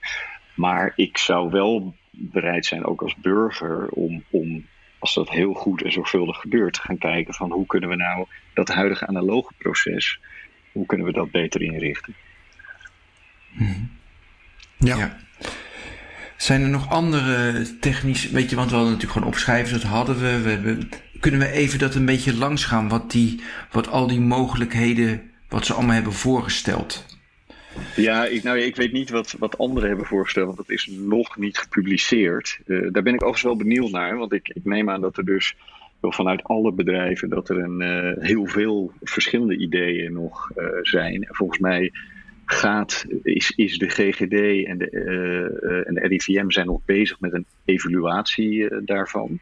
Maar 0.54 0.94
ik 0.96 1.18
zou 1.18 1.50
wel 1.50 1.96
bereid 2.18 2.66
zijn, 2.66 2.86
ook 2.86 3.02
als 3.02 3.16
burger, 3.16 3.88
om, 3.90 4.24
om 4.30 4.66
als 5.00 5.14
dat 5.14 5.30
heel 5.30 5.54
goed 5.54 5.84
en 5.84 5.92
zorgvuldig 5.92 6.38
gebeurt, 6.38 6.74
te 6.74 6.82
gaan 6.82 6.98
kijken 6.98 7.34
van 7.34 7.52
hoe 7.52 7.66
kunnen 7.66 7.90
we 7.90 7.96
nou 7.96 8.26
dat 8.54 8.68
huidige 8.68 9.08
analoge 9.08 9.54
proces, 9.58 10.20
hoe 10.72 10.86
kunnen 10.86 11.06
we 11.06 11.14
dat 11.14 11.32
beter 11.32 11.62
inrichten. 11.62 12.16
Ja. 14.78 14.98
ja. 14.98 15.18
Zijn 16.38 16.62
er 16.62 16.70
nog 16.70 16.90
andere 16.90 17.66
technische, 17.80 18.32
weet 18.32 18.50
je, 18.50 18.56
want 18.56 18.70
we 18.70 18.76
hadden 18.76 18.94
natuurlijk 18.94 19.20
gewoon 19.20 19.34
opschrijven, 19.34 19.74
dat 19.74 19.90
hadden 19.90 20.20
we. 20.20 20.42
we 20.42 20.50
hebben, 20.50 20.90
kunnen 21.20 21.40
we 21.40 21.52
even 21.52 21.80
dat 21.80 21.96
een 21.96 22.06
beetje 22.06 22.36
langs 22.36 22.66
gaan, 22.66 22.88
wat, 22.88 23.12
die, 23.12 23.42
wat 23.72 23.88
al 23.88 24.08
die 24.08 24.20
mogelijkheden, 24.20 25.32
wat 25.50 25.66
ze 25.66 25.74
allemaal 25.74 25.96
hebben 25.96 26.14
voorgesteld? 26.14 27.15
Ja, 27.96 28.26
ik, 28.26 28.44
nou, 28.44 28.60
ik 28.60 28.76
weet 28.76 28.92
niet 28.92 29.10
wat, 29.10 29.36
wat 29.40 29.58
anderen 29.58 29.88
hebben 29.90 30.06
voorgesteld, 30.06 30.46
want 30.46 30.58
dat 30.58 30.70
is 30.70 30.88
nog 30.92 31.38
niet 31.38 31.58
gepubliceerd. 31.58 32.60
Uh, 32.66 32.92
daar 32.92 33.04
ben 33.04 33.14
ik 33.14 33.24
overigens 33.24 33.42
wel 33.42 33.56
benieuwd 33.56 33.92
naar, 33.92 34.18
want 34.18 34.34
ik, 34.34 34.50
ik 34.50 34.66
neem 34.66 34.90
aan 34.90 35.02
dat 35.02 35.18
er 35.18 35.26
dus 35.26 35.56
vanuit 36.02 36.44
alle 36.44 36.72
bedrijven 36.72 37.30
dat 37.30 37.50
er 37.50 37.58
een, 37.58 37.82
uh, 37.82 38.24
heel 38.24 38.46
veel 38.46 38.92
verschillende 39.02 39.58
ideeën 39.58 40.14
nog 40.14 40.52
uh, 40.58 40.66
zijn. 40.82 41.24
En 41.24 41.36
volgens 41.36 41.60
mij 41.60 41.92
gaat, 42.46 43.06
is, 43.24 43.52
is 43.56 43.78
de 43.78 43.90
GGD 43.90 44.66
en 44.66 44.78
de, 44.78 44.90
en 45.86 45.94
de 45.94 46.08
RIVM 46.08 46.50
zijn 46.50 46.66
nog 46.66 46.82
bezig 46.86 47.20
met 47.20 47.34
een 47.34 47.46
evaluatie 47.66 48.84
daarvan. 48.84 49.40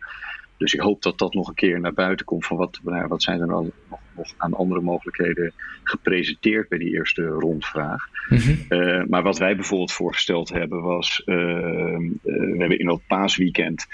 Dus 0.58 0.74
ik 0.74 0.80
hoop 0.80 1.02
dat 1.02 1.18
dat 1.18 1.34
nog 1.34 1.48
een 1.48 1.54
keer 1.54 1.80
naar 1.80 1.94
buiten 1.94 2.26
komt 2.26 2.46
van 2.46 2.58
wat, 2.58 2.80
nou, 2.84 3.08
wat 3.08 3.24
zijn 3.24 3.42
er 3.42 3.48
nou 3.48 3.72
nog, 3.90 4.00
nog 4.16 4.34
aan 4.38 4.54
andere 4.54 4.82
mogelijkheden 4.82 5.54
gepresenteerd 5.84 6.70
bij 6.70 6.78
die 6.78 6.94
eerste 6.94 7.26
rondvraag. 7.26 8.10
Mm 8.30 8.38
-hmm. 8.38 8.66
uh, 8.70 9.04
maar 9.08 9.24
wat 9.24 9.38
wij 9.38 9.56
bijvoorbeeld 9.56 9.92
voorgesteld 9.92 10.50
hebben 10.50 10.82
was, 10.82 11.22
uh, 11.26 11.36
uh, 11.36 11.98
we 12.24 12.56
hebben 12.58 12.80
in 12.80 12.86
dat 12.86 13.02
paasweekend 13.08 13.88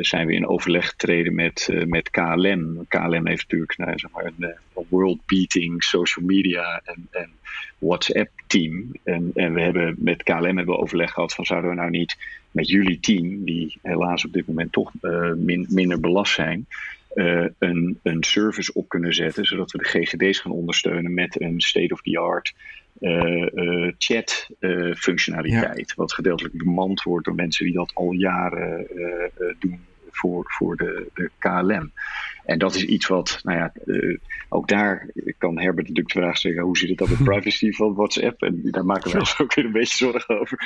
zijn 0.00 0.26
we 0.26 0.32
in 0.32 0.46
overleg 0.46 0.88
getreden 0.88 1.34
met, 1.34 1.68
met 1.86 2.10
KLM. 2.10 2.84
KLM 2.88 3.26
heeft 3.26 3.42
natuurlijk 3.42 3.78
nou, 3.78 3.98
zeg 3.98 4.10
maar 4.10 4.24
een, 4.24 4.44
een 4.74 4.86
world 4.88 5.18
beating 5.26 5.84
social 5.84 6.24
media 6.24 6.80
en, 6.84 7.08
en 7.10 7.30
WhatsApp 7.78 8.30
team. 8.46 8.92
En, 9.04 9.30
en 9.34 9.54
we 9.54 9.60
hebben 9.60 9.96
met 9.98 10.22
KLM 10.22 10.56
hebben 10.56 10.66
we 10.66 10.80
overleg 10.80 11.12
gehad 11.12 11.34
van 11.34 11.44
zouden 11.44 11.70
we 11.70 11.76
nou 11.76 11.90
niet 11.90 12.16
met 12.50 12.68
jullie 12.68 13.00
team, 13.00 13.44
die 13.44 13.78
helaas 13.82 14.24
op 14.24 14.32
dit 14.32 14.46
moment 14.46 14.72
toch 14.72 14.92
uh, 15.02 15.32
min, 15.32 15.66
minder 15.68 16.00
belast 16.00 16.34
zijn, 16.34 16.66
uh, 17.14 17.46
een, 17.58 17.98
een 18.02 18.24
service 18.24 18.72
op 18.72 18.88
kunnen 18.88 19.14
zetten, 19.14 19.44
zodat 19.44 19.70
we 19.70 19.78
de 19.78 19.84
GGD's 19.84 20.40
gaan 20.40 20.52
ondersteunen 20.52 21.14
met 21.14 21.40
een 21.40 21.60
state-of-the-art 21.60 22.54
uh, 23.00 23.92
chat 23.98 24.48
functionaliteit. 24.96 25.88
Ja. 25.88 25.94
Wat 25.96 26.12
gedeeltelijk 26.12 26.56
bemand 26.56 27.02
wordt 27.02 27.24
door 27.24 27.34
mensen 27.34 27.64
die 27.64 27.74
dat 27.74 27.94
al 27.94 28.12
jaren 28.12 28.86
doen 29.58 29.80
voor, 30.10 30.44
voor 30.46 30.76
de, 30.76 31.10
de 31.14 31.30
KLM. 31.38 31.92
En 32.50 32.58
dat 32.58 32.74
is 32.74 32.84
iets 32.84 33.06
wat, 33.06 33.40
nou 33.42 33.58
ja, 33.58 33.72
uh, 33.84 34.18
ook 34.48 34.68
daar 34.68 35.08
kan 35.38 35.58
Herbert 35.58 35.88
natuurlijk 35.88 36.14
de 36.14 36.20
vraag 36.20 36.36
stellen: 36.36 36.62
hoe 36.62 36.78
zit 36.78 36.88
het 36.88 36.98
dan 36.98 37.08
met 37.08 37.24
privacy 37.30 37.70
van 37.70 37.94
WhatsApp? 37.94 38.42
En 38.42 38.60
daar 38.62 38.84
maken 38.84 39.10
we 39.10 39.18
ons 39.18 39.38
ook 39.38 39.54
weer 39.54 39.64
een 39.64 39.72
beetje 39.72 39.96
zorgen 39.96 40.40
over. 40.40 40.58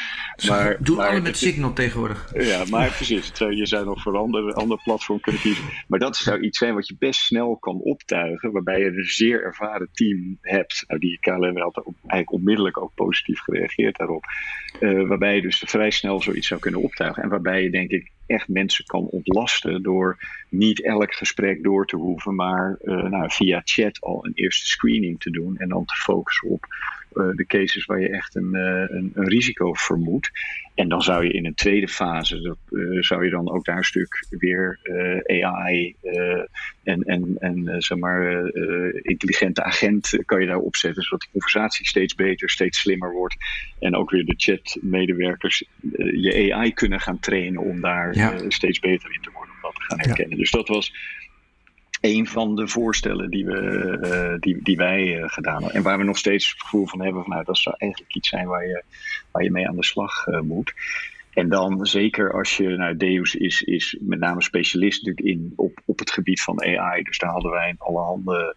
Maar, 0.48 0.76
Doe 0.80 0.96
maar, 0.96 1.08
alle 1.08 1.20
met 1.20 1.36
Signal 1.36 1.72
tegenwoordig. 1.72 2.32
Ja, 2.34 2.64
maar 2.70 2.90
precies. 2.90 3.32
Je 3.38 3.66
zou 3.66 3.84
nog 3.84 4.02
voor 4.02 4.14
een 4.14 4.20
ander, 4.20 4.52
ander 4.52 4.80
platform 4.84 5.20
kunnen 5.20 5.40
kiezen. 5.40 5.64
Maar 5.88 5.98
dat 5.98 6.16
zou 6.16 6.40
iets 6.40 6.58
zijn 6.58 6.74
wat 6.74 6.88
je 6.88 6.96
best 6.98 7.20
snel 7.20 7.56
kan 7.56 7.80
optuigen, 7.80 8.52
waarbij 8.52 8.78
je 8.78 8.86
een 8.86 9.04
zeer 9.04 9.42
ervaren 9.42 9.88
team 9.92 10.38
hebt. 10.40 10.84
Nou, 10.86 11.00
die 11.00 11.18
KLM 11.20 11.58
had 11.58 11.82
eigenlijk 11.96 12.32
onmiddellijk 12.32 12.82
ook 12.82 12.94
positief 12.94 13.40
gereageerd 13.40 13.96
daarop. 13.96 14.24
Uh, 14.80 15.08
waarbij 15.08 15.34
je 15.34 15.42
dus 15.42 15.62
vrij 15.66 15.90
snel 15.90 16.22
zoiets 16.22 16.48
zou 16.48 16.60
kunnen 16.60 16.82
optuigen. 16.82 17.22
En 17.22 17.28
waarbij 17.28 17.62
je 17.62 17.70
denk 17.70 17.90
ik 17.90 18.12
echt 18.26 18.48
mensen 18.48 18.84
kan 18.84 19.06
ontlasten 19.06 19.82
door 19.82 20.18
niet 20.56 20.84
elk 20.84 21.14
gesprek 21.14 21.62
door 21.62 21.86
te 21.86 21.96
hoeven, 21.96 22.34
maar 22.34 22.78
uh, 22.82 23.02
nou, 23.02 23.30
via 23.30 23.60
chat 23.64 24.00
al 24.00 24.24
een 24.26 24.34
eerste 24.34 24.66
screening 24.66 25.20
te 25.20 25.30
doen 25.30 25.56
en 25.56 25.68
dan 25.68 25.84
te 25.84 25.94
focussen 25.94 26.48
op 26.48 26.66
uh, 27.14 27.36
de 27.36 27.46
cases 27.46 27.84
waar 27.84 28.00
je 28.00 28.08
echt 28.08 28.34
een, 28.34 28.50
uh, 28.52 28.84
een, 28.88 29.10
een, 29.14 29.28
risico 29.28 29.72
vermoedt. 29.72 30.30
En 30.74 30.88
dan 30.88 31.02
zou 31.02 31.24
je 31.24 31.32
in 31.32 31.46
een 31.46 31.54
tweede 31.54 31.88
fase, 31.88 32.40
dat, 32.40 32.58
zou 33.00 33.24
je 33.24 33.30
dan 33.30 33.50
ook 33.50 33.64
daar 33.64 33.76
een 33.76 33.84
stuk 33.84 34.26
weer 34.28 34.78
AI 35.26 35.94
en, 36.82 37.02
en, 37.02 37.36
en 37.38 37.82
zeg 37.82 37.98
maar 37.98 38.46
intelligente 39.02 39.62
agent 39.62 40.18
kan 40.24 40.40
je 40.40 40.46
daar 40.46 40.58
opzetten, 40.58 41.02
zodat 41.02 41.20
die 41.20 41.28
conversatie 41.32 41.86
steeds 41.86 42.14
beter, 42.14 42.50
steeds 42.50 42.80
slimmer 42.80 43.12
wordt. 43.12 43.36
En 43.78 43.96
ook 43.96 44.10
weer 44.10 44.24
de 44.24 44.34
chatmedewerkers 44.36 45.64
je 45.96 46.54
AI 46.54 46.72
kunnen 46.72 47.00
gaan 47.00 47.20
trainen 47.20 47.62
om 47.62 47.80
daar 47.80 48.16
ja. 48.16 48.34
steeds 48.48 48.78
beter 48.78 49.12
in 49.14 49.20
te 49.20 49.30
worden, 49.32 49.43
gaan 49.72 49.98
herkennen. 50.00 50.36
Ja. 50.36 50.42
Dus 50.42 50.50
dat 50.50 50.68
was 50.68 50.92
een 52.00 52.26
van 52.26 52.56
de 52.56 52.68
voorstellen 52.68 53.30
die, 53.30 53.44
we, 53.44 53.98
uh, 54.02 54.40
die, 54.40 54.62
die 54.62 54.76
wij 54.76 55.18
uh, 55.18 55.28
gedaan 55.28 55.54
hebben. 55.62 55.74
En 55.74 55.82
waar 55.82 55.98
we 55.98 56.04
nog 56.04 56.18
steeds 56.18 56.50
het 56.50 56.60
gevoel 56.60 56.86
van 56.86 57.00
hebben 57.00 57.22
van 57.22 57.30
nou, 57.30 57.44
dat 57.44 57.58
zou 57.58 57.74
eigenlijk 57.78 58.14
iets 58.14 58.28
zijn 58.28 58.46
waar 58.46 58.66
je, 58.66 58.82
waar 59.30 59.42
je 59.42 59.50
mee 59.50 59.68
aan 59.68 59.76
de 59.76 59.84
slag 59.84 60.26
uh, 60.26 60.40
moet. 60.40 60.74
En 61.34 61.48
dan 61.48 61.86
zeker 61.86 62.32
als 62.32 62.56
je, 62.56 62.68
nou, 62.68 62.96
Deus 62.96 63.34
is, 63.34 63.62
is 63.62 63.96
met 64.00 64.18
name 64.18 64.42
specialist 64.42 65.04
natuurlijk 65.04 65.36
in, 65.36 65.52
op, 65.56 65.80
op 65.84 65.98
het 65.98 66.10
gebied 66.10 66.42
van 66.42 66.62
AI. 66.62 67.02
Dus 67.02 67.18
daar 67.18 67.30
hadden 67.30 67.50
wij 67.50 67.74
allerhande 67.78 68.56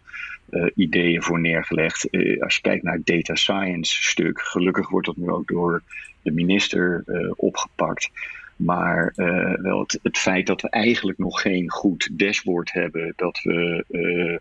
uh, 0.50 0.70
ideeën 0.74 1.22
voor 1.22 1.40
neergelegd. 1.40 2.06
Uh, 2.10 2.42
als 2.42 2.54
je 2.54 2.60
kijkt 2.60 2.82
naar 2.82 2.94
het 2.94 3.06
data 3.06 3.34
science 3.34 4.02
stuk, 4.02 4.40
gelukkig 4.40 4.88
wordt 4.88 5.06
dat 5.06 5.16
nu 5.16 5.30
ook 5.30 5.48
door 5.48 5.82
de 6.22 6.30
minister 6.30 7.02
uh, 7.06 7.32
opgepakt. 7.36 8.10
Maar 8.58 9.12
uh, 9.16 9.54
wel 9.54 9.80
het, 9.80 9.98
het, 10.02 10.18
feit 10.18 10.46
dat 10.46 10.60
we 10.60 10.70
eigenlijk 10.70 11.18
nog 11.18 11.40
geen 11.40 11.70
goed 11.70 12.08
dashboard 12.12 12.72
hebben, 12.72 13.12
dat 13.16 13.40
we 13.42 13.84
uh, 13.88 14.38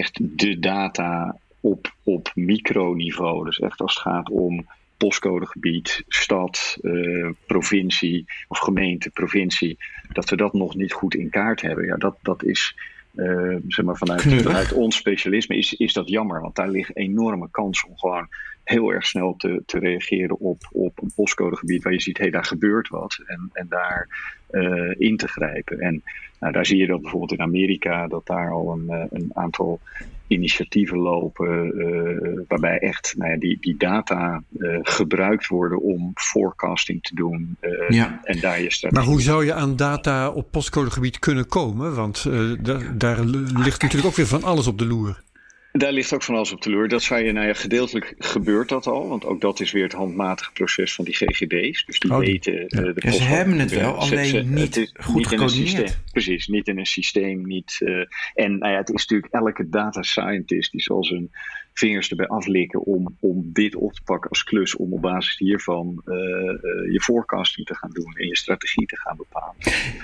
echt 0.00 0.18
de 0.38 0.58
data 0.58 1.36
op, 1.60 1.94
op 2.02 2.30
microniveau, 2.34 3.44
dus 3.44 3.58
echt 3.58 3.80
als 3.80 3.94
het 3.94 4.02
gaat 4.02 4.30
om 4.30 4.66
postcodegebied, 4.96 6.04
stad, 6.08 6.76
uh, 6.82 7.30
provincie 7.46 8.24
of 8.48 8.58
gemeente, 8.58 9.10
provincie, 9.10 9.78
dat 10.12 10.30
we 10.30 10.36
dat 10.36 10.52
nog 10.52 10.74
niet 10.74 10.92
goed 10.92 11.14
in 11.14 11.30
kaart 11.30 11.60
hebben. 11.60 11.84
Ja, 11.84 11.96
dat, 11.96 12.18
dat 12.22 12.44
is 12.44 12.76
uh, 13.14 13.56
zeg 13.68 13.84
maar 13.84 13.96
vanuit, 13.96 14.22
vanuit 14.22 14.72
ons 14.72 14.96
specialisme 14.96 15.56
is, 15.56 15.74
is 15.74 15.92
dat 15.92 16.08
jammer, 16.08 16.40
want 16.40 16.54
daar 16.54 16.68
ligt 16.68 16.96
enorme 16.96 17.48
kans 17.50 17.84
om 17.84 17.98
gewoon 17.98 18.28
heel 18.64 18.92
erg 18.92 19.06
snel 19.06 19.34
te, 19.36 19.62
te 19.66 19.78
reageren 19.78 20.38
op, 20.38 20.68
op 20.72 21.02
een 21.02 21.12
postcodegebied 21.14 21.82
waar 21.82 21.92
je 21.92 22.00
ziet, 22.00 22.16
hé, 22.16 22.22
hey, 22.22 22.32
daar 22.32 22.44
gebeurt 22.44 22.88
wat. 22.88 23.18
En, 23.26 23.50
en 23.52 23.66
daar 23.68 24.08
uh, 24.50 24.94
in 24.98 25.16
te 25.16 25.28
grijpen. 25.28 25.80
En 25.80 26.02
nou, 26.40 26.52
daar 26.52 26.66
zie 26.66 26.76
je 26.76 26.86
dat 26.86 27.00
bijvoorbeeld 27.00 27.32
in 27.32 27.40
Amerika, 27.40 28.06
dat 28.06 28.26
daar 28.26 28.50
al 28.50 28.72
een, 28.72 28.86
uh, 28.88 29.04
een 29.10 29.30
aantal 29.32 29.80
initiatieven 30.30 30.98
lopen, 30.98 31.72
uh, 31.76 32.40
waarbij 32.48 32.78
echt 32.78 33.14
nou 33.16 33.30
ja, 33.30 33.38
die, 33.38 33.58
die 33.60 33.76
data 33.76 34.42
gebruikt 34.82 35.46
worden 35.46 35.80
om 35.82 36.10
forecasting 36.14 37.02
te 37.02 37.14
doen. 37.14 37.56
Ja. 37.88 38.20
En 38.22 38.40
daar 38.40 38.60
je 38.60 38.88
maar 38.90 39.04
hoe 39.04 39.20
zou 39.20 39.44
je 39.44 39.54
aan 39.54 39.76
data 39.76 40.30
op 40.30 40.50
postcodegebied 40.50 41.18
kunnen 41.18 41.46
komen? 41.46 41.94
Want 41.94 42.26
daar 42.94 43.24
ligt 43.24 43.82
natuurlijk 43.82 44.06
ook 44.06 44.14
weer 44.14 44.26
van 44.26 44.42
alles 44.42 44.66
op 44.66 44.78
de 44.78 44.86
loer. 44.86 45.22
Daar 45.72 45.92
ligt 45.92 46.12
ook 46.12 46.22
van 46.22 46.34
alles 46.34 46.52
op 46.52 46.62
de 46.62 46.70
loer. 46.70 46.88
Dat 46.88 47.02
zou 47.02 47.24
je, 47.24 47.32
nou 47.32 47.46
ja, 47.46 47.54
gedeeltelijk 47.54 48.14
gebeurt 48.18 48.68
dat 48.68 48.86
al. 48.86 49.08
Want 49.08 49.24
ook 49.24 49.40
dat 49.40 49.60
is 49.60 49.72
weer 49.72 49.82
het 49.82 49.92
handmatige 49.92 50.52
proces 50.52 50.94
van 50.94 51.04
die 51.04 51.14
GGD's. 51.14 51.84
Dus 51.84 51.98
die 51.98 52.10
oh, 52.10 52.18
weten 52.18 52.52
ja. 52.52 52.60
uh, 52.60 52.68
de 52.68 52.92
ja, 52.94 53.10
Ze 53.10 53.22
hebben 53.22 53.58
het 53.58 53.70
wel, 53.70 53.94
alleen 53.94 54.26
ze, 54.26 54.38
niet 54.38 54.74
het 54.74 54.92
goed 55.00 55.14
niet 55.14 55.26
gecoördineerd. 55.26 55.98
Precies, 56.12 56.46
niet 56.46 56.68
in 56.68 56.78
een 56.78 56.86
systeem. 56.86 57.46
Niet, 57.46 57.76
uh, 57.80 58.04
en 58.34 58.58
nou 58.58 58.72
ja, 58.72 58.78
het 58.78 58.88
is 58.88 59.06
natuurlijk 59.06 59.32
elke 59.32 59.68
data 59.68 60.02
scientist 60.02 60.72
die 60.72 60.82
zal 60.82 61.04
zijn 61.04 61.30
vingers 61.72 62.10
erbij 62.10 62.28
aflikken 62.28 62.84
om, 62.84 63.16
om 63.20 63.50
dit 63.52 63.74
op 63.74 63.92
te 63.92 64.02
pakken 64.02 64.30
als 64.30 64.44
klus. 64.44 64.76
Om 64.76 64.92
op 64.92 65.00
basis 65.00 65.38
hiervan 65.38 66.02
uh, 66.04 66.14
uh, 66.14 66.92
je 66.92 67.00
forecasting 67.00 67.66
te 67.66 67.74
gaan 67.74 67.90
doen 67.90 68.12
en 68.14 68.26
je 68.26 68.36
strategie 68.36 68.86
te 68.86 68.96
gaan 68.96 69.16
bepalen. 69.16 69.54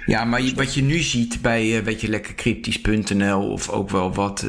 Ja, 0.06 0.24
maar 0.24 0.42
je, 0.42 0.54
wat 0.54 0.74
je 0.74 0.82
nu 0.82 0.98
ziet 0.98 1.42
bij 1.42 1.78
uh, 1.78 1.78
weet 1.78 2.00
je, 2.00 2.08
lekker 2.08 2.34
cryptisch.nl 2.34 3.50
of 3.50 3.68
ook 3.68 3.90
wel 3.90 4.14
wat, 4.14 4.46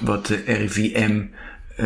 wat 0.00 0.26
de 0.26 0.42
RIVM 0.46 1.22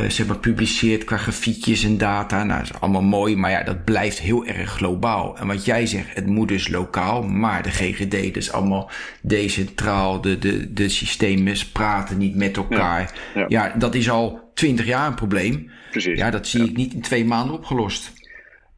zeg 0.09 0.27
maar, 0.27 0.39
publiceert 0.39 1.05
qua 1.05 1.17
grafiekjes 1.17 1.85
en 1.85 1.99
data. 1.99 2.45
Nou, 2.45 2.59
dat 2.61 2.71
is 2.71 2.81
allemaal 2.81 3.03
mooi, 3.03 3.37
maar 3.37 3.51
ja, 3.51 3.63
dat 3.63 3.85
blijft 3.85 4.21
heel 4.21 4.47
erg 4.47 4.71
globaal. 4.71 5.39
En 5.39 5.47
wat 5.47 5.65
jij 5.65 5.87
zegt, 5.87 6.15
het 6.15 6.27
moet 6.27 6.49
dus 6.49 6.69
lokaal, 6.69 7.23
maar 7.23 7.63
de 7.63 7.71
GGD, 7.71 8.35
dus 8.35 8.53
allemaal 8.53 8.91
decentraal. 9.23 10.21
De, 10.21 10.39
de, 10.39 10.73
de 10.73 10.89
systemen 10.89 11.57
praten 11.73 12.19
niet 12.19 12.35
met 12.35 12.57
elkaar. 12.57 13.15
Ja, 13.35 13.41
ja. 13.41 13.47
ja 13.49 13.75
dat 13.79 13.95
is 13.95 14.11
al 14.11 14.48
twintig 14.59 14.87
jaar 14.87 15.07
een 15.07 15.15
probleem. 15.15 15.71
Precies. 15.91 16.19
Ja, 16.19 16.31
dat 16.31 16.47
zie 16.47 16.65
ik 16.65 16.77
niet 16.77 16.95
in 16.95 17.01
twee 17.01 17.25
maanden 17.25 17.55
opgelost. 17.55 18.13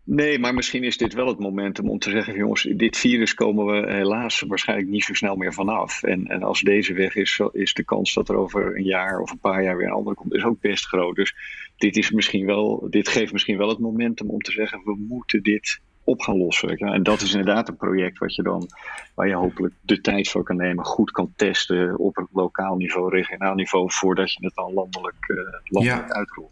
Nee, 0.04 0.38
maar 0.38 0.54
misschien 0.54 0.84
is 0.84 0.96
dit 0.96 1.14
wel 1.14 1.26
het 1.26 1.38
momentum 1.38 1.90
om 1.90 1.98
te 1.98 2.10
zeggen: 2.10 2.36
jongens, 2.36 2.62
dit 2.62 2.96
virus 2.96 3.34
komen 3.34 3.66
we 3.66 3.92
helaas 3.92 4.40
waarschijnlijk 4.40 4.88
niet 4.88 5.04
zo 5.04 5.14
snel 5.14 5.36
meer 5.36 5.52
vanaf. 5.52 6.02
En, 6.02 6.26
en 6.26 6.42
als 6.42 6.60
deze 6.60 6.92
weg 6.92 7.14
is, 7.14 7.40
is 7.52 7.74
de 7.74 7.84
kans 7.84 8.14
dat 8.14 8.28
er 8.28 8.36
over 8.36 8.76
een 8.76 8.84
jaar 8.84 9.20
of 9.20 9.30
een 9.30 9.38
paar 9.38 9.62
jaar 9.62 9.76
weer 9.76 9.86
een 9.86 9.92
andere 9.92 10.16
komt, 10.16 10.34
is 10.34 10.44
ook 10.44 10.60
best 10.60 10.86
groot. 10.86 11.16
Dus 11.16 11.34
dit, 11.76 11.96
is 11.96 12.10
misschien 12.10 12.46
wel, 12.46 12.86
dit 12.90 13.08
geeft 13.08 13.32
misschien 13.32 13.56
wel 13.56 13.68
het 13.68 13.78
momentum 13.78 14.30
om 14.30 14.40
te 14.40 14.52
zeggen: 14.52 14.80
we 14.84 14.96
moeten 15.08 15.42
dit 15.42 15.80
op 16.04 16.20
gaan 16.20 16.36
lossen. 16.36 16.76
En 16.76 17.02
dat 17.02 17.20
is 17.20 17.32
inderdaad 17.32 17.68
een 17.68 17.76
project 17.76 18.18
wat 18.18 18.34
je 18.34 18.42
dan, 18.42 18.68
waar 19.14 19.28
je 19.28 19.34
hopelijk 19.34 19.74
de 19.80 20.00
tijd 20.00 20.28
voor 20.28 20.42
kan 20.42 20.56
nemen, 20.56 20.84
goed 20.84 21.10
kan 21.10 21.32
testen 21.36 21.98
op 21.98 22.16
het 22.16 22.26
lokaal 22.32 22.76
niveau, 22.76 23.10
regionaal 23.10 23.54
niveau, 23.54 23.92
voordat 23.92 24.32
je 24.32 24.44
het 24.44 24.54
dan 24.54 24.72
landelijk, 24.72 25.28
uh, 25.28 25.36
landelijk 25.64 26.08
ja. 26.08 26.14
uitrolt. 26.14 26.50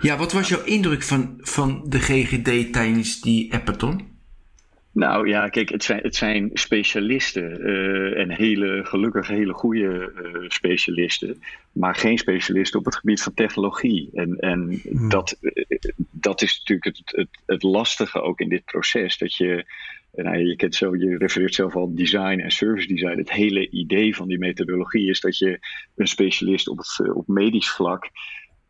Ja, 0.00 0.16
wat 0.16 0.32
was 0.32 0.48
jouw 0.48 0.64
indruk 0.64 1.02
van, 1.02 1.38
van 1.38 1.82
de 1.86 2.00
GGD 2.00 2.72
tijdens 2.72 3.20
die 3.20 3.54
Appathon? 3.54 4.11
Nou 4.92 5.28
ja, 5.28 5.48
kijk, 5.48 5.68
het 5.68 5.84
zijn, 5.84 6.00
het 6.02 6.16
zijn 6.16 6.50
specialisten 6.52 7.68
uh, 7.68 8.18
en 8.18 8.30
hele, 8.30 8.84
gelukkig 8.84 9.28
hele 9.28 9.52
goede 9.52 10.12
uh, 10.22 10.48
specialisten, 10.48 11.42
maar 11.72 11.94
geen 11.94 12.18
specialisten 12.18 12.78
op 12.78 12.84
het 12.84 12.96
gebied 12.96 13.22
van 13.22 13.34
technologie. 13.34 14.10
En, 14.14 14.36
en 14.36 14.80
hmm. 14.82 15.08
dat, 15.08 15.38
uh, 15.40 15.52
dat 16.10 16.42
is 16.42 16.58
natuurlijk 16.58 16.96
het, 16.96 17.16
het, 17.16 17.42
het 17.46 17.62
lastige 17.62 18.20
ook 18.20 18.40
in 18.40 18.48
dit 18.48 18.64
proces, 18.64 19.18
dat 19.18 19.36
je 19.36 19.64
nou, 20.14 20.38
je, 20.38 20.56
kent 20.56 20.74
zo, 20.74 20.96
je 20.96 21.16
refereert 21.16 21.54
zelf 21.54 21.74
al 21.74 21.94
design 21.94 22.40
en 22.40 22.50
service 22.50 22.88
design. 22.88 23.18
Het 23.18 23.32
hele 23.32 23.70
idee 23.70 24.16
van 24.16 24.28
die 24.28 24.38
methodologie 24.38 25.08
is 25.08 25.20
dat 25.20 25.38
je 25.38 25.58
een 25.96 26.06
specialist 26.06 26.68
op, 26.68 26.78
het, 26.78 27.14
op 27.14 27.28
medisch 27.28 27.70
vlak 27.70 28.10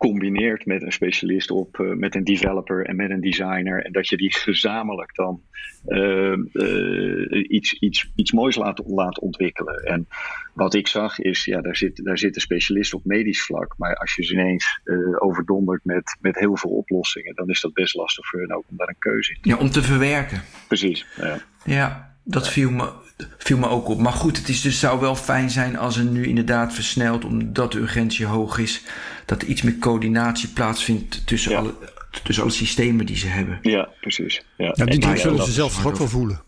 combineert 0.09 0.67
met 0.67 0.83
een 0.83 0.93
specialist 0.93 1.51
op, 1.51 1.79
uh, 1.79 1.95
met 1.95 2.15
een 2.15 2.25
developer 2.25 2.87
en 2.87 2.97
met 2.97 3.11
een 3.11 3.21
designer. 3.21 3.85
En 3.85 3.93
dat 3.93 4.09
je 4.09 4.17
die 4.17 4.35
gezamenlijk 4.35 5.15
dan 5.15 5.43
uh, 5.87 6.37
uh, 6.53 7.45
iets, 7.49 7.73
iets, 7.73 8.13
iets 8.17 8.33
moois 8.33 8.57
laat, 8.57 8.83
laat 8.87 9.19
ontwikkelen. 9.19 9.83
En 9.85 10.07
wat 10.55 10.75
ik 10.75 10.89
zag 10.89 11.19
is, 11.19 11.45
ja, 11.45 11.61
daar 11.61 11.77
zit, 11.77 12.05
daar 12.05 12.19
zit 12.19 12.35
een 12.35 12.41
specialist 12.41 12.95
op 12.95 13.05
medisch 13.05 13.43
vlak. 13.43 13.75
Maar 13.77 13.97
als 13.97 14.15
je 14.15 14.25
ze 14.25 14.33
ineens 14.33 14.81
overdondert 15.19 15.85
met, 15.85 16.17
met 16.21 16.39
heel 16.39 16.57
veel 16.57 16.71
oplossingen, 16.71 17.35
dan 17.35 17.49
is 17.49 17.61
dat 17.61 17.73
best 17.73 17.95
lastig 17.95 18.27
voor 18.27 18.41
hen 18.41 18.57
ook 18.57 18.65
om 18.71 18.77
daar 18.77 18.89
een 18.89 18.99
keuze 18.99 19.33
in 19.33 19.39
te 19.41 19.49
Ja, 19.49 19.57
om 19.57 19.71
te 19.71 19.83
verwerken. 19.83 20.43
Precies. 20.69 21.07
Ja, 21.17 21.39
ja 21.65 22.17
dat 22.25 22.49
viel 22.49 22.71
me 22.71 22.93
viel 23.39 23.59
me 23.59 23.69
ook 23.69 23.89
op. 23.89 23.99
Maar 23.99 24.13
goed, 24.13 24.37
het 24.37 24.49
is 24.49 24.61
dus, 24.61 24.81
zou 24.81 25.01
wel 25.01 25.15
fijn 25.15 25.51
zijn 25.51 25.79
als 25.79 25.97
er 25.97 26.05
nu 26.05 26.27
inderdaad 26.27 26.75
versneld, 26.75 27.25
omdat 27.25 27.73
de 27.73 27.79
urgentie 27.79 28.27
hoog 28.27 28.59
is, 28.59 28.83
dat 29.27 29.43
er 29.43 29.49
iets 29.49 29.63
meer 29.63 29.79
coördinatie 29.79 30.49
plaatsvindt 30.49 31.27
tussen, 31.27 31.57
alle, 31.57 31.75
tussen 32.23 32.45
alle 32.45 32.53
systemen 32.53 33.07
die 33.07 33.17
ze 33.17 33.27
hebben. 33.27 33.59
Ja, 33.63 33.89
precies. 34.01 34.45
Ja, 34.57 34.73
ja 34.77 34.85
die 34.85 34.99
druk 34.99 35.19
zullen 35.19 35.45
ze 35.45 35.53
zelf 35.53 35.87
ook 35.87 35.97
wel 35.97 36.09
voelen. 36.09 36.43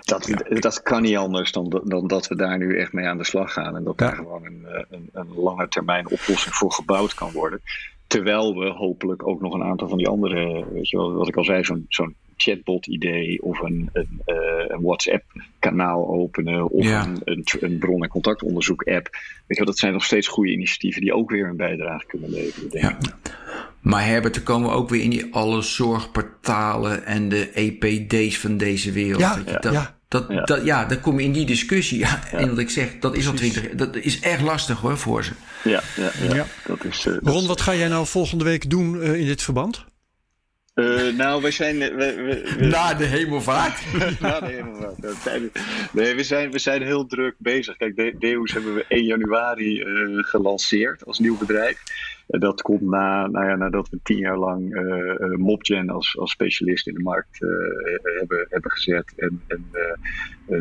Dat, 0.00 0.30
dat 0.48 0.82
kan 0.82 1.02
niet 1.02 1.16
anders 1.16 1.52
dan, 1.52 1.82
dan 1.84 2.06
dat 2.06 2.28
we 2.28 2.36
daar 2.36 2.58
nu 2.58 2.78
echt 2.78 2.92
mee 2.92 3.06
aan 3.06 3.18
de 3.18 3.24
slag 3.24 3.52
gaan. 3.52 3.76
En 3.76 3.84
dat 3.84 3.98
daar 3.98 4.14
gewoon 4.14 4.44
een, 4.44 4.66
eh, 4.66 4.82
een, 4.90 5.08
een 5.12 5.34
lange 5.34 5.68
termijn 5.68 6.08
oplossing 6.08 6.54
voor 6.54 6.72
gebouwd 6.72 7.14
kan 7.14 7.32
worden. 7.32 7.60
Terwijl 8.06 8.58
we 8.58 8.68
hopelijk 8.68 9.26
ook 9.26 9.40
nog 9.40 9.54
een 9.54 9.62
aantal 9.62 9.88
van 9.88 9.98
die 9.98 10.08
andere, 10.08 10.66
weet 10.72 10.88
je 10.88 10.96
wel, 10.96 11.12
wat 11.12 11.28
ik 11.28 11.36
al 11.36 11.44
zei, 11.44 11.64
zo'n 11.64 11.86
zo'n 11.88 12.14
chatbot-idee 12.42 13.42
of 13.42 13.60
een, 13.60 13.90
een, 13.92 14.20
een 14.68 14.82
WhatsApp-kanaal 14.82 16.08
openen 16.08 16.70
of 16.70 16.86
een, 16.86 17.20
een, 17.24 17.44
een, 17.60 17.78
bron- 17.78 18.02
en 18.02 18.08
contactonderzoek-app. 18.08 19.08
Weet 19.46 19.58
je, 19.58 19.64
dat 19.64 19.78
zijn 19.78 19.92
nog 19.92 20.04
steeds 20.04 20.28
goede 20.28 20.52
initiatieven 20.52 21.00
die 21.00 21.14
ook 21.14 21.30
weer 21.30 21.48
een 21.48 21.56
bijdrage 21.56 22.06
kunnen 22.06 22.30
leveren. 22.30 22.70
Denk 22.70 22.84
ja. 22.84 22.98
Maar 23.80 24.06
Herbert, 24.06 24.34
dan 24.34 24.42
komen 24.42 24.70
we 24.70 24.76
ook 24.76 24.88
weer 24.88 25.02
in 25.02 25.10
die 25.10 25.34
alle 25.34 25.62
zorgportalen 25.62 27.04
en 27.04 27.28
de 27.28 27.50
EPD's 27.52 28.38
van 28.38 28.56
deze 28.56 28.92
wereld. 28.92 29.20
Ja, 29.20 29.42
dat, 29.60 29.72
ja. 29.72 29.96
Dat, 30.08 30.26
ja. 30.28 30.44
Dat, 30.44 30.64
ja, 30.64 30.84
dan 30.84 31.00
kom 31.00 31.18
je 31.18 31.24
in 31.24 31.32
die 31.32 31.46
discussie. 31.46 31.98
Ja, 32.06 32.20
En 32.32 32.48
wat 32.48 32.58
ik 32.58 32.70
zeg, 32.70 32.98
dat 33.00 33.16
is 33.16 33.26
al 33.26 33.32
twintig. 33.32 33.70
Dat 33.74 33.96
is 33.96 34.20
echt 34.20 34.42
lastig 34.42 34.80
hoor 34.80 34.98
voor 34.98 35.24
ze. 35.24 35.32
Ja, 35.64 35.82
ja, 35.96 36.34
ja. 36.34 36.46
Dat 36.66 36.84
is, 36.84 37.06
uh, 37.06 37.16
Ron, 37.22 37.46
wat 37.46 37.60
ga 37.60 37.74
jij 37.74 37.88
nou 37.88 38.06
volgende 38.06 38.44
week 38.44 38.70
doen 38.70 38.96
uh, 38.96 39.20
in 39.20 39.26
dit 39.26 39.42
verband? 39.42 39.84
Uh, 40.78 41.12
nou, 41.14 41.42
wij 41.42 41.50
zijn. 41.50 41.78
We, 41.78 41.94
we, 41.96 42.54
we, 42.58 42.66
Na 42.66 42.94
de 42.94 43.04
hemelvaart. 43.04 43.80
Na 44.20 44.40
de 44.40 44.46
hemelvaart. 44.46 44.96
Nee, 45.92 46.14
we 46.14 46.22
zijn, 46.22 46.50
we 46.50 46.58
zijn 46.58 46.82
heel 46.82 47.06
druk 47.06 47.34
bezig. 47.38 47.76
Kijk, 47.76 47.96
de, 47.96 48.14
Deus 48.18 48.52
hebben 48.52 48.74
we 48.74 48.84
1 48.88 49.04
januari 49.04 49.80
uh, 49.80 50.24
gelanceerd 50.24 51.06
als 51.06 51.18
nieuw 51.18 51.38
bedrijf. 51.38 51.82
Uh, 52.28 52.40
dat 52.40 52.62
komt 52.62 52.80
na, 52.80 53.26
nou 53.26 53.46
ja, 53.46 53.56
nadat 53.56 53.88
we 53.88 53.98
tien 54.02 54.18
jaar 54.18 54.38
lang 54.38 54.74
uh, 54.74 55.36
Mobgen 55.36 55.90
als, 55.90 56.18
als 56.18 56.30
specialist 56.30 56.86
in 56.86 56.94
de 56.94 57.02
markt 57.02 57.38
hebben, 58.18 58.46
hebben 58.48 58.70
gezet. 58.70 59.12
En, 59.16 59.42
en 59.46 59.64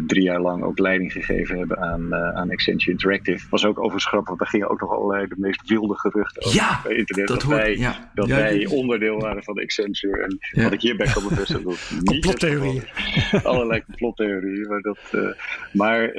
drie 0.08 0.24
jaar 0.24 0.42
lang 0.42 0.64
ook 0.64 0.80
leiding 0.80 1.12
gegeven 1.12 1.58
hebben 1.58 1.78
aan, 1.78 2.16
aan 2.16 2.52
Accenture 2.52 2.92
Interactive. 2.92 3.48
Was 3.50 3.66
ook 3.66 3.78
overigens 3.78 4.06
grappig, 4.06 4.28
want 4.28 4.40
daar 4.40 4.50
gingen 4.50 4.70
ook 4.70 4.82
nog 4.82 4.92
allerlei 4.92 5.28
de 5.28 5.36
meest 5.38 5.68
wilde 5.68 6.00
geruchten 6.00 6.44
over 6.44 6.58
ja, 6.58 6.82
bij 6.84 6.96
internet. 6.96 7.28
Dat, 7.28 7.40
dat 7.40 7.50
hoort, 7.50 7.62
wij, 7.62 7.78
ja. 7.78 8.12
dat 8.14 8.28
ja, 8.28 8.36
wij 8.36 8.60
ja. 8.60 8.70
onderdeel 8.70 9.20
waren 9.20 9.44
van 9.44 9.60
Accenture. 9.60 10.22
En 10.22 10.64
wat 10.64 10.74
ik 10.74 10.82
hierbij 10.82 11.12
kan 11.14 11.24
bevestigen. 11.28 11.64
Dat 11.64 11.92
niet 11.92 12.04
complottheorieën. 12.04 12.84
Allerlei 13.44 13.84
complottheorieën. 13.86 14.68
Maar, 14.68 14.82
dat, 14.82 15.00
maar 15.74 16.18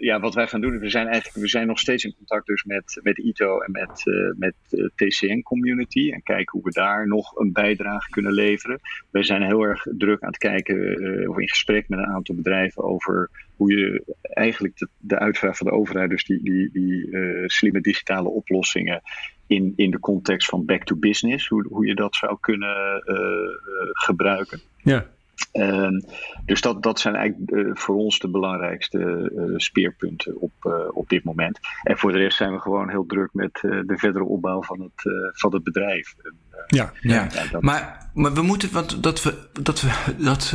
ja, 0.00 0.20
wat 0.20 0.34
wij 0.34 0.46
gaan 0.46 0.60
doen, 0.60 0.78
we 0.78 0.90
zijn 0.90 1.06
eigenlijk 1.06 1.36
we 1.36 1.48
zijn 1.48 1.66
nog 1.66 1.78
steeds 1.78 2.04
in 2.04 2.14
contact 2.16 2.46
dus 2.46 2.64
met, 2.64 3.00
met 3.02 3.18
ITO 3.18 3.58
en 3.60 3.70
met, 3.72 4.02
met 4.36 4.87
TCN 4.94 5.42
community. 5.42 6.10
En 6.10 6.22
kijken 6.22 6.52
hoe 6.52 6.62
we 6.62 6.80
daar 6.80 7.08
nog 7.08 7.36
een 7.36 7.52
bijdrage 7.52 8.10
kunnen 8.10 8.32
leveren. 8.32 8.80
Wij 9.10 9.22
zijn 9.22 9.42
heel 9.42 9.62
erg 9.62 9.86
druk 9.96 10.22
aan 10.22 10.28
het 10.28 10.38
kijken, 10.38 10.76
of 11.28 11.38
in 11.38 11.48
gesprek 11.48 11.88
met 11.88 11.98
een 11.98 12.06
aantal 12.06 12.34
bedrijven 12.34 12.82
over 12.82 13.30
hoe 13.56 13.76
je 13.76 14.16
eigenlijk 14.22 14.78
de, 14.78 14.88
de 14.98 15.18
uitvraag 15.18 15.56
van 15.56 15.66
de 15.66 15.72
overheid, 15.72 16.10
dus 16.10 16.24
die, 16.24 16.42
die, 16.42 16.70
die 16.72 17.08
slimme 17.46 17.80
digitale 17.80 18.28
oplossingen 18.28 19.02
in, 19.48 19.72
in 19.76 19.90
de 19.90 20.00
context 20.00 20.48
van 20.48 20.64
back 20.64 20.84
to 20.84 20.96
business, 20.96 21.48
hoe, 21.48 21.66
hoe 21.68 21.86
je 21.86 21.94
dat 21.94 22.16
zou 22.16 22.36
kunnen 22.40 23.02
uh, 23.06 23.16
gebruiken. 23.92 24.60
Ja. 24.76 25.06
Uh, 25.52 25.88
dus 26.44 26.60
dat, 26.60 26.82
dat 26.82 27.00
zijn 27.00 27.14
eigenlijk 27.14 27.78
voor 27.78 27.96
ons 27.96 28.18
de 28.18 28.28
belangrijkste 28.28 29.32
speerpunten 29.56 30.40
op, 30.40 30.52
op 30.92 31.08
dit 31.08 31.24
moment. 31.24 31.58
En 31.82 31.98
voor 31.98 32.12
de 32.12 32.18
rest 32.18 32.36
zijn 32.36 32.52
we 32.52 32.60
gewoon 32.60 32.88
heel 32.88 33.06
druk 33.06 33.28
met 33.32 33.52
de 33.60 33.94
verdere 33.96 34.24
opbouw 34.24 34.62
van 34.62 34.80
het, 34.80 35.30
van 35.32 35.52
het 35.52 35.64
bedrijf. 35.64 36.14
Ja, 36.66 36.92
ja. 37.00 37.26
ja 37.32 37.48
dat... 37.50 37.62
maar, 37.62 38.10
maar 38.14 38.32
we 38.32 38.42
moeten, 38.42 38.72
want 38.72 39.02
dat, 39.02 39.22
we, 39.22 39.34
dat, 39.62 39.80
we, 39.80 40.14
dat 40.18 40.54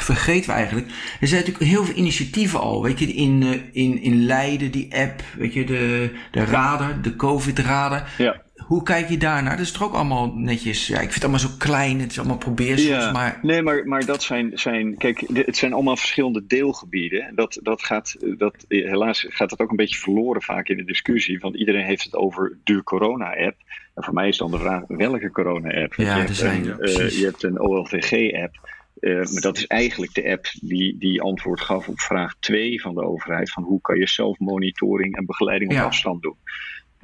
vergeten 0.00 0.50
we 0.50 0.56
eigenlijk. 0.56 0.86
Er 1.20 1.28
zijn 1.28 1.40
natuurlijk 1.40 1.70
heel 1.70 1.84
veel 1.84 1.94
initiatieven 1.94 2.60
al. 2.60 2.82
Weet 2.82 2.98
je, 2.98 3.06
in, 3.06 3.42
in, 3.72 4.02
in 4.02 4.24
Leiden, 4.24 4.70
die 4.70 4.96
app, 4.96 5.22
weet 5.36 5.52
je, 5.52 5.64
de, 5.64 6.10
de 6.30 6.44
radar, 6.44 7.02
de 7.02 7.16
COVID-radar. 7.16 8.14
Ja. 8.18 8.42
Hoe 8.66 8.82
kijk 8.82 9.08
je 9.08 9.16
daarnaar? 9.16 9.56
Dat 9.56 9.66
is 9.66 9.72
toch 9.72 9.82
ook 9.82 9.94
allemaal 9.94 10.32
netjes. 10.34 10.86
Ja, 10.86 10.94
ik 10.94 11.00
vind 11.00 11.14
het 11.14 11.22
allemaal 11.22 11.40
zo 11.40 11.48
klein. 11.58 12.00
Het 12.00 12.10
is 12.10 12.18
allemaal 12.18 12.36
probeersels. 12.36 12.88
Ja, 12.88 13.12
maar... 13.12 13.38
Nee, 13.42 13.62
maar, 13.62 13.86
maar 13.88 14.04
dat 14.04 14.22
zijn, 14.22 14.50
zijn. 14.54 14.96
Kijk, 14.96 15.24
het 15.32 15.56
zijn 15.56 15.72
allemaal 15.72 15.96
verschillende 15.96 16.46
deelgebieden. 16.46 17.34
Dat, 17.34 17.58
dat 17.62 17.82
gaat, 17.82 18.16
dat, 18.38 18.64
helaas 18.68 19.26
gaat 19.28 19.50
dat 19.50 19.60
ook 19.60 19.70
een 19.70 19.76
beetje 19.76 19.98
verloren 19.98 20.42
vaak 20.42 20.68
in 20.68 20.76
de 20.76 20.84
discussie. 20.84 21.38
Want 21.38 21.56
iedereen 21.56 21.84
heeft 21.84 22.04
het 22.04 22.14
over 22.14 22.58
de 22.64 22.82
corona-app. 22.82 23.56
En 23.94 24.04
voor 24.04 24.14
mij 24.14 24.28
is 24.28 24.36
dan 24.36 24.50
de 24.50 24.58
vraag: 24.58 24.82
welke 24.88 25.30
corona-app? 25.30 25.94
Ja, 25.94 26.14
je, 26.14 26.20
hebt 26.20 26.36
zijn, 26.36 26.68
een, 26.68 26.88
uh, 26.88 27.08
je 27.08 27.24
hebt 27.24 27.42
een 27.42 27.60
OLVG-app. 27.60 28.72
Uh, 29.00 29.14
maar 29.16 29.40
dat 29.40 29.56
is 29.56 29.66
eigenlijk 29.66 30.14
de 30.14 30.30
app 30.30 30.46
die, 30.60 30.98
die 30.98 31.22
antwoord 31.22 31.60
gaf 31.60 31.88
op 31.88 32.00
vraag 32.00 32.34
2 32.38 32.80
van 32.80 32.94
de 32.94 33.04
overheid: 33.04 33.50
van 33.50 33.62
hoe 33.62 33.80
kan 33.80 33.98
je 33.98 34.08
zelfmonitoring 34.08 35.16
en 35.16 35.26
begeleiding 35.26 35.70
op 35.70 35.76
ja. 35.76 35.84
afstand 35.84 36.22
doen? 36.22 36.36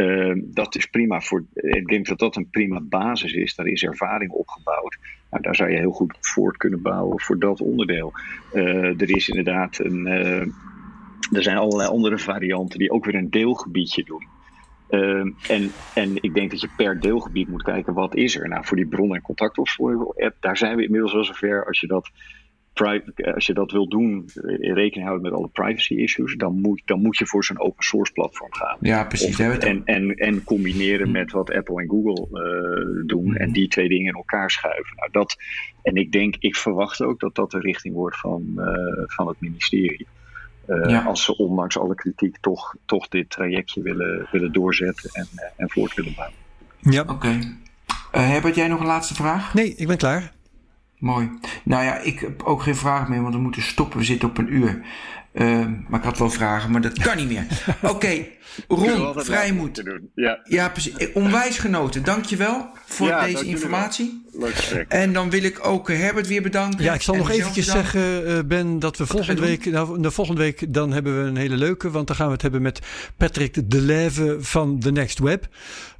Uh, 0.00 0.42
dat 0.44 0.76
is 0.76 0.86
prima 0.86 1.20
voor. 1.20 1.44
Ik 1.54 1.86
denk 1.86 2.06
dat 2.06 2.18
dat 2.18 2.36
een 2.36 2.50
prima 2.50 2.80
basis 2.80 3.32
is. 3.32 3.54
Daar 3.54 3.66
is 3.66 3.82
ervaring 3.82 4.30
opgebouwd. 4.30 4.98
Nou, 5.30 5.42
daar 5.42 5.56
zou 5.56 5.70
je 5.70 5.76
heel 5.76 5.90
goed 5.90 6.16
voort 6.20 6.56
kunnen 6.56 6.82
bouwen 6.82 7.20
voor 7.20 7.38
dat 7.38 7.60
onderdeel. 7.60 8.12
Uh, 8.52 9.00
er 9.00 9.10
is 9.16 9.28
inderdaad 9.28 9.78
een. 9.78 10.06
Uh, 10.06 10.40
er 11.32 11.42
zijn 11.42 11.56
allerlei 11.56 11.88
andere 11.88 12.18
varianten 12.18 12.78
die 12.78 12.90
ook 12.90 13.04
weer 13.04 13.14
een 13.14 13.30
deelgebiedje 13.30 14.04
doen. 14.04 14.26
Uh, 14.90 15.32
en, 15.48 15.72
en 15.94 16.22
ik 16.22 16.34
denk 16.34 16.50
dat 16.50 16.60
je 16.60 16.68
per 16.76 17.00
deelgebied 17.00 17.48
moet 17.48 17.62
kijken 17.62 17.94
wat 17.94 18.14
is 18.16 18.36
er. 18.36 18.48
Nou, 18.48 18.64
voor 18.64 18.76
die 18.76 18.86
bron- 18.86 19.14
en 19.14 19.22
contactopsporing-app, 19.22 20.36
daar 20.40 20.56
zijn 20.56 20.76
we 20.76 20.84
inmiddels 20.84 21.12
wel 21.12 21.24
zover. 21.24 21.66
Als 21.66 21.80
je 21.80 21.86
dat 21.86 22.10
als 23.34 23.46
je 23.46 23.54
dat 23.54 23.72
wil 23.72 23.88
doen, 23.88 24.24
rekening 24.60 25.08
houden 25.08 25.22
met 25.22 25.32
alle 25.32 25.48
privacy 25.48 25.94
issues, 25.94 26.36
dan 26.36 26.60
moet, 26.60 26.82
dan 26.84 27.02
moet 27.02 27.18
je 27.18 27.26
voor 27.26 27.44
zo'n 27.44 27.60
open 27.60 27.84
source 27.84 28.12
platform 28.12 28.54
gaan. 28.54 28.76
Ja, 28.80 29.04
precies. 29.04 29.40
Of, 29.40 29.58
en, 29.58 29.82
en, 29.84 30.14
en 30.14 30.44
combineren 30.44 31.10
met 31.10 31.32
wat 31.32 31.52
Apple 31.52 31.82
en 31.82 31.88
Google 31.88 32.26
uh, 32.32 33.06
doen 33.06 33.24
mm-hmm. 33.24 33.36
en 33.36 33.52
die 33.52 33.68
twee 33.68 33.88
dingen 33.88 34.06
in 34.06 34.14
elkaar 34.14 34.50
schuiven. 34.50 34.96
Nou, 34.96 35.08
dat, 35.10 35.36
en 35.82 35.94
ik 35.94 36.12
denk, 36.12 36.36
ik 36.38 36.56
verwacht 36.56 37.02
ook 37.02 37.20
dat 37.20 37.34
dat 37.34 37.50
de 37.50 37.60
richting 37.60 37.94
wordt 37.94 38.18
van, 38.18 38.44
uh, 38.56 38.64
van 39.06 39.28
het 39.28 39.40
ministerie. 39.40 40.06
Uh, 40.66 40.90
ja. 40.90 41.02
Als 41.02 41.24
ze 41.24 41.36
ondanks 41.36 41.78
alle 41.78 41.94
kritiek 41.94 42.36
toch, 42.40 42.76
toch 42.86 43.08
dit 43.08 43.30
trajectje 43.30 43.82
willen, 43.82 44.28
willen 44.30 44.52
doorzetten 44.52 45.10
en, 45.12 45.26
en 45.56 45.70
voort 45.70 45.94
willen 45.94 46.14
bouwen. 46.14 46.36
Ja. 46.80 47.00
Oké. 47.00 47.12
Okay. 47.12 47.56
Herbert, 48.10 48.54
jij 48.54 48.68
nog 48.68 48.80
een 48.80 48.86
laatste 48.86 49.14
vraag? 49.14 49.54
Nee, 49.54 49.74
ik 49.74 49.86
ben 49.86 49.96
klaar. 49.96 50.32
Mooi. 51.00 51.30
Nou 51.64 51.84
ja, 51.84 51.98
ik 51.98 52.20
heb 52.20 52.42
ook 52.42 52.62
geen 52.62 52.76
vraag 52.76 53.08
meer, 53.08 53.22
want 53.22 53.34
we 53.34 53.40
moeten 53.40 53.62
stoppen. 53.62 53.98
We 53.98 54.04
zitten 54.04 54.28
op 54.28 54.38
een 54.38 54.54
uur. 54.54 54.82
Uh, 55.32 55.66
maar 55.88 56.00
ik 56.00 56.04
had 56.04 56.18
wel 56.18 56.30
vragen, 56.30 56.70
maar 56.70 56.80
dat 56.80 56.98
kan 56.98 57.16
niet 57.16 57.28
meer. 57.28 57.46
Oké, 57.82 57.92
okay. 57.92 58.38
Ron 58.68 59.24
Vrijmoed. 59.24 59.82
Ja. 60.14 60.40
ja, 60.44 60.68
precies. 60.68 61.12
Onwijs 61.12 61.58
genoten. 61.58 62.04
Dankjewel 62.04 62.70
voor 62.86 63.06
ja, 63.06 63.24
deze 63.24 63.44
informatie. 63.44 64.22
Leuk 64.32 64.54
gesprek. 64.54 64.88
En 64.88 65.12
dan 65.12 65.30
wil 65.30 65.42
ik 65.42 65.66
ook 65.66 65.88
Herbert 65.88 66.26
weer 66.26 66.42
bedanken. 66.42 66.84
Ja, 66.84 66.94
ik 66.94 67.02
zal 67.02 67.14
nog 67.14 67.30
eventjes 67.30 67.66
bedanken. 67.66 67.90
zeggen, 67.92 68.48
Ben, 68.48 68.78
dat 68.78 68.96
we 68.96 69.06
volgende 69.06 69.40
week, 69.40 69.64
nou, 69.64 70.02
de 70.02 70.10
volgende 70.10 70.40
week, 70.40 70.74
dan 70.74 70.92
hebben 70.92 71.22
we 71.22 71.28
een 71.28 71.36
hele 71.36 71.56
leuke. 71.56 71.90
Want 71.90 72.06
dan 72.06 72.16
gaan 72.16 72.26
we 72.26 72.32
het 72.32 72.42
hebben 72.42 72.62
met 72.62 72.80
Patrick 73.16 73.70
de 73.70 73.80
Leve 73.80 74.36
van 74.40 74.78
The 74.78 74.92
Next 74.92 75.18
Web. 75.18 75.48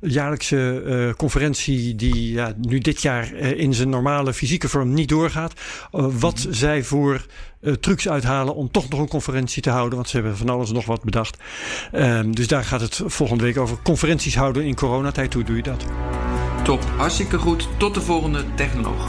Jaarlijkse 0.00 0.82
uh, 0.86 1.12
conferentie 1.14 1.94
die 1.94 2.32
ja, 2.32 2.52
nu 2.60 2.78
dit 2.78 3.02
jaar 3.02 3.32
uh, 3.32 3.58
in 3.58 3.74
zijn 3.74 3.88
normale 3.88 4.34
fysieke 4.34 4.68
vorm 4.68 4.94
niet 4.94 5.08
doorgaat. 5.08 5.52
Uh, 5.52 6.06
wat 6.18 6.36
mm-hmm. 6.36 6.52
zij 6.54 6.84
voor 6.84 7.26
trucs 7.80 8.08
uithalen 8.08 8.54
om 8.54 8.70
toch 8.70 8.88
nog 8.88 9.00
een 9.00 9.08
conferentie 9.08 9.62
te 9.62 9.70
houden. 9.70 9.94
Want 9.94 10.08
ze 10.08 10.16
hebben 10.16 10.36
van 10.36 10.48
alles 10.48 10.72
nog 10.72 10.86
wat 10.86 11.02
bedacht. 11.02 11.36
Um, 11.94 12.34
dus 12.34 12.46
daar 12.46 12.64
gaat 12.64 12.80
het 12.80 13.00
volgende 13.04 13.44
week 13.44 13.58
over. 13.58 13.76
Conferenties 13.82 14.36
houden 14.36 14.64
in 14.64 14.74
coronatijd. 14.74 15.34
Hoe 15.34 15.44
doe 15.44 15.56
je 15.56 15.62
dat? 15.62 15.84
Top, 16.62 16.84
hartstikke 16.96 17.38
goed. 17.38 17.68
Tot 17.78 17.94
de 17.94 18.00
volgende 18.00 18.44
technoloog. 18.54 19.08